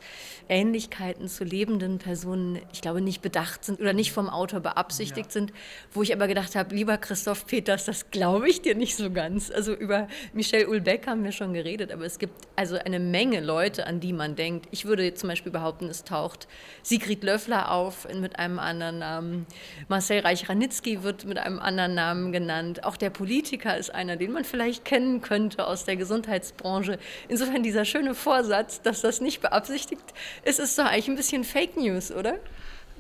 Ähnlichkeiten 0.50 1.28
zu 1.28 1.44
lebenden 1.44 1.98
Personen, 1.98 2.60
ich 2.72 2.82
glaube, 2.82 3.02
nicht 3.02 3.22
bedacht 3.22 3.66
sind 3.66 3.80
oder 3.80 3.94
nicht 3.94 4.12
vom 4.12 4.30
Autor 4.30 4.60
beabsichtigt 4.60 5.28
ja. 5.28 5.32
sind, 5.32 5.54
wo 5.92 6.04
ich 6.04 6.14
aber 6.14 6.28
gedacht 6.28 6.56
habe, 6.56 6.76
lieber 6.76 6.98
Christoph 6.98 7.48
Peters, 7.48 7.86
das 7.86 8.12
glaube 8.12 8.50
ich 8.50 8.62
dir 8.62 8.76
nicht 8.76 8.96
so 8.96 9.12
ganz. 9.12 9.50
Also 9.52 9.74
über 9.74 10.08
Michel 10.34 10.68
Ulbeck 10.68 11.08
haben 11.08 11.24
wir 11.24 11.32
schon 11.32 11.54
geredet, 11.54 11.92
aber 11.92 12.06
es 12.06 12.20
gibt 12.20 12.34
also 12.56 12.78
eine 12.78 13.00
Menge 13.00 13.40
Leute, 13.40 13.88
an 13.88 14.00
die 14.00 14.14
man 14.14 14.36
denkt. 14.36 14.68
Ich 14.72 14.86
würde 14.86 15.14
zum 15.14 15.30
Beispiel 15.30 15.52
behaupten, 15.52 15.86
es 15.86 16.04
taucht 16.04 16.48
Sigrid 16.84 17.24
Löffler 17.24 17.72
auf 17.72 18.08
mit 18.14 18.38
einem 18.38 18.60
anderen 18.60 19.00
Namen. 19.00 19.48
Marcel 19.88 20.20
Reich-Ranitzky 20.20 21.04
wird 21.04 21.26
mit 21.26 21.38
einem 21.38 21.60
anderen 21.60 21.96
Namen 21.96 22.32
genannt. 22.32 22.84
Auch 22.84 22.98
der 22.98 23.10
Politiker 23.10 23.78
ist 23.78 23.94
einer, 23.94 24.16
den 24.16 24.32
man 24.32 24.44
vielleicht 24.44 24.86
kennen 24.86 25.22
könnte 25.22 25.66
aus 25.66 25.86
der 25.86 25.96
Gesundheitsbranche. 25.96 27.00
Insofern 27.28 27.64
dieser 27.64 27.85
schöne 27.86 28.16
Vorsatz, 28.16 28.82
dass 28.82 29.02
das 29.02 29.22
nicht 29.22 29.42
beabsichtigt 29.42 30.06
es 30.44 30.60
ist 30.60 30.78
doch 30.78 30.86
eigentlich 30.86 31.08
ein 31.08 31.16
bisschen 31.16 31.44
Fake 31.44 31.78
News, 31.78 32.12
oder? 32.12 32.36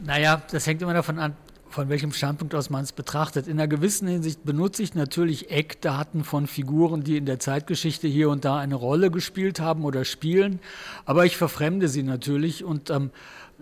Naja, 0.04 0.42
das 0.52 0.68
hängt 0.68 0.82
immer 0.82 0.94
davon 0.94 1.20
an, 1.20 1.36
von 1.70 1.90
welchem 1.90 2.12
Standpunkt 2.12 2.54
aus 2.56 2.70
man 2.70 2.84
es 2.84 2.92
betrachtet. 2.92 3.48
In 3.48 3.54
einer 3.54 3.68
gewissen 3.68 4.08
Hinsicht 4.08 4.44
benutze 4.44 4.84
ich 4.84 4.94
natürlich 4.96 5.52
Eckdaten 5.52 6.24
von 6.24 6.48
Figuren, 6.48 7.04
die 7.04 7.18
in 7.18 7.26
der 7.26 7.40
Zeitgeschichte 7.40 8.08
hier 8.08 8.30
und 8.30 8.46
da 8.46 8.58
eine 8.58 8.76
Rolle 8.76 9.12
gespielt 9.12 9.60
haben 9.60 9.86
oder 9.86 10.06
spielen, 10.06 10.60
aber 11.06 11.26
ich 11.26 11.38
verfremde 11.38 11.88
sie 11.88 12.04
natürlich 12.04 12.64
und 12.64 12.90
ähm, 12.90 13.12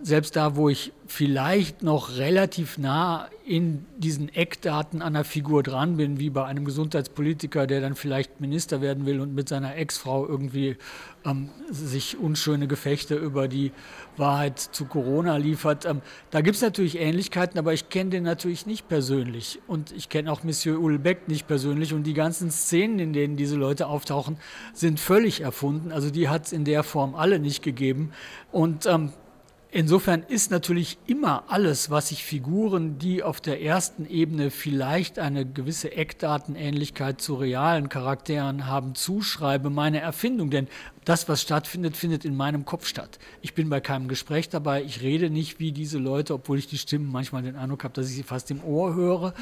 selbst 0.02 0.34
da, 0.34 0.56
wo 0.56 0.68
ich 0.68 0.92
vielleicht 1.06 1.82
noch 1.82 2.16
relativ 2.16 2.78
nah 2.78 3.28
in 3.46 3.84
diesen 3.96 4.28
Eckdaten 4.28 5.02
einer 5.02 5.22
Figur 5.22 5.62
dran 5.62 5.96
bin, 5.96 6.18
wie 6.18 6.30
bei 6.30 6.44
einem 6.44 6.64
Gesundheitspolitiker, 6.64 7.66
der 7.66 7.80
dann 7.80 7.94
vielleicht 7.94 8.40
Minister 8.40 8.80
werden 8.80 9.06
will 9.06 9.20
und 9.20 9.34
mit 9.34 9.48
seiner 9.48 9.76
Ex-Frau 9.76 10.26
irgendwie 10.26 10.76
ähm, 11.24 11.50
sich 11.70 12.18
unschöne 12.18 12.66
Gefechte 12.66 13.14
über 13.14 13.46
die 13.46 13.70
Wahrheit 14.16 14.58
zu 14.58 14.86
Corona 14.86 15.36
liefert. 15.36 15.84
Ähm, 15.84 16.00
da 16.30 16.40
gibt 16.40 16.56
es 16.56 16.62
natürlich 16.62 16.98
Ähnlichkeiten, 16.98 17.58
aber 17.58 17.72
ich 17.72 17.88
kenne 17.88 18.10
den 18.10 18.24
natürlich 18.24 18.66
nicht 18.66 18.88
persönlich. 18.88 19.60
Und 19.68 19.92
ich 19.92 20.08
kenne 20.08 20.32
auch 20.32 20.42
Monsieur 20.42 20.80
Ulbeck 20.80 21.28
nicht 21.28 21.46
persönlich. 21.46 21.92
Und 21.92 22.04
die 22.04 22.14
ganzen 22.14 22.50
Szenen, 22.50 22.98
in 22.98 23.12
denen 23.12 23.36
diese 23.36 23.56
Leute 23.56 23.86
auftauchen, 23.86 24.38
sind 24.72 24.98
völlig 24.98 25.42
erfunden. 25.42 25.92
Also 25.92 26.10
die 26.10 26.28
hat 26.28 26.46
es 26.46 26.52
in 26.52 26.64
der 26.64 26.82
Form 26.82 27.14
alle 27.14 27.38
nicht 27.38 27.62
gegeben. 27.62 28.10
Und 28.50 28.86
ähm, 28.86 29.12
Insofern 29.76 30.22
ist 30.28 30.52
natürlich 30.52 30.98
immer 31.04 31.46
alles, 31.48 31.90
was 31.90 32.12
ich 32.12 32.22
Figuren, 32.22 32.96
die 33.00 33.24
auf 33.24 33.40
der 33.40 33.60
ersten 33.60 34.06
Ebene 34.06 34.52
vielleicht 34.52 35.18
eine 35.18 35.44
gewisse 35.44 35.90
Eckdatenähnlichkeit 35.90 37.20
zu 37.20 37.34
realen 37.34 37.88
Charakteren 37.88 38.66
haben, 38.66 38.94
zuschreibe, 38.94 39.70
meine 39.70 39.98
Erfindung. 39.98 40.50
Denn 40.50 40.68
das, 41.04 41.28
was 41.28 41.42
stattfindet, 41.42 41.96
findet 41.96 42.24
in 42.24 42.36
meinem 42.36 42.64
Kopf 42.64 42.86
statt. 42.86 43.18
Ich 43.42 43.54
bin 43.54 43.68
bei 43.68 43.80
keinem 43.80 44.06
Gespräch 44.06 44.48
dabei, 44.48 44.80
ich 44.84 45.02
rede 45.02 45.28
nicht 45.28 45.58
wie 45.58 45.72
diese 45.72 45.98
Leute, 45.98 46.34
obwohl 46.34 46.60
ich 46.60 46.68
die 46.68 46.78
Stimmen 46.78 47.10
manchmal 47.10 47.42
den 47.42 47.56
Eindruck 47.56 47.82
habe, 47.82 47.94
dass 47.94 48.08
ich 48.08 48.14
sie 48.14 48.22
fast 48.22 48.52
im 48.52 48.62
Ohr 48.62 48.94
höre. 48.94 49.34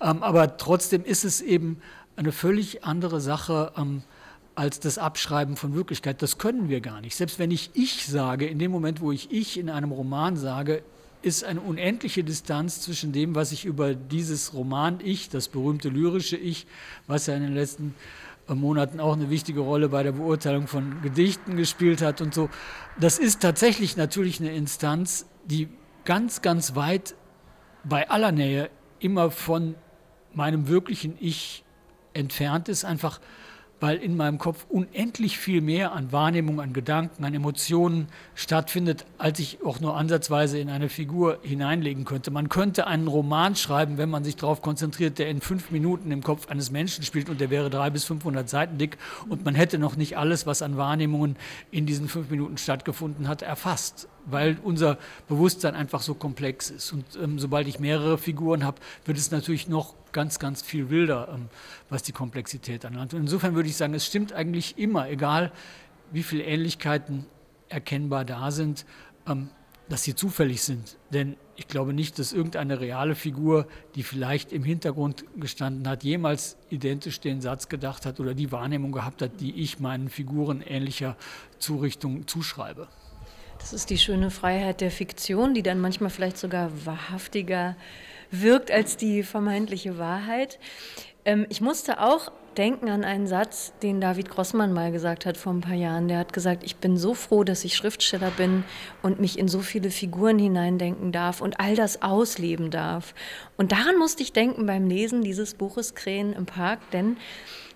Ähm, 0.00 0.22
aber 0.22 0.56
trotzdem 0.56 1.04
ist 1.04 1.26
es 1.26 1.42
eben 1.42 1.76
eine 2.16 2.32
völlig 2.32 2.84
andere 2.84 3.20
Sache. 3.20 3.72
Als 4.56 4.78
das 4.78 4.98
Abschreiben 4.98 5.56
von 5.56 5.74
Wirklichkeit. 5.74 6.22
Das 6.22 6.38
können 6.38 6.68
wir 6.68 6.80
gar 6.80 7.00
nicht. 7.00 7.16
Selbst 7.16 7.38
wenn 7.38 7.50
ich 7.50 7.70
ich 7.74 8.06
sage, 8.06 8.46
in 8.46 8.58
dem 8.58 8.70
Moment, 8.70 9.00
wo 9.00 9.10
ich 9.10 9.30
ich 9.32 9.58
in 9.58 9.68
einem 9.68 9.90
Roman 9.90 10.36
sage, 10.36 10.82
ist 11.22 11.42
eine 11.42 11.60
unendliche 11.60 12.22
Distanz 12.22 12.82
zwischen 12.82 13.12
dem, 13.12 13.34
was 13.34 13.50
ich 13.50 13.64
über 13.64 13.94
dieses 13.94 14.52
Roman-Ich, 14.52 15.30
das 15.30 15.48
berühmte 15.48 15.88
lyrische 15.88 16.36
Ich, 16.36 16.66
was 17.06 17.26
ja 17.26 17.34
in 17.34 17.42
den 17.42 17.54
letzten 17.54 17.94
äh, 18.48 18.54
Monaten 18.54 19.00
auch 19.00 19.14
eine 19.14 19.30
wichtige 19.30 19.60
Rolle 19.60 19.88
bei 19.88 20.02
der 20.02 20.12
Beurteilung 20.12 20.66
von 20.66 21.00
Gedichten 21.02 21.56
gespielt 21.56 22.02
hat 22.02 22.20
und 22.20 22.34
so. 22.34 22.50
Das 23.00 23.18
ist 23.18 23.40
tatsächlich 23.40 23.96
natürlich 23.96 24.38
eine 24.38 24.54
Instanz, 24.54 25.26
die 25.46 25.68
ganz, 26.04 26.42
ganz 26.42 26.74
weit 26.74 27.14
bei 27.84 28.10
aller 28.10 28.32
Nähe 28.32 28.70
immer 28.98 29.30
von 29.30 29.74
meinem 30.34 30.68
wirklichen 30.68 31.16
Ich 31.18 31.64
entfernt 32.12 32.68
ist, 32.68 32.84
einfach 32.84 33.20
weil 33.80 33.98
in 33.98 34.16
meinem 34.16 34.38
Kopf 34.38 34.66
unendlich 34.68 35.38
viel 35.38 35.60
mehr 35.60 35.92
an 35.92 36.12
Wahrnehmung, 36.12 36.60
an 36.60 36.72
Gedanken, 36.72 37.24
an 37.24 37.34
Emotionen 37.34 38.08
stattfindet, 38.34 39.04
als 39.18 39.38
ich 39.38 39.58
auch 39.64 39.80
nur 39.80 39.96
ansatzweise 39.96 40.58
in 40.58 40.70
eine 40.70 40.88
Figur 40.88 41.38
hineinlegen 41.42 42.04
könnte. 42.04 42.30
Man 42.30 42.48
könnte 42.48 42.86
einen 42.86 43.08
Roman 43.08 43.56
schreiben, 43.56 43.98
wenn 43.98 44.10
man 44.10 44.24
sich 44.24 44.36
darauf 44.36 44.62
konzentriert, 44.62 45.18
der 45.18 45.28
in 45.28 45.40
fünf 45.40 45.70
Minuten 45.70 46.10
im 46.10 46.22
Kopf 46.22 46.48
eines 46.48 46.70
Menschen 46.70 47.04
spielt 47.04 47.28
und 47.28 47.40
der 47.40 47.50
wäre 47.50 47.70
drei 47.70 47.90
bis 47.90 48.04
500 48.04 48.48
Seiten 48.48 48.78
dick 48.78 48.96
und 49.28 49.44
man 49.44 49.54
hätte 49.54 49.78
noch 49.78 49.96
nicht 49.96 50.16
alles, 50.16 50.46
was 50.46 50.62
an 50.62 50.76
Wahrnehmungen 50.76 51.36
in 51.70 51.86
diesen 51.86 52.08
fünf 52.08 52.30
Minuten 52.30 52.56
stattgefunden 52.56 53.28
hat, 53.28 53.42
erfasst 53.42 54.08
weil 54.26 54.58
unser 54.62 54.98
Bewusstsein 55.28 55.74
einfach 55.74 56.00
so 56.00 56.14
komplex 56.14 56.70
ist. 56.70 56.92
Und 56.92 57.04
ähm, 57.22 57.38
sobald 57.38 57.68
ich 57.68 57.78
mehrere 57.78 58.18
Figuren 58.18 58.64
habe, 58.64 58.80
wird 59.04 59.18
es 59.18 59.30
natürlich 59.30 59.68
noch 59.68 59.94
ganz, 60.12 60.38
ganz 60.38 60.62
viel 60.62 60.90
wilder, 60.90 61.28
ähm, 61.34 61.48
was 61.90 62.02
die 62.02 62.12
Komplexität 62.12 62.84
anlangt. 62.84 63.14
Und 63.14 63.20
insofern 63.20 63.54
würde 63.54 63.68
ich 63.68 63.76
sagen, 63.76 63.94
es 63.94 64.06
stimmt 64.06 64.32
eigentlich 64.32 64.78
immer, 64.78 65.08
egal 65.08 65.52
wie 66.12 66.22
viele 66.22 66.44
Ähnlichkeiten 66.44 67.26
erkennbar 67.68 68.24
da 68.24 68.50
sind, 68.50 68.86
ähm, 69.26 69.50
dass 69.88 70.02
sie 70.02 70.14
zufällig 70.14 70.62
sind. 70.62 70.96
Denn 71.10 71.36
ich 71.56 71.68
glaube 71.68 71.92
nicht, 71.92 72.18
dass 72.18 72.32
irgendeine 72.32 72.80
reale 72.80 73.14
Figur, 73.14 73.66
die 73.94 74.02
vielleicht 74.02 74.52
im 74.52 74.64
Hintergrund 74.64 75.24
gestanden 75.36 75.86
hat, 75.88 76.02
jemals 76.02 76.56
identisch 76.70 77.20
den 77.20 77.40
Satz 77.40 77.68
gedacht 77.68 78.06
hat 78.06 78.18
oder 78.18 78.34
die 78.34 78.50
Wahrnehmung 78.50 78.92
gehabt 78.92 79.22
hat, 79.22 79.40
die 79.40 79.54
ich 79.60 79.78
meinen 79.80 80.08
Figuren 80.08 80.62
ähnlicher 80.62 81.16
Zurichtung 81.58 82.26
zuschreibe. 82.26 82.88
Das 83.64 83.72
ist 83.72 83.88
die 83.88 83.96
schöne 83.96 84.30
Freiheit 84.30 84.82
der 84.82 84.90
Fiktion, 84.90 85.54
die 85.54 85.62
dann 85.62 85.80
manchmal 85.80 86.10
vielleicht 86.10 86.36
sogar 86.36 86.70
wahrhaftiger 86.84 87.76
wirkt 88.30 88.70
als 88.70 88.98
die 88.98 89.22
vermeintliche 89.22 89.96
Wahrheit. 89.96 90.58
Ähm, 91.24 91.46
ich 91.48 91.62
musste 91.62 91.98
auch 91.98 92.30
denken 92.58 92.90
an 92.90 93.04
einen 93.04 93.26
Satz, 93.26 93.72
den 93.82 94.02
David 94.02 94.28
Grossmann 94.28 94.74
mal 94.74 94.92
gesagt 94.92 95.24
hat 95.24 95.38
vor 95.38 95.54
ein 95.54 95.62
paar 95.62 95.76
Jahren. 95.76 96.08
Der 96.08 96.18
hat 96.18 96.34
gesagt, 96.34 96.62
ich 96.62 96.76
bin 96.76 96.98
so 96.98 97.14
froh, 97.14 97.42
dass 97.42 97.64
ich 97.64 97.74
Schriftsteller 97.74 98.30
bin 98.32 98.64
und 99.00 99.18
mich 99.18 99.38
in 99.38 99.48
so 99.48 99.60
viele 99.60 99.90
Figuren 99.90 100.38
hineindenken 100.38 101.10
darf 101.10 101.40
und 101.40 101.58
all 101.58 101.74
das 101.74 102.02
ausleben 102.02 102.70
darf. 102.70 103.14
Und 103.56 103.72
daran 103.72 103.96
musste 103.96 104.22
ich 104.22 104.34
denken 104.34 104.66
beim 104.66 104.88
Lesen 104.88 105.22
dieses 105.22 105.54
Buches 105.54 105.94
Krähen 105.94 106.34
im 106.34 106.44
Park, 106.44 106.80
denn 106.90 107.16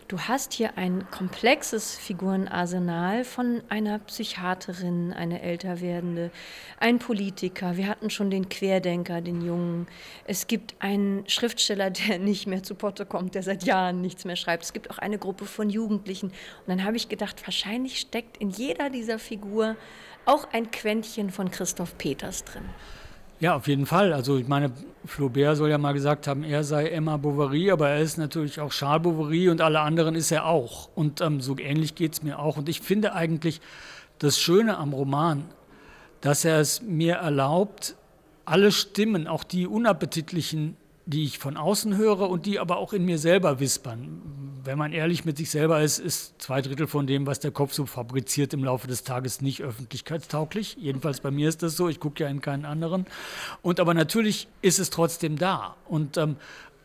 Du 0.09 0.19
hast 0.19 0.55
hier 0.55 0.79
ein 0.79 1.11
komplexes 1.11 1.99
Figurenarsenal 1.99 3.25
von 3.25 3.63
einer 3.69 3.99
Psychiaterin, 3.99 5.13
eine 5.13 5.43
älter 5.43 5.83
werdende, 5.83 6.31
ein 6.81 6.99
Politiker. 6.99 7.77
Wir 7.77 7.89
hatten 7.89 8.09
schon 8.09 8.31
den 8.31 8.49
Querdenker, 8.49 9.21
den 9.21 9.43
Jungen. 9.43 9.87
Es 10.25 10.47
gibt 10.47 10.75
einen 10.79 11.29
Schriftsteller, 11.29 11.91
der 11.91 12.19
nicht 12.19 12.47
mehr 12.47 12.63
zu 12.63 12.75
Potte 12.75 13.05
kommt, 13.05 13.35
der 13.35 13.43
seit 13.43 13.65
Jahren 13.65 14.01
nichts 14.01 14.25
mehr 14.25 14.37
schreibt. 14.37 14.65
Es 14.65 14.73
gibt 14.73 14.91
auch 14.91 14.97
eine 14.97 15.19
Gruppe 15.19 15.45
von 15.45 15.69
Jugendlichen. 15.69 16.29
Und 16.29 16.69
dann 16.69 16.85
habe 16.85 16.97
ich 16.97 17.11
gedacht, 17.11 17.47
wahrscheinlich 17.47 18.01
steckt 18.01 18.39
in 18.39 18.49
jeder 18.49 18.89
dieser 18.89 19.19
Figur 19.19 19.77
auch 20.25 20.49
ein 20.55 20.71
Quäntchen 20.71 21.29
von 21.29 21.51
Christoph 21.51 21.99
Peters 21.99 22.45
drin. 22.45 22.65
Ja, 23.41 23.55
auf 23.55 23.69
jeden 23.69 23.87
Fall. 23.87 24.13
Also 24.13 24.37
ich 24.37 24.49
meine, 24.49 24.73
Flaubert 25.05 25.57
soll 25.57 25.71
ja 25.71 25.79
mal 25.79 25.93
gesagt 25.93 26.27
haben, 26.27 26.43
er 26.43 26.65
sei 26.65 26.89
Emma 26.89 27.17
Bovary, 27.17 27.71
aber 27.71 27.89
er 27.89 28.01
ist 28.01 28.19
natürlich 28.19 28.61
auch 28.61 28.73
Charles 28.73 29.05
Bovary 29.05 29.49
und 29.49 29.61
alle 29.61 29.79
anderen 29.81 30.17
ist 30.17 30.33
er 30.33 30.47
auch. 30.47 30.89
Und 30.97 31.21
ähm, 31.21 31.41
so 31.41 31.57
ähnlich 31.57 31.95
geht 31.95 32.15
es 32.15 32.23
mir 32.25 32.41
auch. 32.41 32.57
Und 32.57 32.69
ich 32.69 32.81
finde 32.81 33.15
eigentlich 33.15 33.61
das 34.19 34.41
Schöne 34.41 34.77
am 34.77 34.93
Roman, 34.93 35.45
dass 36.21 36.45
er 36.45 36.59
es 36.59 36.83
mir 36.83 37.15
erlaubt, 37.15 37.95
alle 38.45 38.73
Stimmen, 38.73 39.29
auch 39.29 39.45
die 39.45 39.69
unappetitlichen, 39.69 40.77
die 41.09 41.25
ich 41.25 41.39
von 41.39 41.57
außen 41.57 41.97
höre 41.97 42.29
und 42.29 42.45
die 42.45 42.59
aber 42.59 42.77
auch 42.77 42.93
in 42.93 43.07
mir 43.07 43.17
selber 43.17 43.61
wispern. 43.61 44.21
Wenn 44.63 44.77
man 44.77 44.93
ehrlich 44.93 45.25
mit 45.25 45.39
sich 45.39 45.51
selber 45.51 45.81
ist, 45.81 45.99
ist 45.99 46.43
zwei 46.43 46.61
Drittel 46.61 46.87
von 46.87 47.07
dem, 47.07 47.27
was 47.27 47.41
der 47.41 47.51
Kopf 47.51 47.73
so 47.73 47.87
fabriziert 47.87 48.53
im 48.53 48.63
Laufe 48.63 48.87
des 48.87 49.05
Tages, 49.05 49.41
nicht 49.41 49.63
öffentlichkeitstauglich. 49.63 50.77
Jedenfalls 50.79 51.21
bei 51.21 51.31
mir 51.31 51.49
ist 51.49 51.63
das 51.63 51.77
so. 51.77 51.89
Ich 51.89 51.99
gucke 51.99 52.23
ja 52.23 52.29
in 52.29 52.43
keinen 52.43 52.67
anderen. 52.67 53.07
Und 53.63 53.81
aber 53.81 53.95
natürlich 53.95 54.49
ist 54.61 54.79
es 54.79 54.91
trotzdem 54.91 55.39
da. 55.39 55.77
Und 55.89 56.19
ähm, 56.19 56.37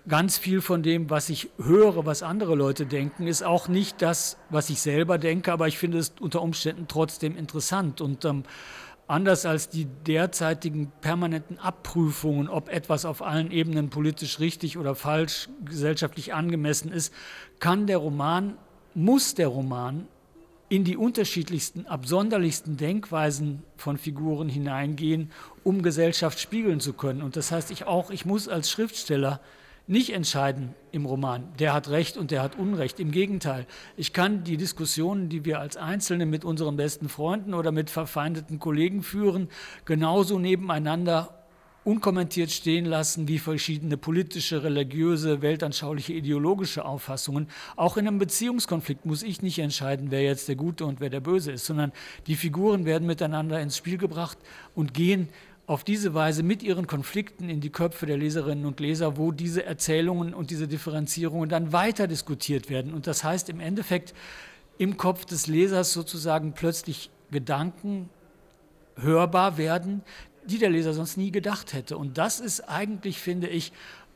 ganz 0.08 0.38
viel 0.38 0.62
von 0.62 0.84
dem, 0.84 1.10
was 1.10 1.28
ich 1.28 1.50
höre, 1.62 2.06
was 2.06 2.24
andere 2.24 2.56
Leute 2.56 2.86
denken, 2.86 3.28
ist 3.28 3.44
auch 3.44 3.68
nicht 3.68 4.02
das, 4.02 4.38
was 4.50 4.70
ich 4.70 4.80
selber 4.80 5.18
denke, 5.18 5.52
aber 5.52 5.68
ich 5.68 5.78
finde 5.78 5.98
es 5.98 6.14
unter 6.22 6.42
Umständen 6.42 6.86
trotzdem 6.88 7.36
interessant. 7.36 8.00
Und 8.00 8.24
ähm, 8.24 8.46
anders 9.08 9.46
als 9.46 9.70
die 9.70 9.86
derzeitigen 9.86 10.92
permanenten 11.02 11.60
Abprüfungen, 11.60 12.50
ob 12.50 12.70
etwas 12.70 13.06
auf 13.06 13.22
allen 13.22 13.52
Ebenen 13.52 13.90
politisch 13.90 14.40
richtig 14.40 14.78
oder 14.78 14.96
falsch, 14.96 15.50
gesellschaftlich 15.66 16.34
angemessen 16.34 16.92
ist, 16.92 17.14
kann 17.60 17.88
der 17.88 17.98
Roman, 17.98 18.58
muss 18.94 19.36
der 19.36 19.48
Roman 19.48 20.08
in 20.70 20.84
die 20.84 20.98
unterschiedlichsten, 20.98 21.86
absonderlichsten 21.86 22.78
Denkweisen 22.78 23.64
von 23.78 23.98
Figuren 23.98 24.50
hineingehen, 24.50 25.32
um 25.64 25.84
Gesellschaft 25.84 26.40
spiegeln 26.40 26.80
zu 26.80 26.94
können. 26.94 27.22
Und 27.22 27.36
das 27.36 27.52
heißt, 27.52 27.70
ich 27.72 27.86
auch, 27.86 28.10
ich 28.10 28.26
muss 28.26 28.48
als 28.48 28.72
Schriftsteller 28.72 29.40
nicht 29.88 30.14
entscheiden 30.14 30.74
im 30.92 31.06
Roman, 31.06 31.52
der 31.60 31.74
hat 31.74 31.90
Recht 31.90 32.16
und 32.16 32.32
der 32.32 32.42
hat 32.42 32.58
Unrecht. 32.58 33.00
Im 33.00 33.12
Gegenteil, 33.12 33.66
ich 33.98 34.14
kann 34.14 34.44
die 34.44 34.58
Diskussionen, 34.58 35.28
die 35.28 35.44
wir 35.44 35.60
als 35.60 35.76
Einzelne 35.76 36.26
mit 36.26 36.46
unseren 36.46 36.78
besten 36.78 37.10
Freunden 37.10 37.54
oder 37.54 37.72
mit 37.72 37.90
verfeindeten 37.90 38.60
Kollegen 38.60 39.04
führen, 39.04 39.50
genauso 39.86 40.40
nebeneinander 40.40 41.44
unkommentiert 41.84 42.52
stehen 42.52 42.86
lassen 42.86 43.28
wie 43.28 43.40
verschiedene 43.40 43.98
politische, 43.98 44.64
religiöse, 44.64 45.42
weltanschauliche, 45.42 46.14
ideologische 46.14 46.86
Auffassungen. 46.86 47.48
Auch 47.76 47.98
in 47.98 48.08
einem 48.08 48.20
Beziehungskonflikt 48.20 49.06
muss 49.06 49.24
ich 49.24 49.42
nicht 49.42 49.60
entscheiden, 49.60 50.10
wer 50.10 50.22
jetzt 50.22 50.48
der 50.48 50.56
Gute 50.56 50.86
und 50.86 51.02
wer 51.02 51.10
der 51.10 51.20
Böse 51.20 51.52
ist, 51.52 51.66
sondern 51.66 51.92
die 52.28 52.36
Figuren 52.36 52.86
werden 52.86 53.06
miteinander 53.06 53.60
ins 53.60 53.78
Spiel 53.78 53.98
gebracht 53.98 54.38
und 54.76 54.94
gehen 54.94 55.28
auf 55.66 55.84
diese 55.84 56.14
Weise 56.14 56.44
mit 56.44 56.62
ihren 56.62 56.88
Konflikten 56.88 57.48
in 57.48 57.62
die 57.62 57.70
Köpfe 57.70 58.06
der 58.06 58.18
Leserinnen 58.18 58.66
und 58.66 58.80
Leser, 58.80 59.18
wo 59.18 59.32
diese 59.32 59.66
Erzählungen 59.66 60.34
und 60.34 60.52
diese 60.52 60.68
Differenzierungen 60.68 61.50
dann 61.50 61.72
weiter 61.72 62.08
diskutiert 62.08 62.70
werden. 62.70 62.94
Und 62.94 63.08
das 63.08 63.24
heißt 63.24 63.50
im 63.50 63.60
Endeffekt 63.60 64.14
im 64.78 64.98
Kopf 64.98 65.26
des 65.26 65.48
Lesers 65.48 65.94
sozusagen 65.94 66.54
plötzlich 66.54 67.10
Gedanken 67.32 68.10
hörbar 68.98 69.58
werden, 69.58 70.04
die 70.46 70.58
der 70.58 70.70
Leser 70.70 70.94
sonst 70.94 71.18
nie 71.18 71.32
gedacht 71.32 71.74
hätte. 71.74 71.98
Und 71.98 72.18
das 72.18 72.40
ist 72.42 72.62
eigentlich, 72.62 73.20
finde 73.20 73.48
ich, 73.48 73.72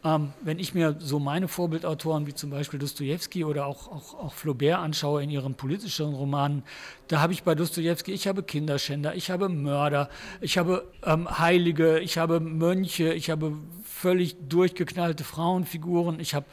Ähm, 0.08 0.32
wenn 0.42 0.58
ich 0.58 0.74
mir 0.74 0.96
so 1.00 1.20
meine 1.20 1.50
Vorbildautoren 1.50 2.28
wie 2.28 2.34
zum 2.34 2.50
Beispiel 2.50 2.80
Dostoevsky 2.80 3.44
oder 3.44 3.66
auch, 3.66 3.92
auch, 3.92 4.14
auch 4.14 4.34
Flaubert 4.34 4.80
anschaue 4.80 5.22
in 5.22 5.30
ihren 5.30 5.56
politischeren 5.56 6.14
Romanen, 6.14 6.64
da 7.10 7.20
habe 7.20 7.34
ich 7.34 7.44
bei 7.44 7.56
Dostoevsky, 7.56 8.14
ich 8.14 8.26
habe 8.26 8.42
Kinderschänder, 8.42 9.16
ich 9.16 9.30
habe 9.30 9.50
Mörder, 9.50 10.10
ich 10.40 10.58
habe 10.58 10.88
ähm, 11.04 11.28
Heilige, 11.40 12.00
ich 12.00 12.18
habe 12.18 12.40
Mönche, 12.40 13.14
ich 13.14 13.30
habe 13.30 13.58
völlig 13.84 14.38
durchgeknallte 14.48 15.26
Frauenfiguren, 15.26 16.22
ich 16.22 16.34
habe 16.34 16.46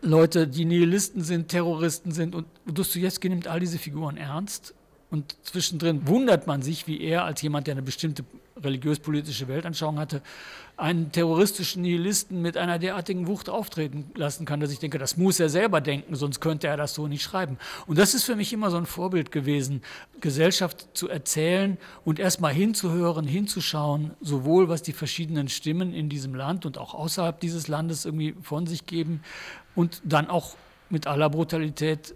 Leute, 0.00 0.46
die 0.46 0.64
Nihilisten 0.64 1.22
sind, 1.22 1.48
Terroristen 1.48 2.12
sind 2.12 2.36
und 2.36 2.46
Dostoevsky 2.66 3.28
nimmt 3.28 3.48
all 3.48 3.58
diese 3.58 3.78
Figuren 3.78 4.16
ernst 4.16 4.72
und 5.12 5.36
zwischendrin 5.42 6.08
wundert 6.08 6.46
man 6.46 6.62
sich, 6.62 6.86
wie 6.86 7.02
er 7.02 7.24
als 7.24 7.42
jemand, 7.42 7.66
der 7.66 7.72
eine 7.72 7.82
bestimmte 7.82 8.24
religiös-politische 8.56 9.46
Weltanschauung 9.46 9.98
hatte, 9.98 10.22
einen 10.78 11.12
terroristischen 11.12 11.82
Nihilisten 11.82 12.40
mit 12.40 12.56
einer 12.56 12.78
derartigen 12.78 13.26
Wucht 13.26 13.50
auftreten 13.50 14.10
lassen 14.14 14.46
kann, 14.46 14.60
dass 14.60 14.72
ich 14.72 14.78
denke, 14.78 14.96
das 14.96 15.18
muss 15.18 15.38
er 15.38 15.50
selber 15.50 15.82
denken, 15.82 16.14
sonst 16.14 16.40
könnte 16.40 16.66
er 16.66 16.78
das 16.78 16.94
so 16.94 17.08
nicht 17.08 17.22
schreiben. 17.22 17.58
Und 17.86 17.98
das 17.98 18.14
ist 18.14 18.24
für 18.24 18.36
mich 18.36 18.54
immer 18.54 18.70
so 18.70 18.78
ein 18.78 18.86
Vorbild 18.86 19.30
gewesen, 19.30 19.82
Gesellschaft 20.22 20.88
zu 20.94 21.10
erzählen 21.10 21.76
und 22.06 22.18
erstmal 22.18 22.54
hinzuhören, 22.54 23.26
hinzuschauen, 23.26 24.12
sowohl 24.22 24.70
was 24.70 24.80
die 24.80 24.94
verschiedenen 24.94 25.50
Stimmen 25.50 25.92
in 25.92 26.08
diesem 26.08 26.34
Land 26.34 26.64
und 26.64 26.78
auch 26.78 26.94
außerhalb 26.94 27.38
dieses 27.38 27.68
Landes 27.68 28.06
irgendwie 28.06 28.34
von 28.40 28.66
sich 28.66 28.86
geben 28.86 29.20
und 29.74 30.00
dann 30.04 30.30
auch 30.30 30.56
mit 30.88 31.06
aller 31.06 31.28
Brutalität 31.28 32.14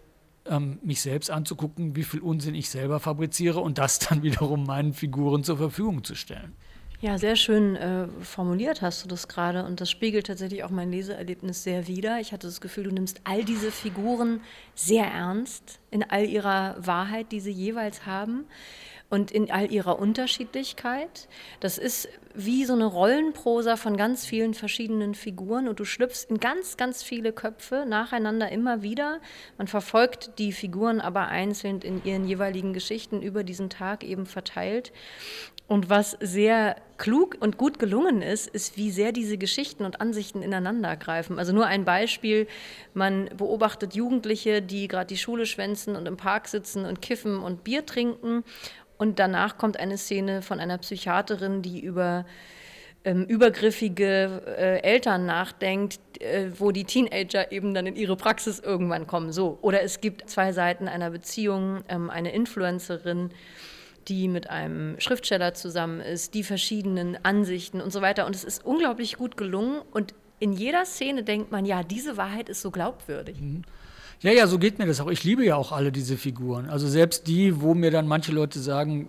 ähm, 0.48 0.78
mich 0.82 1.00
selbst 1.00 1.30
anzugucken, 1.30 1.96
wie 1.96 2.04
viel 2.04 2.20
Unsinn 2.20 2.54
ich 2.54 2.70
selber 2.70 3.00
fabriziere 3.00 3.60
und 3.60 3.78
das 3.78 3.98
dann 3.98 4.22
wiederum 4.22 4.64
meinen 4.64 4.92
Figuren 4.92 5.44
zur 5.44 5.56
Verfügung 5.56 6.04
zu 6.04 6.14
stellen. 6.14 6.54
Ja, 7.02 7.18
sehr 7.18 7.36
schön 7.36 7.76
äh, 7.76 8.08
formuliert 8.22 8.80
hast 8.80 9.04
du 9.04 9.08
das 9.08 9.28
gerade 9.28 9.66
und 9.66 9.82
das 9.82 9.90
spiegelt 9.90 10.28
tatsächlich 10.28 10.64
auch 10.64 10.70
mein 10.70 10.90
Leseerlebnis 10.90 11.62
sehr 11.62 11.86
wider. 11.86 12.20
Ich 12.20 12.32
hatte 12.32 12.46
das 12.46 12.62
Gefühl, 12.62 12.84
du 12.84 12.90
nimmst 12.90 13.20
all 13.24 13.44
diese 13.44 13.70
Figuren 13.70 14.40
sehr 14.74 15.04
ernst 15.04 15.78
in 15.90 16.02
all 16.02 16.24
ihrer 16.24 16.74
Wahrheit, 16.78 17.32
die 17.32 17.40
sie 17.40 17.52
jeweils 17.52 18.06
haben 18.06 18.46
und 19.08 19.30
in 19.30 19.50
all 19.50 19.70
ihrer 19.70 19.98
Unterschiedlichkeit. 19.98 21.28
Das 21.60 21.78
ist 21.78 22.08
wie 22.34 22.64
so 22.64 22.74
eine 22.74 22.86
Rollenprosa 22.86 23.76
von 23.76 23.96
ganz 23.96 24.26
vielen 24.26 24.52
verschiedenen 24.52 25.14
Figuren 25.14 25.68
und 25.68 25.80
du 25.80 25.84
schlüpfst 25.84 26.26
in 26.28 26.38
ganz, 26.38 26.76
ganz 26.76 27.02
viele 27.02 27.32
Köpfe 27.32 27.84
nacheinander 27.88 28.50
immer 28.50 28.82
wieder. 28.82 29.20
Man 29.58 29.68
verfolgt 29.68 30.38
die 30.38 30.52
Figuren 30.52 31.00
aber 31.00 31.28
einzeln 31.28 31.80
in 31.80 32.04
ihren 32.04 32.26
jeweiligen 32.26 32.72
Geschichten 32.72 33.22
über 33.22 33.44
diesen 33.44 33.70
Tag 33.70 34.04
eben 34.04 34.26
verteilt. 34.26 34.92
Und 35.68 35.90
was 35.90 36.16
sehr 36.20 36.76
klug 36.96 37.36
und 37.40 37.58
gut 37.58 37.80
gelungen 37.80 38.22
ist, 38.22 38.46
ist, 38.46 38.76
wie 38.76 38.92
sehr 38.92 39.10
diese 39.10 39.36
Geschichten 39.36 39.84
und 39.84 40.00
Ansichten 40.00 40.42
ineinander 40.42 40.96
greifen. 40.96 41.40
Also 41.40 41.52
nur 41.52 41.66
ein 41.66 41.84
Beispiel, 41.84 42.46
man 42.94 43.28
beobachtet 43.36 43.94
Jugendliche, 43.94 44.62
die 44.62 44.86
gerade 44.86 45.08
die 45.08 45.16
Schule 45.16 45.44
schwänzen 45.44 45.96
und 45.96 46.06
im 46.06 46.16
Park 46.16 46.46
sitzen 46.46 46.84
und 46.84 47.02
kiffen 47.02 47.40
und 47.40 47.64
Bier 47.64 47.84
trinken 47.84 48.44
und 48.98 49.18
danach 49.18 49.58
kommt 49.58 49.78
eine 49.78 49.98
Szene 49.98 50.42
von 50.42 50.60
einer 50.60 50.78
Psychiaterin, 50.78 51.62
die 51.62 51.80
über 51.80 52.24
ähm, 53.06 53.24
übergriffige 53.24 54.42
äh, 54.58 54.82
Eltern 54.82 55.26
nachdenkt, 55.26 56.20
äh, 56.20 56.50
wo 56.58 56.72
die 56.72 56.84
Teenager 56.84 57.52
eben 57.52 57.72
dann 57.72 57.86
in 57.86 57.94
ihre 57.94 58.16
Praxis 58.16 58.58
irgendwann 58.58 59.06
kommen. 59.06 59.32
So. 59.32 59.58
Oder 59.62 59.82
es 59.82 60.00
gibt 60.00 60.28
zwei 60.28 60.52
Seiten 60.52 60.88
einer 60.88 61.10
Beziehung, 61.10 61.84
ähm, 61.88 62.10
eine 62.10 62.32
Influencerin, 62.32 63.30
die 64.08 64.26
mit 64.26 64.50
einem 64.50 64.98
Schriftsteller 64.98 65.54
zusammen 65.54 66.00
ist, 66.00 66.34
die 66.34 66.42
verschiedenen 66.42 67.16
Ansichten 67.24 67.80
und 67.80 67.92
so 67.92 68.02
weiter. 68.02 68.26
Und 68.26 68.34
es 68.34 68.42
ist 68.42 68.66
unglaublich 68.66 69.16
gut 69.16 69.36
gelungen. 69.36 69.82
Und 69.92 70.12
in 70.40 70.52
jeder 70.52 70.84
Szene 70.84 71.22
denkt 71.22 71.52
man, 71.52 71.64
ja, 71.64 71.84
diese 71.84 72.16
Wahrheit 72.16 72.48
ist 72.48 72.60
so 72.60 72.72
glaubwürdig. 72.72 73.40
Mhm. 73.40 73.62
Ja, 74.20 74.32
ja, 74.32 74.46
so 74.46 74.58
geht 74.58 74.78
mir 74.78 74.86
das 74.86 75.00
auch. 75.00 75.10
Ich 75.10 75.24
liebe 75.24 75.44
ja 75.44 75.56
auch 75.56 75.72
alle 75.72 75.92
diese 75.92 76.16
Figuren. 76.16 76.68
Also 76.70 76.88
selbst 76.88 77.26
die, 77.26 77.60
wo 77.60 77.74
mir 77.74 77.90
dann 77.90 78.08
manche 78.08 78.32
Leute 78.32 78.60
sagen, 78.60 79.08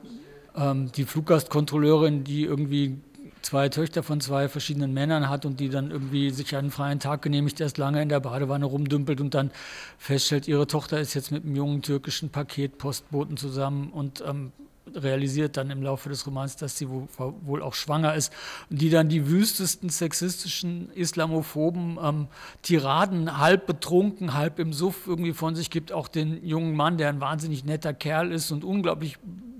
ähm, 0.56 0.92
die 0.92 1.06
Fluggastkontrolleurin, 1.06 2.24
die 2.24 2.44
irgendwie 2.44 2.98
zwei 3.42 3.70
Töchter 3.70 4.04
von 4.04 4.20
zwei 4.20 4.50
verschiedenen 4.50 4.94
Männern 4.94 5.30
hat 5.30 5.46
und 5.46 5.62
die 5.62 5.70
dann 5.70 5.92
irgendwie 5.92 6.32
sich 6.32 6.56
einen 6.56 6.72
freien 6.72 7.00
Tag 7.00 7.22
genehmigt, 7.22 7.62
erst 7.62 7.78
lange 7.78 8.02
in 8.02 8.10
der 8.10 8.20
Badewanne 8.20 8.66
rumdümpelt 8.66 9.22
und 9.22 9.34
dann 9.34 9.52
feststellt, 9.98 10.50
ihre 10.50 10.68
Tochter 10.68 11.00
ist 11.00 11.14
jetzt 11.14 11.32
mit 11.32 11.46
einem 11.46 11.56
jungen 11.56 11.82
türkischen 11.82 12.30
Paketpostboten 12.30 13.38
zusammen 13.38 13.92
und 13.92 14.22
ähm, 14.28 14.52
realisiert 14.96 15.58
dann 15.58 15.70
im 15.70 15.82
Laufe 15.82 16.10
des 16.10 16.26
Romans, 16.26 16.56
dass 16.56 16.78
sie 16.78 16.88
wohl 16.90 17.62
auch 17.62 17.74
schwanger 17.74 18.16
ist, 18.16 18.32
die 18.70 18.90
dann 18.90 19.10
die 19.10 19.28
wüstesten 19.28 19.90
sexistischen, 19.90 20.90
islamophoben 20.92 21.98
ähm, 22.02 22.28
Tiraden 22.62 23.38
halb 23.38 23.66
betrunken, 23.68 24.34
halb 24.34 24.60
im 24.60 24.74
Suff 24.74 25.08
irgendwie 25.08 25.34
von 25.34 25.56
sich 25.56 25.70
gibt, 25.70 25.92
auch 25.92 26.08
den 26.08 26.46
jungen 26.46 26.76
Mann, 26.76 26.98
der 26.98 27.10
ein 27.10 27.22
wahnsinnig 27.22 27.66
netter 27.66 27.94
Kerl 27.94 28.32
ist 28.32 28.52
und 28.52 28.64
unglaublich 28.64 29.18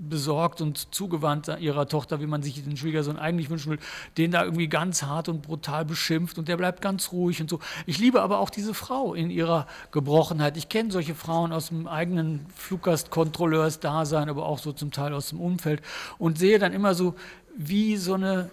besorgt 0.08 0.60
und 0.60 0.94
zugewandt 0.94 1.48
ihrer 1.60 1.86
Tochter, 1.86 2.20
wie 2.20 2.26
man 2.26 2.42
sich 2.42 2.62
den 2.62 2.76
Schwiegersohn 2.76 3.18
eigentlich 3.18 3.50
wünschen 3.50 3.72
will, 3.72 3.78
den 4.16 4.30
da 4.30 4.44
irgendwie 4.44 4.68
ganz 4.68 5.02
hart 5.02 5.28
und 5.28 5.42
brutal 5.42 5.84
beschimpft 5.84 6.38
und 6.38 6.48
der 6.48 6.56
bleibt 6.56 6.80
ganz 6.80 7.12
ruhig 7.12 7.40
und 7.40 7.50
so. 7.50 7.60
Ich 7.86 7.98
liebe 7.98 8.22
aber 8.22 8.38
auch 8.38 8.50
diese 8.50 8.74
Frau 8.74 9.14
in 9.14 9.30
ihrer 9.30 9.66
Gebrochenheit. 9.92 10.56
Ich 10.56 10.68
kenne 10.68 10.90
solche 10.90 11.14
Frauen 11.14 11.52
aus 11.52 11.68
dem 11.68 11.86
eigenen 11.86 12.46
Fluggastkontrolleursdasein, 12.54 14.28
aber 14.28 14.46
auch 14.46 14.58
so 14.58 14.72
zum 14.72 14.90
Teil 14.90 15.12
aus 15.14 15.30
dem 15.30 15.40
Umfeld 15.40 15.82
und 16.18 16.38
sehe 16.38 16.58
dann 16.58 16.72
immer 16.72 16.94
so, 16.94 17.14
wie 17.56 17.96
so 17.96 18.14
eine 18.14 18.50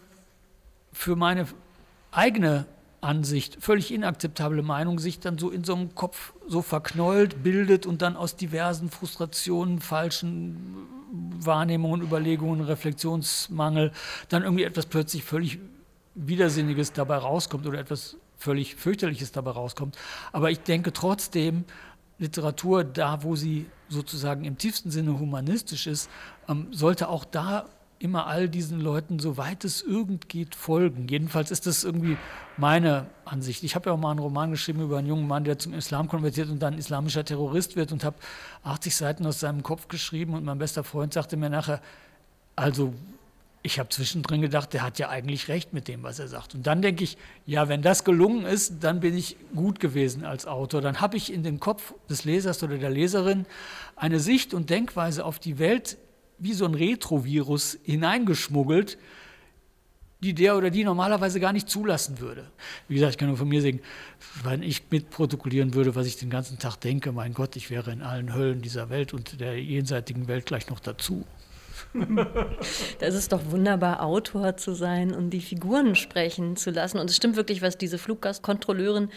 für 0.91 1.16
meine 1.16 1.45
eigene 2.12 2.66
Ansicht, 3.06 3.58
völlig 3.62 3.93
inakzeptable 3.93 4.64
Meinung 4.64 4.99
sich 4.99 5.20
dann 5.20 5.38
so 5.38 5.51
in 5.51 5.64
so 5.64 5.76
einem 5.76 5.93
Kopf 5.93 6.34
so 6.47 6.62
verknollt, 6.62 7.43
bildet 7.43 7.86
und 7.86 8.01
dann 8.01 8.16
aus 8.18 8.36
diversen 8.36 8.89
Frustrationen, 8.89 9.80
falschen 9.80 10.88
Wahrnehmungen, 11.39 12.01
Überlegungen, 12.01 12.61
Reflexionsmangel 12.61 13.91
dann 14.30 14.43
irgendwie 14.43 14.63
etwas 14.63 14.86
plötzlich 14.86 15.24
völlig 15.24 15.59
Widersinniges 16.16 16.93
dabei 16.93 17.18
rauskommt 17.18 17.68
oder 17.68 17.80
etwas 17.80 18.18
völlig 18.38 18.76
fürchterliches 18.76 19.32
dabei 19.32 19.51
rauskommt. 19.51 19.97
Aber 20.32 20.51
ich 20.51 20.59
denke 20.61 20.93
trotzdem, 20.93 21.66
Literatur, 22.18 22.84
da 22.84 23.24
wo 23.24 23.36
sie 23.36 23.66
sozusagen 23.89 24.45
im 24.45 24.57
tiefsten 24.57 24.89
Sinne 24.89 25.20
humanistisch 25.20 25.88
ist, 25.88 26.09
ähm, 26.47 26.68
sollte 26.72 27.09
auch 27.09 27.26
da 27.26 27.66
immer 27.99 28.27
all 28.27 28.49
diesen 28.49 28.79
Leuten, 28.81 29.19
soweit 29.19 29.63
es 29.63 29.81
irgend 29.81 30.29
geht, 30.29 30.55
folgen. 30.55 31.07
Jedenfalls 31.07 31.51
ist 31.51 31.65
das 31.65 31.83
irgendwie 31.83 32.17
meine 32.57 33.07
Ansicht. 33.23 33.63
Ich 33.63 33.75
habe 33.75 33.89
ja 33.89 33.93
auch 33.93 33.99
mal 33.99 34.11
einen 34.11 34.19
Roman 34.19 34.51
geschrieben 34.51 34.81
über 34.81 34.97
einen 34.97 35.07
jungen 35.07 35.27
Mann, 35.27 35.43
der 35.43 35.57
zum 35.57 35.73
Islam 35.73 36.07
konvertiert 36.07 36.49
und 36.49 36.59
dann 36.59 36.77
islamischer 36.77 37.25
Terrorist 37.25 37.75
wird 37.75 37.91
und 37.91 38.03
habe 38.03 38.17
80 38.63 38.95
Seiten 38.95 39.25
aus 39.25 39.39
seinem 39.39 39.63
Kopf 39.63 39.87
geschrieben 39.87 40.33
und 40.33 40.43
mein 40.43 40.57
bester 40.57 40.83
Freund 40.83 41.13
sagte 41.13 41.37
mir 41.37 41.49
nachher, 41.49 41.81
also 42.55 42.93
ich 43.65 43.79
habe 43.79 43.89
zwischendrin 43.89 44.41
gedacht, 44.41 44.73
der 44.73 44.83
hat 44.83 44.99
ja 44.99 45.09
eigentlich 45.09 45.47
recht 45.47 45.73
mit 45.73 45.87
dem, 45.87 46.03
was 46.03 46.19
er 46.19 46.27
sagt. 46.27 46.53
Und 46.53 46.67
dann 46.67 46.83
denke 46.83 47.03
ich, 47.03 47.17
ja, 47.47 47.67
wenn 47.67 47.81
das 47.81 48.03
gelungen 48.03 48.45
ist, 48.45 48.83
dann 48.83 48.99
bin 48.99 49.17
ich 49.17 49.37
gut 49.55 49.79
gewesen 49.79 50.23
als 50.23 50.45
Autor. 50.45 50.81
Dann 50.81 51.01
habe 51.01 51.17
ich 51.17 51.33
in 51.33 51.41
den 51.41 51.59
Kopf 51.59 51.95
des 52.07 52.25
Lesers 52.25 52.61
oder 52.61 52.77
der 52.77 52.91
Leserin 52.91 53.47
eine 53.95 54.19
Sicht 54.19 54.53
und 54.53 54.69
Denkweise 54.69 55.25
auf 55.25 55.39
die 55.39 55.57
Welt 55.57 55.97
wie 56.38 56.53
so 56.53 56.65
ein 56.65 56.73
Retrovirus 56.73 57.77
hineingeschmuggelt, 57.83 58.97
die 60.21 60.33
der 60.33 60.57
oder 60.57 60.69
die 60.69 60.83
normalerweise 60.83 61.39
gar 61.39 61.53
nicht 61.53 61.69
zulassen 61.69 62.19
würde. 62.19 62.49
Wie 62.88 62.95
gesagt, 62.95 63.11
ich 63.11 63.17
kann 63.17 63.27
nur 63.27 63.38
von 63.38 63.47
mir 63.47 63.61
sagen, 63.61 63.81
wenn 64.43 64.63
ich 64.63 64.83
mitprotokollieren 64.89 65.73
würde, 65.73 65.95
was 65.95 66.07
ich 66.07 66.17
den 66.17 66.29
ganzen 66.29 66.57
Tag 66.57 66.77
denke, 66.77 67.11
mein 67.11 67.33
Gott, 67.33 67.55
ich 67.55 67.69
wäre 67.69 67.91
in 67.91 68.01
allen 68.01 68.33
Höllen 68.33 68.61
dieser 68.61 68.89
Welt 68.89 69.13
und 69.13 69.39
der 69.39 69.61
jenseitigen 69.61 70.27
Welt 70.27 70.45
gleich 70.45 70.69
noch 70.69 70.79
dazu. 70.79 71.25
Das 72.99 73.13
ist 73.13 73.32
doch 73.32 73.41
wunderbar, 73.49 74.03
Autor 74.03 74.57
zu 74.57 74.73
sein 74.73 75.13
und 75.13 75.30
die 75.32 75.41
Figuren 75.41 75.95
sprechen 75.95 76.55
zu 76.55 76.71
lassen. 76.71 76.99
Und 76.99 77.09
es 77.09 77.15
stimmt 77.15 77.36
wirklich, 77.36 77.61
was 77.61 77.78
diese 77.78 77.97
Fluggastkontrolleurin 77.97 79.09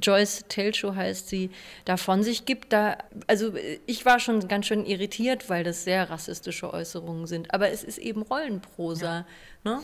Joyce 0.00 0.44
Telschow 0.48 0.94
heißt 0.94 1.28
sie, 1.28 1.50
da 1.84 1.96
von 1.96 2.22
sich 2.22 2.44
gibt. 2.44 2.72
Da, 2.72 2.98
also 3.26 3.52
ich 3.86 4.04
war 4.04 4.20
schon 4.20 4.46
ganz 4.48 4.66
schön 4.66 4.84
irritiert, 4.84 5.48
weil 5.48 5.64
das 5.64 5.84
sehr 5.84 6.10
rassistische 6.10 6.72
Äußerungen 6.72 7.26
sind. 7.26 7.52
Aber 7.52 7.70
es 7.70 7.82
ist 7.84 7.98
eben 7.98 8.22
Rollenprosa. 8.22 9.06
Ja. 9.06 9.26
Ne? 9.64 9.80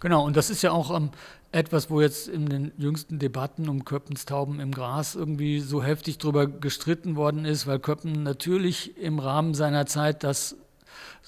Genau, 0.00 0.24
und 0.24 0.36
das 0.36 0.50
ist 0.50 0.62
ja 0.62 0.72
auch 0.72 0.94
ähm, 0.94 1.10
etwas, 1.52 1.90
wo 1.90 2.00
jetzt 2.00 2.28
in 2.28 2.48
den 2.48 2.72
jüngsten 2.76 3.18
Debatten 3.18 3.68
um 3.68 3.84
Köppens 3.84 4.26
Tauben 4.26 4.60
im 4.60 4.72
Gras 4.72 5.14
irgendwie 5.14 5.60
so 5.60 5.82
heftig 5.82 6.18
drüber 6.18 6.46
gestritten 6.46 7.16
worden 7.16 7.44
ist, 7.44 7.66
weil 7.66 7.78
Köppen 7.78 8.22
natürlich 8.22 8.96
im 8.98 9.18
Rahmen 9.18 9.54
seiner 9.54 9.86
Zeit 9.86 10.22
das 10.22 10.56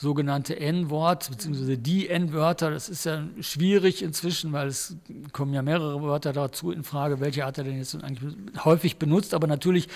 sogenannte 0.01 0.61
N-Wort, 0.61 1.29
beziehungsweise 1.29 1.77
die 1.77 2.09
N-Wörter. 2.09 2.71
Das 2.71 2.89
ist 2.89 3.05
ja 3.05 3.25
schwierig 3.41 4.01
inzwischen, 4.01 4.53
weil 4.53 4.69
es 4.69 4.97
kommen 5.33 5.53
ja 5.53 5.61
mehrere 5.61 6.01
Wörter 6.01 6.33
dazu 6.33 6.71
in 6.71 6.85
Frage, 6.85 7.19
welche 7.19 7.45
hat 7.45 7.59
er 7.59 7.65
denn 7.65 7.79
jetzt 7.79 7.97
eigentlich 8.05 8.33
häufig 8.65 8.99
benutzt. 8.99 9.35
Aber 9.35 9.49
natürlich 9.49 9.89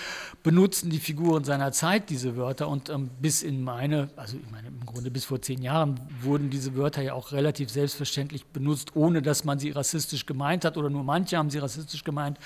benutzen 0.43 0.89
die 0.89 0.99
Figuren 0.99 1.45
seiner 1.45 1.71
Zeit 1.71 2.09
diese 2.09 2.35
Wörter 2.35 2.67
und 2.67 2.89
ähm, 2.89 3.11
bis 3.21 3.43
in 3.43 3.63
meine, 3.63 4.09
also 4.17 4.35
ich 4.35 4.51
meine 4.51 4.67
im 4.67 4.85
Grunde 4.85 5.09
bis 5.09 5.23
vor 5.23 5.41
zehn 5.41 5.61
Jahren 5.61 5.97
wurden 6.21 6.49
diese 6.49 6.75
Wörter 6.75 7.01
ja 7.01 7.13
auch 7.13 7.31
relativ 7.31 7.69
selbstverständlich 7.69 8.45
benutzt, 8.47 8.97
ohne 8.97 9.21
dass 9.21 9.45
man 9.45 9.57
sie 9.57 9.71
rassistisch 9.71 10.25
gemeint 10.25 10.65
hat 10.65 10.75
oder 10.75 10.89
nur 10.89 11.05
manche 11.05 11.37
haben 11.37 11.49
sie 11.49 11.59
rassistisch 11.59 12.03
gemeint, 12.03 12.37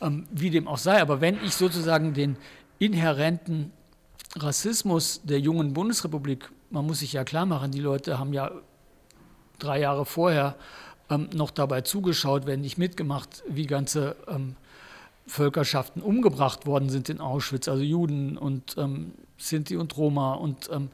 ähm, 0.00 0.26
wie 0.32 0.50
dem 0.50 0.66
auch 0.66 0.78
sei. 0.78 1.00
Aber 1.00 1.20
wenn 1.20 1.36
ich 1.44 1.54
sozusagen 1.54 2.14
den 2.14 2.36
inhärenten 2.80 3.70
Rassismus 4.34 5.20
der 5.22 5.38
jungen 5.38 5.72
Bundesrepublik, 5.72 6.50
man 6.70 6.86
muss 6.86 7.00
sich 7.00 7.12
ja 7.12 7.24
klar 7.24 7.46
machen, 7.46 7.70
die 7.70 7.80
Leute 7.80 8.18
haben 8.18 8.32
ja 8.32 8.50
drei 9.58 9.80
Jahre 9.80 10.04
vorher 10.04 10.56
ähm, 11.10 11.28
noch 11.34 11.50
dabei 11.50 11.82
zugeschaut, 11.82 12.46
wenn 12.46 12.60
nicht 12.60 12.78
mitgemacht, 12.78 13.42
wie 13.48 13.66
ganze 13.66 14.16
ähm, 14.28 14.56
Völkerschaften 15.26 16.02
umgebracht 16.02 16.66
worden 16.66 16.88
sind 16.88 17.08
in 17.08 17.20
Auschwitz, 17.20 17.68
also 17.68 17.82
Juden 17.82 18.36
und 18.36 18.76
ähm, 18.78 19.12
Sinti 19.38 19.76
und 19.76 19.96
Roma 19.96 20.34
und 20.34 20.70
ähm, 20.72 20.90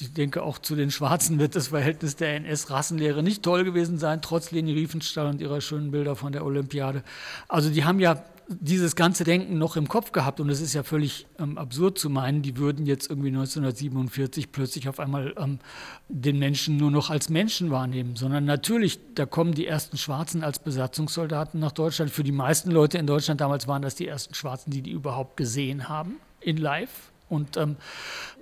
ich 0.00 0.14
denke, 0.14 0.42
auch 0.42 0.58
zu 0.58 0.74
den 0.74 0.90
Schwarzen 0.90 1.38
wird 1.38 1.54
das 1.54 1.68
Verhältnis 1.68 2.16
der 2.16 2.36
NS-Rassenlehre 2.36 3.22
nicht 3.22 3.42
toll 3.42 3.64
gewesen 3.64 3.98
sein, 3.98 4.22
trotz 4.22 4.50
Leni 4.50 4.72
Riefenstahl 4.72 5.26
und 5.26 5.40
ihrer 5.40 5.60
schönen 5.60 5.90
Bilder 5.90 6.16
von 6.16 6.32
der 6.32 6.46
Olympiade. 6.46 7.02
Also 7.46 7.68
die 7.68 7.84
haben 7.84 8.00
ja 8.00 8.24
dieses 8.48 8.96
ganze 8.96 9.24
Denken 9.24 9.58
noch 9.58 9.76
im 9.76 9.88
Kopf 9.88 10.12
gehabt 10.12 10.40
und 10.40 10.50
es 10.50 10.60
ist 10.60 10.74
ja 10.74 10.82
völlig 10.82 11.26
ähm, 11.38 11.58
absurd 11.58 11.98
zu 11.98 12.10
meinen, 12.10 12.42
die 12.42 12.56
würden 12.56 12.86
jetzt 12.86 13.08
irgendwie 13.10 13.28
1947 13.28 14.52
plötzlich 14.52 14.88
auf 14.88 15.00
einmal 15.00 15.34
ähm, 15.38 15.58
den 16.08 16.38
Menschen 16.38 16.76
nur 16.76 16.90
noch 16.90 17.10
als 17.10 17.28
Menschen 17.28 17.70
wahrnehmen, 17.70 18.16
sondern 18.16 18.44
natürlich, 18.44 19.00
da 19.14 19.26
kommen 19.26 19.54
die 19.54 19.66
ersten 19.66 19.96
Schwarzen 19.96 20.44
als 20.44 20.58
Besatzungssoldaten 20.58 21.60
nach 21.60 21.72
Deutschland. 21.72 22.10
Für 22.10 22.24
die 22.24 22.32
meisten 22.32 22.70
Leute 22.70 22.98
in 22.98 23.06
Deutschland 23.06 23.40
damals 23.40 23.68
waren 23.68 23.82
das 23.82 23.94
die 23.94 24.06
ersten 24.06 24.34
Schwarzen, 24.34 24.70
die 24.70 24.82
die 24.82 24.90
überhaupt 24.90 25.36
gesehen 25.36 25.88
haben 25.88 26.16
in 26.40 26.56
Live. 26.56 27.12
Und 27.28 27.56
ähm, 27.56 27.76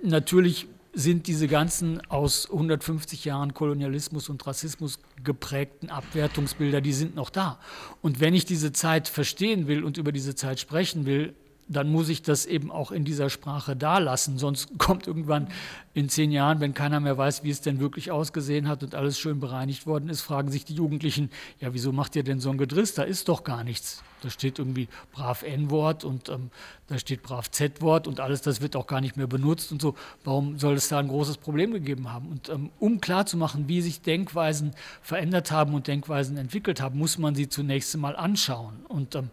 natürlich 0.03 0.67
sind 0.93 1.27
diese 1.27 1.47
ganzen 1.47 2.01
aus 2.09 2.49
150 2.49 3.25
Jahren 3.25 3.53
Kolonialismus 3.53 4.29
und 4.29 4.45
Rassismus 4.45 4.99
geprägten 5.23 5.89
Abwertungsbilder, 5.89 6.81
die 6.81 6.93
sind 6.93 7.15
noch 7.15 7.29
da. 7.29 7.59
Und 8.01 8.19
wenn 8.19 8.33
ich 8.33 8.45
diese 8.45 8.73
Zeit 8.73 9.07
verstehen 9.07 9.67
will 9.67 9.83
und 9.83 9.97
über 9.97 10.11
diese 10.11 10.35
Zeit 10.35 10.59
sprechen 10.59 11.05
will, 11.05 11.33
dann 11.71 11.89
muss 11.89 12.09
ich 12.09 12.21
das 12.21 12.45
eben 12.45 12.71
auch 12.71 12.91
in 12.91 13.05
dieser 13.05 13.29
Sprache 13.29 13.75
dalassen. 13.75 14.37
Sonst 14.37 14.69
kommt 14.77 15.07
irgendwann 15.07 15.47
in 15.93 16.09
zehn 16.09 16.31
Jahren, 16.31 16.59
wenn 16.59 16.73
keiner 16.73 16.99
mehr 16.99 17.17
weiß, 17.17 17.43
wie 17.43 17.49
es 17.49 17.61
denn 17.61 17.79
wirklich 17.79 18.11
ausgesehen 18.11 18.67
hat 18.67 18.83
und 18.83 18.95
alles 18.95 19.19
schön 19.19 19.39
bereinigt 19.39 19.85
worden 19.85 20.09
ist, 20.09 20.21
fragen 20.21 20.49
sich 20.49 20.65
die 20.65 20.73
Jugendlichen, 20.73 21.29
ja, 21.59 21.73
wieso 21.73 21.91
macht 21.91 22.15
ihr 22.15 22.23
denn 22.23 22.39
so 22.39 22.49
ein 22.49 22.57
Gedriss? 22.57 22.93
Da 22.93 23.03
ist 23.03 23.27
doch 23.27 23.43
gar 23.43 23.63
nichts. 23.63 24.03
Da 24.21 24.29
steht 24.29 24.59
irgendwie 24.59 24.87
brav 25.11 25.43
N-Wort 25.43 26.03
und 26.03 26.29
ähm, 26.29 26.51
da 26.87 26.97
steht 26.99 27.23
brav 27.23 27.49
Z-Wort 27.49 28.07
und 28.07 28.19
alles, 28.19 28.41
das 28.41 28.61
wird 28.61 28.75
auch 28.75 28.85
gar 28.85 29.01
nicht 29.01 29.17
mehr 29.17 29.27
benutzt 29.27 29.71
und 29.71 29.81
so. 29.81 29.95
Warum 30.23 30.59
soll 30.59 30.75
es 30.75 30.89
da 30.89 30.99
ein 30.99 31.07
großes 31.07 31.37
Problem 31.37 31.73
gegeben 31.73 32.11
haben? 32.13 32.29
Und 32.29 32.49
ähm, 32.49 32.69
um 32.79 33.01
klarzumachen, 33.01 33.67
wie 33.67 33.81
sich 33.81 34.01
Denkweisen 34.01 34.73
verändert 35.01 35.51
haben 35.51 35.73
und 35.73 35.87
Denkweisen 35.87 36.37
entwickelt 36.37 36.81
haben, 36.81 36.99
muss 36.99 37.17
man 37.17 37.35
sie 37.35 37.49
zunächst 37.49 37.93
einmal 37.95 38.15
anschauen. 38.15 38.85
Und 38.87 39.15
ähm, 39.15 39.31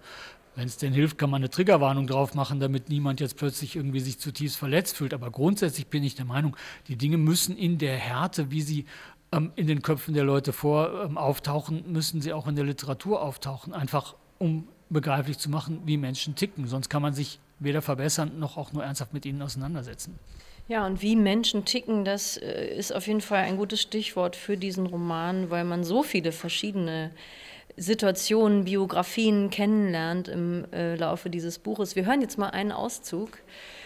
wenn 0.58 0.66
es 0.66 0.76
denn 0.76 0.92
hilft, 0.92 1.18
kann 1.18 1.30
man 1.30 1.40
eine 1.40 1.50
Triggerwarnung 1.50 2.08
drauf 2.08 2.34
machen, 2.34 2.58
damit 2.58 2.88
niemand 2.88 3.20
jetzt 3.20 3.36
plötzlich 3.36 3.76
irgendwie 3.76 4.00
sich 4.00 4.18
zutiefst 4.18 4.56
verletzt 4.56 4.96
fühlt. 4.96 5.14
Aber 5.14 5.30
grundsätzlich 5.30 5.86
bin 5.86 6.02
ich 6.02 6.16
der 6.16 6.24
Meinung, 6.24 6.56
die 6.88 6.96
Dinge 6.96 7.16
müssen 7.16 7.56
in 7.56 7.78
der 7.78 7.96
Härte, 7.96 8.50
wie 8.50 8.62
sie 8.62 8.84
ähm, 9.30 9.52
in 9.54 9.68
den 9.68 9.82
Köpfen 9.82 10.14
der 10.14 10.24
Leute 10.24 10.52
vor 10.52 11.04
ähm, 11.04 11.16
auftauchen, 11.16 11.84
müssen 11.92 12.20
sie 12.20 12.32
auch 12.32 12.48
in 12.48 12.56
der 12.56 12.64
Literatur 12.64 13.22
auftauchen, 13.22 13.72
einfach 13.72 14.16
um 14.38 14.66
begreiflich 14.90 15.38
zu 15.38 15.48
machen, 15.48 15.82
wie 15.84 15.96
Menschen 15.96 16.34
ticken. 16.34 16.66
Sonst 16.66 16.88
kann 16.88 17.02
man 17.02 17.14
sich 17.14 17.38
weder 17.60 17.80
verbessern 17.80 18.40
noch 18.40 18.56
auch 18.56 18.72
nur 18.72 18.82
ernsthaft 18.82 19.14
mit 19.14 19.26
ihnen 19.26 19.40
auseinandersetzen. 19.40 20.18
Ja, 20.66 20.84
und 20.84 21.02
wie 21.02 21.14
Menschen 21.14 21.66
ticken, 21.66 22.04
das 22.04 22.36
äh, 22.36 22.74
ist 22.76 22.92
auf 22.92 23.06
jeden 23.06 23.20
Fall 23.20 23.44
ein 23.44 23.58
gutes 23.58 23.80
Stichwort 23.80 24.34
für 24.34 24.56
diesen 24.56 24.86
Roman, 24.86 25.50
weil 25.50 25.62
man 25.62 25.84
so 25.84 26.02
viele 26.02 26.32
verschiedene 26.32 27.12
Situationen, 27.78 28.64
Biografien 28.64 29.50
kennenlernt 29.50 30.28
im 30.28 30.66
äh, 30.72 30.96
Laufe 30.96 31.30
dieses 31.30 31.58
Buches. 31.58 31.96
Wir 31.96 32.06
hören 32.06 32.20
jetzt 32.20 32.36
mal 32.36 32.50
einen 32.50 32.72
Auszug. 32.72 33.38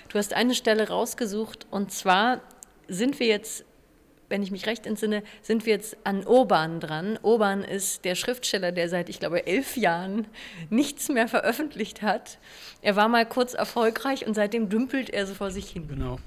Du 0.08 0.18
hast 0.18 0.32
eine 0.32 0.54
Stelle 0.54 0.88
rausgesucht 0.88 1.66
und 1.70 1.92
zwar 1.92 2.40
sind 2.88 3.20
wir 3.20 3.26
jetzt, 3.26 3.64
wenn 4.28 4.42
ich 4.42 4.50
mich 4.50 4.66
recht 4.66 4.86
entsinne, 4.86 5.22
sind 5.42 5.66
wir 5.66 5.74
jetzt 5.74 5.96
an 6.04 6.26
Urban 6.26 6.80
dran. 6.80 7.18
Urban 7.22 7.62
ist 7.62 8.04
der 8.04 8.14
Schriftsteller, 8.14 8.72
der 8.72 8.88
seit, 8.88 9.08
ich 9.08 9.20
glaube, 9.20 9.46
elf 9.46 9.76
Jahren 9.76 10.26
nichts 10.70 11.08
mehr 11.08 11.28
veröffentlicht 11.28 12.02
hat. 12.02 12.38
Er 12.80 12.96
war 12.96 13.08
mal 13.08 13.26
kurz 13.26 13.54
erfolgreich 13.54 14.26
und 14.26 14.34
seitdem 14.34 14.68
dümpelt 14.68 15.10
er 15.10 15.26
so 15.26 15.34
vor 15.34 15.50
sich 15.50 15.68
hin. 15.70 15.86
Genau. 15.88 16.18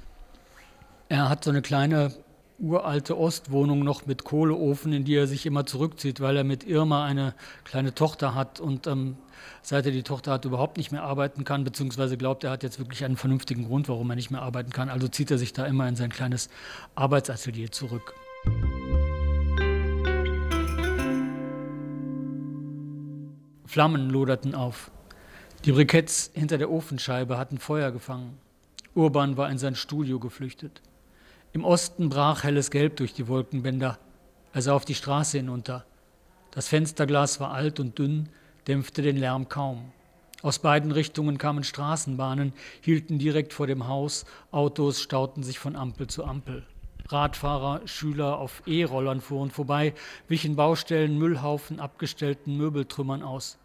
Er 1.10 1.30
hat 1.30 1.44
so 1.44 1.50
eine 1.50 1.62
kleine 1.62 2.14
uralte 2.58 3.18
Ostwohnung 3.18 3.84
noch 3.84 4.06
mit 4.06 4.24
Kohleofen, 4.24 4.94
in 4.94 5.04
die 5.04 5.16
er 5.16 5.28
sich 5.28 5.46
immer 5.46 5.66
zurückzieht, 5.66 6.22
weil 6.22 6.38
er 6.38 6.44
mit 6.44 6.64
Irma 6.64 7.06
eine 7.06 7.34
kleine 7.64 7.94
Tochter 7.94 8.34
hat 8.34 8.60
und 8.60 8.88
ähm, 8.88 9.18
seit 9.62 9.86
er 9.86 9.92
die 9.92 10.04
Tochter 10.04 10.32
hat, 10.32 10.46
überhaupt 10.46 10.78
nicht 10.78 10.92
mehr 10.92 11.04
arbeiten 11.04 11.44
kann, 11.44 11.64
beziehungsweise 11.64 12.18
glaubt, 12.18 12.44
er 12.44 12.52
hat 12.52 12.64
jetzt 12.64 12.80
wirklich 12.80 13.04
einen 13.04 13.18
vernünftigen 13.18 13.66
Grund, 13.66 13.90
warum 13.90 14.10
er 14.10 14.16
nicht 14.16 14.32
mehr 14.32 14.42
arbeiten 14.42 14.72
kann. 14.72 14.90
Also 14.90 15.08
zieht 15.08 15.32
er 15.32 15.38
sich 15.38 15.54
da 15.54 15.66
immer 15.66 15.88
in 15.88 15.96
sein 15.96 16.10
kleines 16.10 16.50
Arbeitsatelier 16.96 17.72
zurück. 17.72 18.14
Flammen 23.66 24.10
loderten 24.10 24.56
auf. 24.56 24.92
Die 25.66 25.72
Briketts 25.72 26.32
hinter 26.34 26.58
der 26.58 26.72
Ofenscheibe 26.72 27.38
hatten 27.38 27.58
Feuer 27.58 27.92
gefangen. 27.92 28.38
Urban 28.94 29.36
war 29.36 29.50
in 29.50 29.58
sein 29.58 29.76
Studio 29.76 30.20
geflüchtet. 30.20 30.82
Im 31.56 31.64
Osten 31.64 32.10
brach 32.10 32.44
helles 32.44 32.70
Gelb 32.70 32.98
durch 32.98 33.14
die 33.14 33.30
Wolkenbänder. 33.30 33.98
Er 34.52 34.62
sah 34.62 34.74
auf 34.74 34.84
die 34.84 34.94
Straße 34.94 35.38
hinunter. 35.38 35.86
Das 36.52 36.68
Fensterglas 36.68 37.40
war 37.40 37.52
alt 37.52 37.80
und 37.80 37.98
dünn, 37.98 38.28
dämpfte 38.68 39.02
den 39.02 39.16
Lärm 39.16 39.48
kaum. 39.48 39.94
Aus 40.42 40.60
beiden 40.60 40.92
Richtungen 40.92 41.38
kamen 41.38 41.64
Straßenbahnen, 41.64 42.52
hielten 42.82 43.20
direkt 43.20 43.54
vor 43.54 43.68
dem 43.68 43.88
Haus, 43.88 44.26
Autos 44.52 45.02
stauten 45.02 45.44
sich 45.44 45.58
von 45.58 45.78
Ampel 45.78 46.08
zu 46.08 46.26
Ampel. 46.26 46.66
Radfahrer, 47.08 47.88
Schüler 47.88 48.38
auf 48.38 48.62
E-Rollern 48.66 49.22
fuhren 49.22 49.50
vorbei, 49.50 49.94
wichen 50.28 50.58
Baustellen, 50.58 51.18
Müllhaufen, 51.18 51.80
abgestellten 51.80 52.58
Möbeltrümmern 52.58 53.24
aus. 53.24 53.58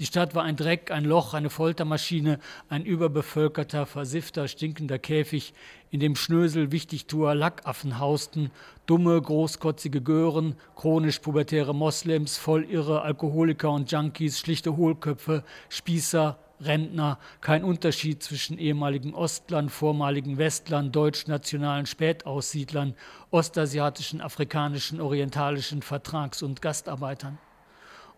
Die 0.00 0.06
Stadt 0.06 0.34
war 0.34 0.44
ein 0.44 0.56
Dreck, 0.56 0.90
ein 0.90 1.04
Loch, 1.04 1.34
eine 1.34 1.50
Foltermaschine, 1.50 2.38
ein 2.70 2.86
überbevölkerter, 2.86 3.84
versiffter, 3.84 4.48
stinkender 4.48 4.98
Käfig, 4.98 5.52
in 5.90 6.00
dem 6.00 6.16
Schnösel, 6.16 6.72
Wichtigtuer, 6.72 7.34
Lackaffen 7.34 7.98
hausten, 7.98 8.50
dumme, 8.86 9.20
großkotzige 9.20 10.00
Gören, 10.00 10.54
chronisch 10.74 11.18
pubertäre 11.18 11.74
Moslems, 11.74 12.38
vollirre 12.38 13.02
Alkoholiker 13.02 13.72
und 13.72 13.92
Junkies, 13.92 14.38
schlichte 14.38 14.74
Hohlköpfe, 14.74 15.44
Spießer, 15.68 16.38
Rentner, 16.62 17.18
kein 17.42 17.62
Unterschied 17.62 18.22
zwischen 18.22 18.56
ehemaligen 18.56 19.12
Ostlern, 19.12 19.68
vormaligen 19.68 20.38
Westlern, 20.38 20.92
deutschnationalen 20.92 21.84
Spätaussiedlern, 21.84 22.94
ostasiatischen, 23.30 24.22
afrikanischen, 24.22 24.98
orientalischen 24.98 25.82
Vertrags- 25.82 26.42
und 26.42 26.62
Gastarbeitern. 26.62 27.36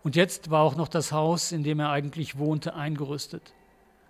Und 0.03 0.17
jetzt 0.17 0.51
war 0.51 0.61
auch 0.61 0.75
noch 0.75 0.89
das 0.89 1.11
Haus, 1.11 1.51
in 1.51 1.63
dem 1.63 1.79
er 1.79 1.89
eigentlich 1.89 2.37
wohnte, 2.37 2.75
eingerüstet. 2.75 3.53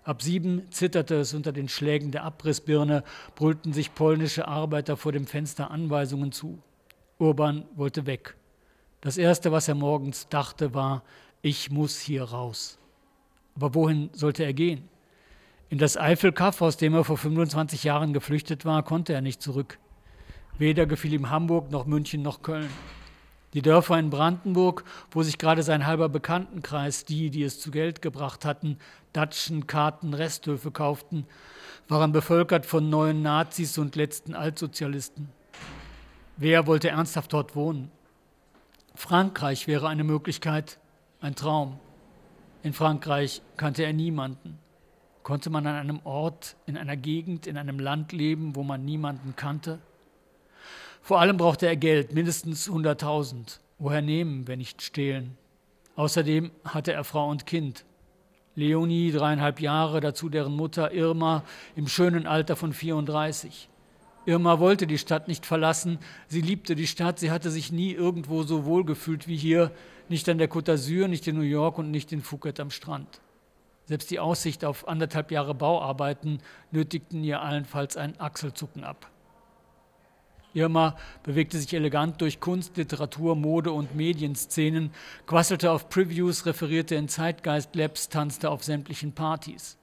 Ab 0.02 0.20
sieben 0.20 0.70
zitterte 0.70 1.14
es 1.14 1.32
unter 1.32 1.52
den 1.52 1.68
Schlägen 1.68 2.10
der 2.10 2.24
Abrissbirne, 2.24 3.04
brüllten 3.36 3.72
sich 3.72 3.94
polnische 3.94 4.46
Arbeiter 4.46 4.96
vor 4.96 5.12
dem 5.12 5.26
Fenster 5.26 5.70
Anweisungen 5.70 6.32
zu. 6.32 6.58
Urban 7.18 7.64
wollte 7.74 8.04
weg. 8.04 8.36
Das 9.00 9.16
Erste, 9.16 9.52
was 9.52 9.68
er 9.68 9.76
morgens 9.76 10.28
dachte, 10.28 10.74
war, 10.74 11.02
ich 11.42 11.70
muss 11.70 11.98
hier 12.00 12.24
raus. 12.24 12.78
Aber 13.54 13.74
wohin 13.74 14.10
sollte 14.12 14.44
er 14.44 14.52
gehen? 14.52 14.88
In 15.70 15.78
das 15.78 15.96
Eifelkaff, 15.96 16.60
aus 16.60 16.76
dem 16.76 16.94
er 16.94 17.04
vor 17.04 17.16
25 17.16 17.84
Jahren 17.84 18.12
geflüchtet 18.12 18.64
war, 18.64 18.82
konnte 18.82 19.12
er 19.12 19.20
nicht 19.20 19.40
zurück. 19.40 19.78
Weder 20.58 20.86
gefiel 20.86 21.12
ihm 21.12 21.30
Hamburg 21.30 21.70
noch 21.70 21.86
München 21.86 22.22
noch 22.22 22.42
Köln. 22.42 22.68
Die 23.54 23.62
Dörfer 23.62 23.98
in 23.98 24.10
Brandenburg, 24.10 24.84
wo 25.12 25.22
sich 25.22 25.38
gerade 25.38 25.62
sein 25.62 25.86
halber 25.86 26.08
Bekanntenkreis, 26.08 27.04
die, 27.04 27.30
die 27.30 27.44
es 27.44 27.60
zu 27.60 27.70
Geld 27.70 28.02
gebracht 28.02 28.44
hatten, 28.44 28.78
Datschen, 29.12 29.68
Karten, 29.68 30.12
Resthöfe 30.12 30.72
kauften, 30.72 31.24
waren 31.88 32.10
bevölkert 32.10 32.66
von 32.66 32.90
neuen 32.90 33.22
Nazis 33.22 33.78
und 33.78 33.94
letzten 33.94 34.34
Altsozialisten. 34.34 35.28
Wer 36.36 36.66
wollte 36.66 36.88
ernsthaft 36.88 37.32
dort 37.32 37.54
wohnen? 37.54 37.92
Frankreich 38.96 39.68
wäre 39.68 39.88
eine 39.88 40.04
Möglichkeit, 40.04 40.78
ein 41.20 41.36
Traum. 41.36 41.78
In 42.64 42.72
Frankreich 42.72 43.40
kannte 43.56 43.84
er 43.84 43.92
niemanden. 43.92 44.58
Konnte 45.22 45.48
man 45.50 45.66
an 45.66 45.76
einem 45.76 46.00
Ort, 46.04 46.56
in 46.66 46.76
einer 46.76 46.96
Gegend, 46.96 47.46
in 47.46 47.56
einem 47.56 47.78
Land 47.78 48.12
leben, 48.12 48.56
wo 48.56 48.62
man 48.62 48.84
niemanden 48.84 49.34
kannte? 49.36 49.78
Vor 51.04 51.20
allem 51.20 51.36
brauchte 51.36 51.66
er 51.66 51.76
Geld, 51.76 52.14
mindestens 52.14 52.66
100.000. 52.66 53.58
Woher 53.78 54.00
nehmen, 54.00 54.48
wenn 54.48 54.58
nicht 54.58 54.80
stehlen? 54.80 55.36
Außerdem 55.96 56.50
hatte 56.64 56.94
er 56.94 57.04
Frau 57.04 57.28
und 57.28 57.44
Kind. 57.44 57.84
Leonie, 58.54 59.12
dreieinhalb 59.12 59.60
Jahre, 59.60 60.00
dazu 60.00 60.30
deren 60.30 60.56
Mutter 60.56 60.92
Irma 60.92 61.44
im 61.76 61.88
schönen 61.88 62.26
Alter 62.26 62.56
von 62.56 62.72
34. 62.72 63.68
Irma 64.24 64.60
wollte 64.60 64.86
die 64.86 64.96
Stadt 64.96 65.28
nicht 65.28 65.44
verlassen, 65.44 65.98
sie 66.26 66.40
liebte 66.40 66.74
die 66.74 66.86
Stadt, 66.86 67.18
sie 67.18 67.30
hatte 67.30 67.50
sich 67.50 67.70
nie 67.70 67.92
irgendwo 67.92 68.42
so 68.42 68.64
wohl 68.64 68.86
gefühlt 68.86 69.28
wie 69.28 69.36
hier, 69.36 69.72
nicht 70.08 70.26
an 70.30 70.38
der 70.38 70.48
Côte 70.48 70.72
d'Azur, 70.72 71.06
nicht 71.06 71.28
in 71.28 71.36
New 71.36 71.42
York 71.42 71.76
und 71.76 71.90
nicht 71.90 72.12
in 72.12 72.22
Phuket 72.22 72.60
am 72.60 72.70
Strand. 72.70 73.20
Selbst 73.84 74.10
die 74.10 74.20
Aussicht 74.20 74.64
auf 74.64 74.88
anderthalb 74.88 75.30
Jahre 75.30 75.54
Bauarbeiten 75.54 76.38
nötigten 76.70 77.22
ihr 77.22 77.42
allenfalls 77.42 77.98
ein 77.98 78.18
Achselzucken 78.18 78.84
ab. 78.84 79.10
Irma 80.54 80.96
bewegte 81.22 81.58
sich 81.58 81.74
elegant 81.74 82.20
durch 82.20 82.40
Kunst, 82.40 82.76
Literatur, 82.76 83.36
Mode 83.36 83.72
und 83.72 83.94
Medienszenen, 83.94 84.90
quasselte 85.26 85.70
auf 85.70 85.88
Previews, 85.88 86.46
referierte 86.46 86.94
in 86.94 87.08
Zeitgeist-Labs, 87.08 88.08
tanzte 88.08 88.50
auf 88.50 88.64
sämtlichen 88.64 89.12
Partys. 89.12 89.76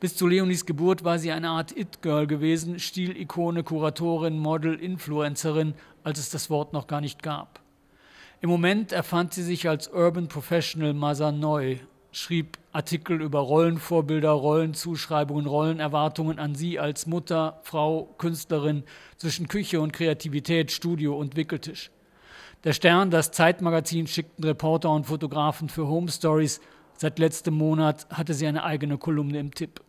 Bis 0.00 0.16
zu 0.16 0.26
Leonis 0.26 0.66
Geburt 0.66 1.04
war 1.04 1.18
sie 1.18 1.32
eine 1.32 1.48
Art 1.48 1.76
It-Girl 1.76 2.26
gewesen, 2.26 2.78
Stilikone, 2.78 3.62
Kuratorin, 3.62 4.38
Model, 4.38 4.74
Influencerin, 4.74 5.74
als 6.02 6.18
es 6.18 6.30
das 6.30 6.50
Wort 6.50 6.72
noch 6.72 6.86
gar 6.86 7.00
nicht 7.00 7.22
gab. 7.22 7.60
Im 8.42 8.50
Moment 8.50 8.92
erfand 8.92 9.32
sie 9.32 9.42
sich 9.42 9.68
als 9.68 9.88
Urban 9.88 10.28
Professional 10.28 10.92
Mother 10.92 11.32
neu, 11.32 11.78
schrieb 12.12 12.58
Artikel 12.76 13.22
über 13.22 13.38
Rollenvorbilder, 13.40 14.30
Rollenzuschreibungen, 14.30 15.46
Rollenerwartungen 15.46 16.38
an 16.38 16.54
sie 16.54 16.78
als 16.78 17.06
Mutter, 17.06 17.58
Frau, 17.62 18.14
Künstlerin 18.18 18.84
zwischen 19.16 19.48
Küche 19.48 19.80
und 19.80 19.94
Kreativität, 19.94 20.70
Studio 20.70 21.16
und 21.16 21.36
Wickeltisch. 21.36 21.90
Der 22.64 22.74
Stern, 22.74 23.10
das 23.10 23.30
Zeitmagazin 23.32 24.06
schickten 24.06 24.44
Reporter 24.44 24.90
und 24.90 25.06
Fotografen 25.06 25.70
für 25.70 25.88
Home 25.88 26.10
Stories. 26.10 26.60
Seit 26.98 27.18
letztem 27.18 27.54
Monat 27.54 28.06
hatte 28.10 28.34
sie 28.34 28.46
eine 28.46 28.62
eigene 28.62 28.98
Kolumne 28.98 29.38
im 29.38 29.54
Tipp. 29.54 29.80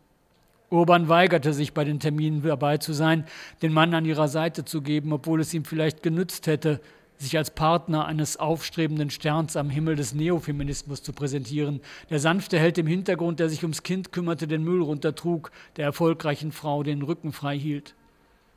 Urban 0.70 1.08
weigerte 1.08 1.52
sich, 1.52 1.74
bei 1.74 1.84
den 1.84 2.00
Terminen 2.00 2.42
dabei 2.42 2.78
zu 2.78 2.94
sein, 2.94 3.26
den 3.60 3.72
Mann 3.72 3.92
an 3.92 4.06
ihrer 4.06 4.28
Seite 4.28 4.64
zu 4.64 4.80
geben, 4.80 5.12
obwohl 5.12 5.40
es 5.40 5.52
ihm 5.52 5.66
vielleicht 5.66 6.02
genützt 6.02 6.46
hätte, 6.46 6.80
sich 7.18 7.36
als 7.36 7.50
Partner 7.50 8.06
eines 8.06 8.36
aufstrebenden 8.36 9.10
Sterns 9.10 9.56
am 9.56 9.70
Himmel 9.70 9.96
des 9.96 10.14
Neofeminismus 10.14 11.02
zu 11.02 11.12
präsentieren, 11.12 11.80
der 12.10 12.20
sanfte 12.20 12.58
Held 12.58 12.78
im 12.78 12.86
Hintergrund, 12.86 13.40
der 13.40 13.48
sich 13.48 13.62
ums 13.62 13.82
Kind 13.82 14.12
kümmerte, 14.12 14.46
den 14.46 14.62
Müll 14.62 14.82
runtertrug, 14.82 15.50
der 15.76 15.84
erfolgreichen 15.84 16.52
Frau 16.52 16.82
den 16.82 17.02
Rücken 17.02 17.32
frei 17.32 17.58
hielt. 17.58 17.94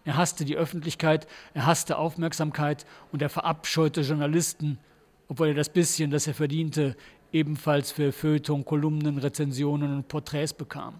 Er 0.03 0.17
hasste 0.17 0.45
die 0.45 0.57
Öffentlichkeit, 0.57 1.27
er 1.53 1.65
hasste 1.65 1.97
Aufmerksamkeit 1.97 2.85
und 3.11 3.21
er 3.21 3.29
verabscheute 3.29 4.01
Journalisten, 4.01 4.79
obwohl 5.27 5.49
er 5.49 5.53
das 5.53 5.69
bisschen, 5.69 6.11
das 6.11 6.27
er 6.27 6.33
verdiente, 6.33 6.95
ebenfalls 7.31 7.91
für 7.91 8.11
Feuilleton, 8.11 8.65
Kolumnen, 8.65 9.17
Rezensionen 9.17 9.95
und 9.95 10.07
Porträts 10.07 10.53
bekam. 10.53 10.99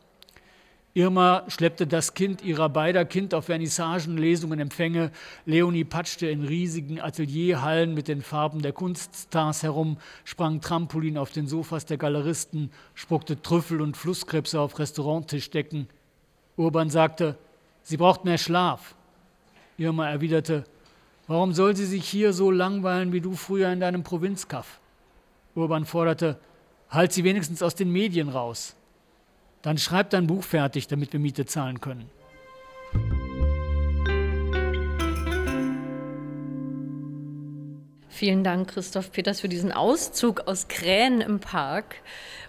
Irma 0.93 1.45
schleppte 1.47 1.87
das 1.87 2.15
Kind 2.15 2.43
ihrer 2.43 2.67
beider 2.67 3.05
Kind 3.05 3.33
auf 3.33 3.45
Vernissagen, 3.45 4.17
Lesungen, 4.17 4.59
Empfänge. 4.59 5.11
Leonie 5.45 5.85
patschte 5.85 6.27
in 6.27 6.43
riesigen 6.43 6.99
Atelierhallen 6.99 7.93
mit 7.93 8.09
den 8.09 8.21
Farben 8.21 8.61
der 8.61 8.73
Kunststars 8.73 9.63
herum, 9.63 9.97
sprang 10.25 10.59
Trampolin 10.59 11.17
auf 11.17 11.31
den 11.31 11.47
Sofas 11.47 11.85
der 11.85 11.97
Galeristen, 11.97 12.71
spuckte 12.93 13.41
Trüffel 13.41 13.79
und 13.79 13.95
Flusskrebse 13.95 14.59
auf 14.59 14.79
Restauranttischdecken. 14.79 15.87
Urban 16.57 16.89
sagte, 16.89 17.37
sie 17.83 17.95
braucht 17.95 18.25
mehr 18.25 18.37
Schlaf. 18.37 18.93
Irma 19.77 20.09
erwiderte, 20.09 20.65
warum 21.27 21.53
soll 21.53 21.73
sie 21.73 21.85
sich 21.85 22.05
hier 22.05 22.33
so 22.33 22.51
langweilen 22.51 23.13
wie 23.13 23.21
du 23.21 23.35
früher 23.35 23.71
in 23.71 23.79
deinem 23.79 24.03
Provinzkaff? 24.03 24.81
Urban 25.55 25.85
forderte, 25.85 26.37
halt 26.89 27.13
sie 27.13 27.23
wenigstens 27.23 27.63
aus 27.63 27.75
den 27.75 27.91
Medien 27.93 28.27
raus. 28.27 28.75
Dann 29.61 29.77
schreib 29.77 30.09
dein 30.09 30.27
Buch 30.27 30.43
fertig, 30.43 30.87
damit 30.87 31.13
wir 31.13 31.19
Miete 31.19 31.45
zahlen 31.45 31.79
können. 31.79 32.09
Vielen 38.09 38.43
Dank, 38.43 38.69
Christoph 38.69 39.11
Peters, 39.11 39.41
für 39.41 39.49
diesen 39.49 39.71
Auszug 39.71 40.41
aus 40.41 40.67
Krähen 40.67 41.21
im 41.21 41.39
Park, 41.39 41.95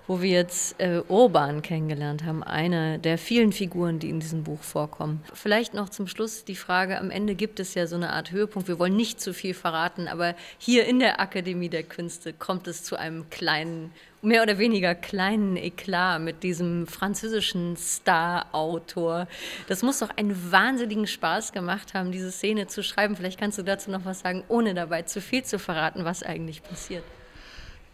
wo 0.06 0.20
wir 0.20 0.28
jetzt 0.28 0.78
äh, 0.78 1.00
Urban 1.08 1.62
kennengelernt 1.62 2.24
haben, 2.24 2.42
eine 2.42 2.98
der 2.98 3.16
vielen 3.16 3.52
Figuren, 3.52 3.98
die 3.98 4.10
in 4.10 4.20
diesem 4.20 4.44
Buch 4.44 4.60
vorkommen. 4.60 5.22
Vielleicht 5.32 5.72
noch 5.72 5.88
zum 5.88 6.08
Schluss 6.08 6.44
die 6.44 6.56
Frage, 6.56 6.98
am 6.98 7.10
Ende 7.10 7.34
gibt 7.34 7.58
es 7.58 7.72
ja 7.72 7.86
so 7.86 7.96
eine 7.96 8.12
Art 8.12 8.32
Höhepunkt, 8.32 8.68
wir 8.68 8.78
wollen 8.78 8.96
nicht 8.96 9.18
zu 9.18 9.32
viel 9.32 9.54
verraten, 9.54 10.08
aber 10.08 10.34
hier 10.58 10.84
in 10.84 10.98
der 10.98 11.20
Akademie 11.20 11.70
der 11.70 11.84
Künste 11.84 12.34
kommt 12.34 12.66
es 12.66 12.84
zu 12.84 12.96
einem 12.96 13.30
kleinen 13.30 13.92
mehr 14.22 14.42
oder 14.42 14.56
weniger 14.58 14.94
kleinen 14.94 15.56
Eklat 15.56 16.22
mit 16.22 16.44
diesem 16.44 16.86
französischen 16.86 17.76
Star-Autor. 17.76 19.26
Das 19.66 19.82
muss 19.82 19.98
doch 19.98 20.10
einen 20.16 20.52
wahnsinnigen 20.52 21.08
Spaß 21.08 21.52
gemacht 21.52 21.92
haben, 21.92 22.12
diese 22.12 22.30
Szene 22.30 22.68
zu 22.68 22.84
schreiben. 22.84 23.16
Vielleicht 23.16 23.38
kannst 23.38 23.58
du 23.58 23.62
dazu 23.62 23.90
noch 23.90 24.04
was 24.04 24.20
sagen, 24.20 24.44
ohne 24.48 24.74
dabei 24.74 25.02
zu 25.02 25.20
viel 25.20 25.42
zu 25.42 25.58
verraten, 25.58 26.04
was 26.04 26.22
eigentlich 26.22 26.62
passiert. 26.62 27.02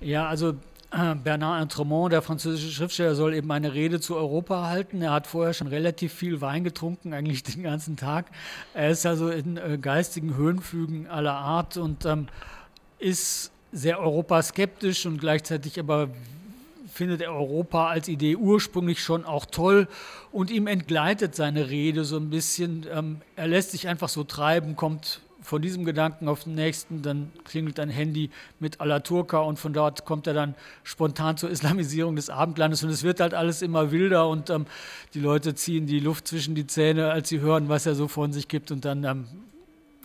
Ja, 0.01 0.29
also 0.29 0.55
äh, 0.91 1.15
Bernard 1.15 1.63
Entremont, 1.63 2.13
der 2.13 2.21
französische 2.21 2.71
Schriftsteller, 2.73 3.15
soll 3.15 3.35
eben 3.35 3.51
eine 3.51 3.73
Rede 3.73 3.99
zu 3.99 4.15
Europa 4.15 4.67
halten. 4.69 5.01
Er 5.01 5.13
hat 5.13 5.27
vorher 5.27 5.55
schon 5.55 5.67
relativ 5.67 6.13
viel 6.13 6.43
Wein 6.43 6.63
getrunken, 6.63 7.15
eigentlich 7.15 7.43
den 7.43 7.63
ganzen 7.63 7.97
Tag. 7.97 8.27
Er 8.75 8.91
ist 8.91 9.07
also 9.07 9.31
in 9.31 9.57
äh, 9.57 9.79
geistigen 9.81 10.37
Höhenflügen 10.37 11.07
aller 11.09 11.35
Art 11.35 11.79
und 11.79 12.05
ähm, 12.05 12.29
ist 12.99 13.51
sehr 13.73 14.01
europaskeptisch 14.01 15.07
und 15.07 15.19
gleichzeitig 15.19 15.79
aber 15.79 16.09
findet 16.93 17.21
er 17.21 17.33
Europa 17.33 17.89
als 17.89 18.09
Idee 18.09 18.37
ursprünglich 18.37 19.03
schon 19.03 19.25
auch 19.25 19.47
toll 19.47 19.87
und 20.33 20.51
ihm 20.51 20.67
entgleitet 20.67 21.35
seine 21.35 21.69
Rede 21.69 22.05
so 22.05 22.17
ein 22.17 22.31
bisschen. 22.31 22.87
Ähm, 22.93 23.21
er 23.37 23.47
lässt 23.47 23.71
sich 23.71 23.87
einfach 23.87 24.09
so 24.09 24.25
treiben, 24.25 24.75
kommt 24.75 25.21
von 25.41 25.63
diesem 25.63 25.85
Gedanken 25.85 26.29
auf 26.29 26.45
den 26.45 26.57
nächsten, 26.57 27.01
dann 27.03 27.31
klingelt 27.45 27.79
ein 27.79 27.89
Handy 27.89 28.31
mit 28.59 28.81
Alaturka 28.81 29.39
und 29.39 29.59
von 29.59 29.73
dort 29.73 30.05
kommt 30.05 30.27
er 30.27 30.35
dann 30.35 30.55
spontan 30.83 31.37
zur 31.37 31.51
Islamisierung 31.51 32.17
des 32.17 32.29
Abendlandes 32.29 32.83
und 32.83 32.91
es 32.91 33.03
wird 33.03 33.21
halt 33.21 33.33
alles 33.33 33.63
immer 33.63 33.91
wilder 33.93 34.29
und 34.29 34.51
ähm, 34.51 34.67
die 35.15 35.21
Leute 35.21 35.55
ziehen 35.55 35.87
die 35.87 36.01
Luft 36.01 36.27
zwischen 36.27 36.55
die 36.55 36.67
Zähne, 36.67 37.13
als 37.13 37.29
sie 37.29 37.41
hören, 37.41 37.69
was 37.69 37.87
er 37.87 37.95
so 37.95 38.09
von 38.09 38.33
sich 38.33 38.49
gibt 38.49 38.71
und 38.71 38.85
dann 38.85 39.05
ähm, 39.05 39.29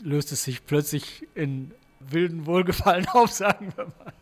löst 0.03 0.31
es 0.31 0.43
sich 0.43 0.65
plötzlich 0.65 1.27
in 1.35 1.71
wilden 2.11 2.45
Wohlgefallen 2.45 3.07
auf, 3.13 3.31
sagen 3.31 3.73
wir 3.75 3.85
mal. 3.85 4.13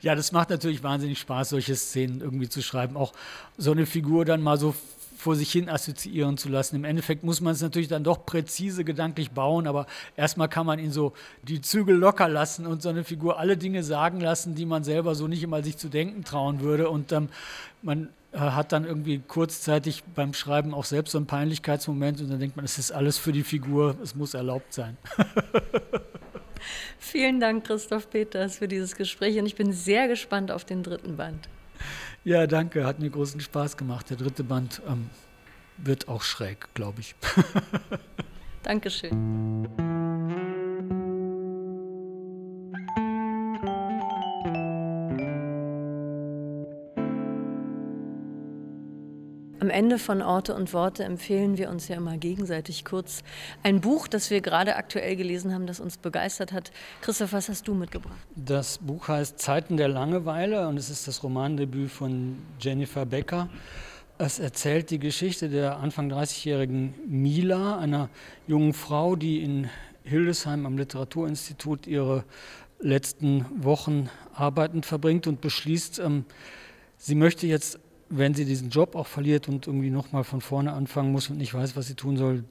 Ja, 0.00 0.14
das 0.14 0.32
macht 0.32 0.50
natürlich 0.50 0.82
wahnsinnig 0.82 1.18
Spaß, 1.18 1.50
solche 1.50 1.76
Szenen 1.76 2.20
irgendwie 2.20 2.48
zu 2.48 2.62
schreiben. 2.62 2.96
Auch 2.96 3.12
so 3.56 3.72
eine 3.72 3.86
Figur 3.86 4.24
dann 4.24 4.42
mal 4.42 4.58
so 4.58 4.74
vor 5.24 5.36
sich 5.36 5.50
hin 5.50 5.70
assoziieren 5.70 6.36
zu 6.36 6.50
lassen. 6.50 6.76
Im 6.76 6.84
Endeffekt 6.84 7.24
muss 7.24 7.40
man 7.40 7.54
es 7.54 7.62
natürlich 7.62 7.88
dann 7.88 8.04
doch 8.04 8.26
präzise 8.26 8.84
gedanklich 8.84 9.30
bauen, 9.30 9.66
aber 9.66 9.86
erstmal 10.16 10.50
kann 10.50 10.66
man 10.66 10.78
ihn 10.78 10.92
so 10.92 11.14
die 11.42 11.62
Zügel 11.62 11.96
locker 11.96 12.28
lassen 12.28 12.66
und 12.66 12.82
so 12.82 12.90
eine 12.90 13.04
Figur 13.04 13.38
alle 13.38 13.56
Dinge 13.56 13.82
sagen 13.82 14.20
lassen, 14.20 14.54
die 14.54 14.66
man 14.66 14.84
selber 14.84 15.14
so 15.14 15.26
nicht 15.26 15.42
immer 15.42 15.62
sich 15.62 15.78
zu 15.78 15.88
denken 15.88 16.24
trauen 16.24 16.60
würde. 16.60 16.90
Und 16.90 17.10
ähm, 17.12 17.30
man 17.80 18.10
äh, 18.32 18.38
hat 18.38 18.72
dann 18.72 18.84
irgendwie 18.84 19.22
kurzzeitig 19.26 20.02
beim 20.14 20.34
Schreiben 20.34 20.74
auch 20.74 20.84
selbst 20.84 21.12
so 21.12 21.18
einen 21.18 21.26
Peinlichkeitsmoment 21.26 22.20
und 22.20 22.30
dann 22.30 22.40
denkt 22.40 22.56
man, 22.56 22.64
es 22.64 22.78
ist 22.78 22.90
alles 22.90 23.16
für 23.16 23.32
die 23.32 23.44
Figur, 23.44 23.96
es 24.02 24.14
muss 24.14 24.34
erlaubt 24.34 24.74
sein. 24.74 24.98
Vielen 26.98 27.40
Dank, 27.40 27.66
Christoph 27.66 28.10
Peters, 28.10 28.58
für 28.58 28.68
dieses 28.68 28.96
Gespräch 28.96 29.38
und 29.38 29.46
ich 29.46 29.54
bin 29.54 29.72
sehr 29.72 30.08
gespannt 30.08 30.50
auf 30.50 30.64
den 30.64 30.82
dritten 30.82 31.16
Band. 31.16 31.48
Ja, 32.24 32.46
danke, 32.46 32.86
hat 32.86 33.00
mir 33.00 33.10
großen 33.10 33.40
Spaß 33.40 33.76
gemacht. 33.76 34.08
Der 34.10 34.16
dritte 34.16 34.44
Band 34.44 34.80
ähm, 34.88 35.10
wird 35.76 36.08
auch 36.08 36.22
schräg, 36.22 36.72
glaube 36.74 37.00
ich. 37.00 37.14
Dankeschön. 38.62 39.68
Am 49.64 49.70
Ende 49.70 49.98
von 49.98 50.20
Orte 50.20 50.54
und 50.54 50.74
Worte 50.74 51.04
empfehlen 51.04 51.56
wir 51.56 51.70
uns 51.70 51.88
ja 51.88 51.96
immer 51.96 52.18
gegenseitig 52.18 52.84
kurz 52.84 53.22
ein 53.62 53.80
Buch, 53.80 54.08
das 54.08 54.28
wir 54.28 54.42
gerade 54.42 54.76
aktuell 54.76 55.16
gelesen 55.16 55.54
haben, 55.54 55.66
das 55.66 55.80
uns 55.80 55.96
begeistert 55.96 56.52
hat. 56.52 56.70
Christoph, 57.00 57.32
was 57.32 57.48
hast 57.48 57.66
du 57.66 57.72
mitgebracht? 57.72 58.18
Das 58.36 58.76
Buch 58.76 59.08
heißt 59.08 59.38
Zeiten 59.38 59.78
der 59.78 59.88
Langeweile 59.88 60.68
und 60.68 60.76
es 60.76 60.90
ist 60.90 61.08
das 61.08 61.22
Romandebüt 61.22 61.90
von 61.90 62.36
Jennifer 62.60 63.06
Becker. 63.06 63.48
Es 64.18 64.38
erzählt 64.38 64.90
die 64.90 64.98
Geschichte 64.98 65.48
der 65.48 65.78
Anfang 65.78 66.12
30-jährigen 66.12 66.92
Mila, 67.06 67.78
einer 67.78 68.10
jungen 68.46 68.74
Frau, 68.74 69.16
die 69.16 69.42
in 69.42 69.70
Hildesheim 70.02 70.66
am 70.66 70.76
Literaturinstitut 70.76 71.86
ihre 71.86 72.24
letzten 72.80 73.46
Wochen 73.64 74.10
arbeitend 74.34 74.84
verbringt 74.84 75.26
und 75.26 75.40
beschließt, 75.40 76.00
ähm, 76.00 76.26
sie 76.98 77.14
möchte 77.14 77.46
jetzt 77.46 77.78
wenn 78.08 78.34
sie 78.34 78.44
diesen 78.44 78.70
Job 78.70 78.94
auch 78.94 79.06
verliert 79.06 79.48
und 79.48 79.66
irgendwie 79.66 79.90
nochmal 79.90 80.24
von 80.24 80.40
vorne 80.40 80.72
anfangen 80.72 81.12
muss 81.12 81.30
und 81.30 81.38
nicht 81.38 81.54
weiß, 81.54 81.76
was 81.76 81.86
sie 81.86 81.94
tun 81.94 82.16
soll, 82.16 82.44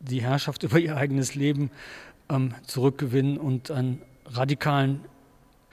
die 0.00 0.22
Herrschaft 0.22 0.62
über 0.64 0.78
ihr 0.78 0.96
eigenes 0.96 1.34
Leben 1.34 1.70
ähm, 2.28 2.54
zurückgewinnen 2.66 3.38
und 3.38 3.70
einen 3.70 4.02
radikalen 4.26 5.00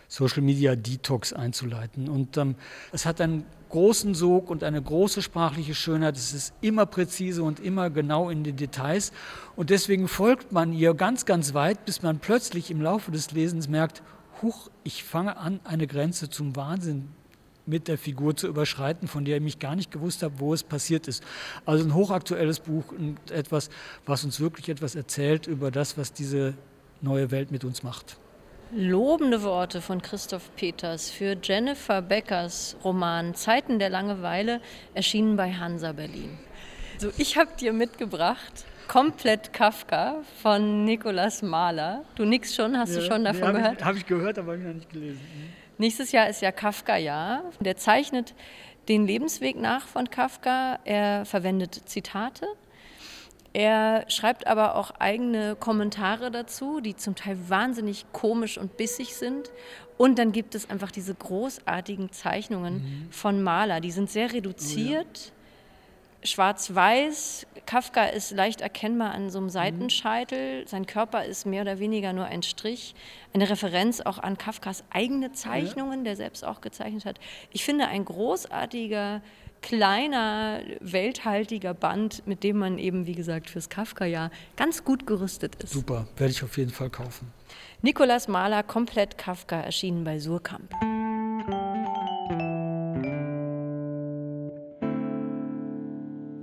Social 0.08 0.42
Media 0.42 0.76
Detox 0.76 1.34
einzuleiten. 1.34 2.08
Und 2.08 2.38
ähm, 2.38 2.56
es 2.92 3.06
hat 3.06 3.20
einen 3.20 3.46
großen 3.70 4.14
Sog 4.14 4.50
und 4.50 4.64
eine 4.64 4.82
große 4.82 5.22
sprachliche 5.22 5.76
Schönheit. 5.76 6.16
Es 6.16 6.34
ist 6.34 6.54
immer 6.62 6.86
präzise 6.86 7.44
und 7.44 7.60
immer 7.60 7.90
genau 7.90 8.30
in 8.30 8.44
den 8.44 8.56
Details. 8.56 9.12
Und 9.56 9.72
deswegen 9.72 10.08
folgt 10.08 10.52
man 10.52 10.72
ihr 10.72 10.94
ganz, 10.94 11.26
ganz 11.26 11.54
weit, 11.54 11.84
bis 11.86 12.02
man 12.02 12.20
plötzlich 12.20 12.72
im 12.72 12.82
Laufe 12.82 13.12
des 13.12 13.32
Lesens 13.32 13.68
merkt, 13.68 14.04
huch, 14.42 14.70
ich 14.84 15.04
fange 15.04 15.38
an, 15.38 15.60
eine 15.64 15.88
Grenze 15.88 16.30
zum 16.30 16.56
Wahnsinn 16.56 17.10
mit 17.66 17.88
der 17.88 17.98
Figur 17.98 18.36
zu 18.36 18.48
überschreiten, 18.48 19.08
von 19.08 19.26
der 19.26 19.38
ich 19.38 19.44
mich 19.44 19.60
gar 19.60 19.76
nicht 19.76 19.92
gewusst 19.92 20.24
habe, 20.24 20.40
wo 20.40 20.54
es 20.54 20.64
passiert 20.64 21.08
ist. 21.08 21.24
Also 21.66 21.84
ein 21.84 21.94
hochaktuelles 21.94 22.60
Buch 22.60 22.92
und 22.92 23.32
etwas, 23.32 23.70
was 24.06 24.24
uns 24.24 24.40
wirklich 24.40 24.70
etwas 24.70 24.96
erzählt 24.96 25.48
über 25.48 25.72
das, 25.72 25.98
was 25.98 26.14
diese 26.14 26.54
neue 27.02 27.32
Welt 27.32 27.52
mit 27.52 27.64
uns 27.64 27.84
macht. 27.84 28.18
Lobende 28.74 29.44
Worte 29.44 29.82
von 29.82 30.02
Christoph 30.02 30.54
Peters 30.56 31.10
für 31.10 31.38
Jennifer 31.42 32.02
Beckers 32.02 32.76
Roman 32.84 33.36
Zeiten 33.36 33.80
der 33.80 33.90
Langeweile 33.90 34.60
erschienen 34.94 35.36
bei 35.36 35.54
Hansa 35.54 35.92
Berlin. 35.92 36.38
So, 36.98 37.12
ich 37.18 37.38
habe 37.38 37.52
dir 37.60 37.74
mitgebracht 37.74 38.66
Komplett 38.88 39.52
Kafka 39.52 40.22
von 40.42 40.86
Nikolaus 40.86 41.42
Mahler. 41.42 42.06
Du 42.16 42.24
nix 42.24 42.56
schon, 42.56 42.78
hast 42.78 42.94
ja, 42.94 43.00
du 43.00 43.06
schon 43.06 43.24
davon 43.24 43.54
nee, 43.54 43.60
gehört? 43.60 43.84
Habe 43.84 43.98
ich 43.98 44.06
gehört, 44.06 44.38
aber 44.38 44.54
habe 44.54 44.62
ich 44.62 44.68
noch 44.68 44.76
nicht 44.76 44.90
gelesen. 44.92 45.22
Nächstes 45.78 46.12
Jahr 46.12 46.30
ist 46.30 46.42
ja 46.42 46.52
Kafka-Jahr. 46.52 47.44
Der 47.60 47.78
zeichnet 47.78 48.34
den 48.88 49.08
Lebensweg 49.08 49.58
nach 49.58 49.88
von 49.88 50.10
Kafka. 50.10 50.80
Er 50.86 51.26
verwendet 51.26 51.82
Zitate. 51.86 52.48
Er 53.54 54.04
schreibt 54.10 54.48
aber 54.48 54.76
auch 54.76 54.92
eigene 55.00 55.56
Kommentare 55.56 56.30
dazu, 56.30 56.82
die 56.82 56.96
zum 56.98 57.16
Teil 57.16 57.38
wahnsinnig 57.48 58.06
komisch 58.12 58.58
und 58.58 58.76
bissig 58.76 59.16
sind. 59.16 59.50
Und 59.98 60.20
dann 60.20 60.34
gibt 60.34 60.56
es 60.56 60.70
einfach 60.70 60.92
diese 60.92 61.16
großartigen 61.16 62.12
Zeichnungen 62.12 62.74
mhm. 62.74 63.12
von 63.12 63.42
Maler. 63.42 63.80
Die 63.80 63.92
sind 63.92 64.10
sehr 64.10 64.34
reduziert. 64.34 65.32
Schwarz-weiß. 66.26 67.48
Kafka 67.66 68.06
ist 68.06 68.32
leicht 68.32 68.62
erkennbar 68.62 69.12
an 69.14 69.30
so 69.30 69.40
einem 69.40 69.50
Seitenscheitel. 69.50 70.68
Sein 70.68 70.86
Körper 70.86 71.26
ist 71.26 71.46
mehr 71.46 71.62
oder 71.62 71.80
weniger 71.80 72.14
nur 72.14 72.26
ein 72.26 72.44
Strich. 72.44 72.96
Eine 73.34 73.50
Referenz 73.50 74.02
auch 74.02 74.20
an 74.20 74.38
Kafkas 74.38 74.84
eigene 74.90 75.32
Zeichnungen, 75.32 76.04
der 76.04 76.16
selbst 76.16 76.46
auch 76.46 76.62
gezeichnet 76.62 77.06
hat. 77.06 77.20
Ich 77.52 77.64
finde 77.64 77.88
ein 77.88 78.06
großartiger, 78.06 79.22
kleiner, 79.62 80.62
welthaltiger 80.80 81.74
Band, 81.74 82.28
mit 82.28 82.44
dem 82.44 82.58
man 82.58 82.78
eben, 82.78 83.08
wie 83.08 83.16
gesagt, 83.16 83.50
fürs 83.50 83.70
Kafka-Jahr 83.70 84.30
ganz 84.56 84.84
gut 84.84 85.08
gerüstet 85.08 85.56
ist. 85.64 85.74
Super, 85.74 86.08
werde 86.18 86.32
ich 86.32 86.44
auf 86.44 86.58
jeden 86.58 86.72
Fall 86.72 86.90
kaufen. 86.90 87.32
Nikolaus 87.82 88.28
Mahler, 88.28 88.64
komplett 88.64 89.18
Kafka, 89.18 89.60
erschienen 89.60 90.04
bei 90.04 90.20
Surkamp. 90.20 90.74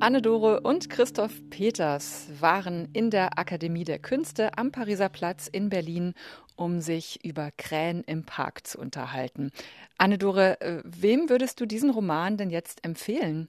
Anne-Dore 0.03 0.63
und 0.63 0.91
Christoph 0.91 1.49
Peters 1.49 2.27
waren 2.41 2.89
in 2.93 3.11
der 3.11 3.39
Akademie 3.39 3.85
der 3.85 4.01
Künste 4.01 4.59
am 4.59 4.73
Pariser 4.73 5.09
Platz 5.09 5.47
in 5.47 5.69
Berlin, 5.69 6.15
um 6.57 6.81
sich 6.81 7.25
über 7.25 7.51
Krähen 7.57 8.03
im 8.03 8.25
Park 8.25 8.67
zu 8.67 8.81
unterhalten. 8.81 9.53
Anne-Dore, 9.99 10.61
äh, 10.61 10.83
wem 10.83 11.29
würdest 11.29 11.61
du 11.61 11.67
diesen 11.67 11.89
Roman 11.89 12.37
denn 12.37 12.51
jetzt 12.51 12.85
empfehlen? 12.85 13.49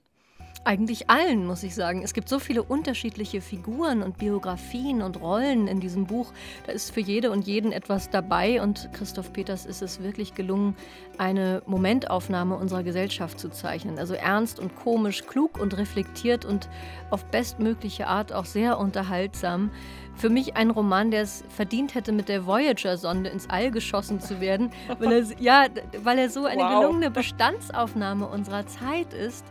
Eigentlich 0.65 1.09
allen, 1.09 1.45
muss 1.45 1.61
ich 1.63 1.75
sagen. 1.75 2.03
Es 2.03 2.13
gibt 2.13 2.29
so 2.29 2.39
viele 2.39 2.63
unterschiedliche 2.63 3.41
Figuren 3.41 4.01
und 4.01 4.17
Biografien 4.17 5.01
und 5.01 5.19
Rollen 5.19 5.67
in 5.67 5.81
diesem 5.81 6.05
Buch. 6.05 6.31
Da 6.65 6.71
ist 6.71 6.93
für 6.93 7.01
jede 7.01 7.31
und 7.31 7.45
jeden 7.45 7.73
etwas 7.73 8.09
dabei 8.09 8.61
und 8.61 8.89
Christoph 8.93 9.33
Peters 9.33 9.65
ist 9.65 9.81
es 9.81 10.01
wirklich 10.01 10.35
gelungen, 10.35 10.77
eine 11.17 11.61
Momentaufnahme 11.65 12.55
unserer 12.55 12.83
Gesellschaft 12.83 13.41
zu 13.41 13.49
zeichnen. 13.49 13.99
Also 13.99 14.13
ernst 14.13 14.57
und 14.57 14.73
komisch, 14.77 15.25
klug 15.27 15.59
und 15.59 15.75
reflektiert 15.77 16.45
und 16.45 16.69
auf 17.09 17.25
bestmögliche 17.25 18.07
Art 18.07 18.31
auch 18.31 18.45
sehr 18.45 18.79
unterhaltsam. 18.79 19.69
Für 20.15 20.29
mich 20.29 20.55
ein 20.55 20.69
Roman, 20.69 21.11
der 21.11 21.23
es 21.23 21.43
verdient 21.49 21.93
hätte, 21.93 22.13
mit 22.13 22.29
der 22.29 22.45
Voyager-Sonde 22.45 23.29
ins 23.29 23.49
All 23.49 23.69
geschossen 23.69 24.21
zu 24.21 24.39
werden, 24.39 24.71
weil 24.99 25.11
er, 25.11 25.23
ja, 25.39 25.65
weil 26.03 26.19
er 26.19 26.29
so 26.29 26.45
eine 26.45 26.61
wow. 26.61 26.79
gelungene 26.79 27.11
Bestandsaufnahme 27.11 28.27
unserer 28.27 28.65
Zeit 28.65 29.11
ist. 29.13 29.43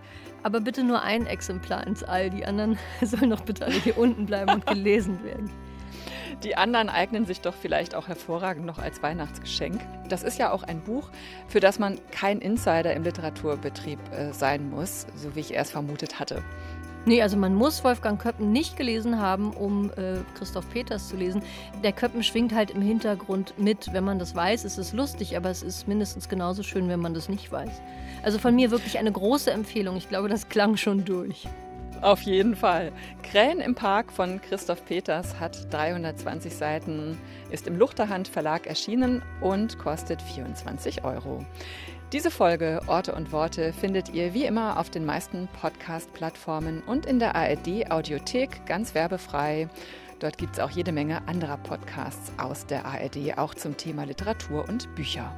Aber 0.42 0.60
bitte 0.60 0.82
nur 0.82 1.02
ein 1.02 1.26
Exemplar 1.26 1.86
ins 1.86 2.02
All. 2.02 2.30
Die 2.30 2.44
anderen 2.44 2.78
sollen 3.02 3.30
doch 3.30 3.42
bitte 3.42 3.64
alle 3.64 3.74
hier 3.74 3.96
unten 3.98 4.26
bleiben 4.26 4.52
und 4.52 4.66
gelesen 4.66 5.22
werden. 5.24 5.50
Die 6.42 6.56
anderen 6.56 6.88
eignen 6.88 7.24
sich 7.24 7.40
doch 7.40 7.54
vielleicht 7.54 7.94
auch 7.94 8.08
hervorragend 8.08 8.66
noch 8.66 8.78
als 8.78 9.02
Weihnachtsgeschenk. 9.02 9.80
Das 10.08 10.24
ist 10.24 10.38
ja 10.38 10.50
auch 10.50 10.64
ein 10.64 10.80
Buch, 10.80 11.10
für 11.46 11.60
das 11.60 11.78
man 11.78 12.00
kein 12.10 12.40
Insider 12.40 12.94
im 12.94 13.04
Literaturbetrieb 13.04 14.00
äh, 14.12 14.32
sein 14.32 14.68
muss, 14.68 15.06
so 15.14 15.36
wie 15.36 15.40
ich 15.40 15.54
erst 15.54 15.72
vermutet 15.72 16.18
hatte. 16.18 16.42
Nee, 17.04 17.20
also 17.20 17.36
man 17.36 17.54
muss 17.54 17.82
Wolfgang 17.82 18.20
Köppen 18.20 18.52
nicht 18.52 18.76
gelesen 18.76 19.18
haben, 19.18 19.52
um 19.52 19.90
äh, 19.96 20.18
Christoph 20.38 20.70
Peters 20.70 21.08
zu 21.08 21.16
lesen. 21.16 21.42
Der 21.82 21.92
Köppen 21.92 22.22
schwingt 22.22 22.54
halt 22.54 22.70
im 22.70 22.80
Hintergrund 22.80 23.54
mit. 23.58 23.92
Wenn 23.92 24.04
man 24.04 24.20
das 24.20 24.36
weiß, 24.36 24.64
ist 24.64 24.78
es 24.78 24.92
lustig, 24.92 25.36
aber 25.36 25.50
es 25.50 25.64
ist 25.64 25.88
mindestens 25.88 26.28
genauso 26.28 26.62
schön, 26.62 26.88
wenn 26.88 27.00
man 27.00 27.12
das 27.12 27.28
nicht 27.28 27.50
weiß. 27.50 27.82
Also 28.22 28.38
von 28.38 28.54
mir 28.54 28.70
wirklich 28.70 28.98
eine 28.98 29.10
große 29.10 29.50
Empfehlung. 29.50 29.96
Ich 29.96 30.08
glaube, 30.08 30.28
das 30.28 30.48
klang 30.48 30.76
schon 30.76 31.04
durch. 31.04 31.48
Auf 32.02 32.22
jeden 32.22 32.56
Fall. 32.56 32.92
Krähen 33.22 33.60
im 33.60 33.76
Park 33.76 34.12
von 34.12 34.40
Christoph 34.40 34.84
Peters 34.84 35.38
hat 35.38 35.72
320 35.72 36.54
Seiten, 36.54 37.16
ist 37.50 37.68
im 37.68 37.78
Luchterhand 37.78 38.26
Verlag 38.26 38.66
erschienen 38.66 39.22
und 39.40 39.78
kostet 39.78 40.20
24 40.20 41.04
Euro. 41.04 41.44
Diese 42.12 42.30
Folge 42.30 42.82
Orte 42.88 43.14
und 43.14 43.32
Worte 43.32 43.72
findet 43.72 44.10
ihr 44.10 44.34
wie 44.34 44.44
immer 44.44 44.78
auf 44.78 44.90
den 44.90 45.06
meisten 45.06 45.48
Podcast-Plattformen 45.62 46.82
und 46.82 47.06
in 47.06 47.18
der 47.18 47.34
ARD 47.34 47.90
Audiothek 47.90 48.66
ganz 48.66 48.94
werbefrei. 48.94 49.70
Dort 50.18 50.36
gibt 50.36 50.52
es 50.52 50.60
auch 50.60 50.68
jede 50.68 50.92
Menge 50.92 51.26
anderer 51.26 51.56
Podcasts 51.56 52.30
aus 52.36 52.66
der 52.66 52.84
ARD, 52.84 53.38
auch 53.38 53.54
zum 53.54 53.78
Thema 53.78 54.04
Literatur 54.04 54.68
und 54.68 54.94
Bücher. 54.94 55.34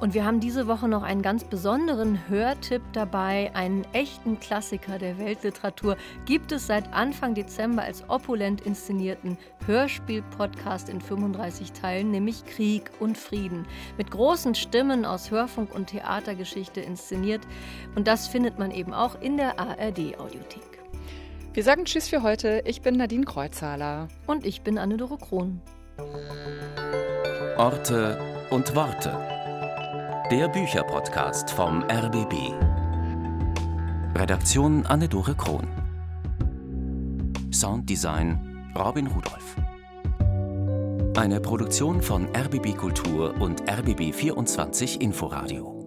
Und 0.00 0.14
wir 0.14 0.24
haben 0.24 0.38
diese 0.38 0.68
Woche 0.68 0.86
noch 0.86 1.02
einen 1.02 1.22
ganz 1.22 1.42
besonderen 1.42 2.28
Hörtipp 2.28 2.82
dabei. 2.92 3.50
Einen 3.54 3.84
echten 3.92 4.38
Klassiker 4.38 4.96
der 4.96 5.18
Weltliteratur 5.18 5.96
gibt 6.24 6.52
es 6.52 6.68
seit 6.68 6.92
Anfang 6.92 7.34
Dezember 7.34 7.82
als 7.82 8.08
opulent 8.08 8.60
inszenierten 8.60 9.36
Hörspiel-Podcast 9.66 10.88
in 10.88 11.00
35 11.00 11.72
Teilen, 11.72 12.12
nämlich 12.12 12.44
Krieg 12.46 12.92
und 13.00 13.18
Frieden. 13.18 13.66
Mit 13.96 14.12
großen 14.12 14.54
Stimmen 14.54 15.04
aus 15.04 15.32
Hörfunk 15.32 15.74
und 15.74 15.88
Theatergeschichte 15.88 16.80
inszeniert. 16.80 17.42
Und 17.96 18.06
das 18.06 18.28
findet 18.28 18.56
man 18.56 18.70
eben 18.70 18.94
auch 18.94 19.20
in 19.20 19.36
der 19.36 19.58
ARD-Audiothek. 19.58 20.78
Wir 21.54 21.64
sagen 21.64 21.86
Tschüss 21.86 22.08
für 22.08 22.22
heute. 22.22 22.62
Ich 22.66 22.82
bin 22.82 22.94
Nadine 22.94 23.24
Kreuzhaler. 23.24 24.06
Und 24.28 24.46
ich 24.46 24.62
bin 24.62 24.78
Anne-Dore 24.78 25.18
Krohn. 25.18 25.60
Orte 27.56 28.46
und 28.50 28.76
Worte. 28.76 29.37
Der 30.30 30.46
Bücherpodcast 30.46 31.50
vom 31.50 31.82
RBB. 31.84 32.52
Redaktion 34.14 34.84
Anne-Dore 34.84 35.34
Krohn. 35.34 35.66
Sounddesign 37.50 38.70
Robin 38.78 39.06
Rudolph. 39.06 39.56
Eine 41.16 41.40
Produktion 41.40 42.02
von 42.02 42.26
RBB 42.36 42.76
Kultur 42.76 43.40
und 43.40 43.62
RBB 43.70 44.12
24 44.12 45.00
Inforadio. 45.00 45.77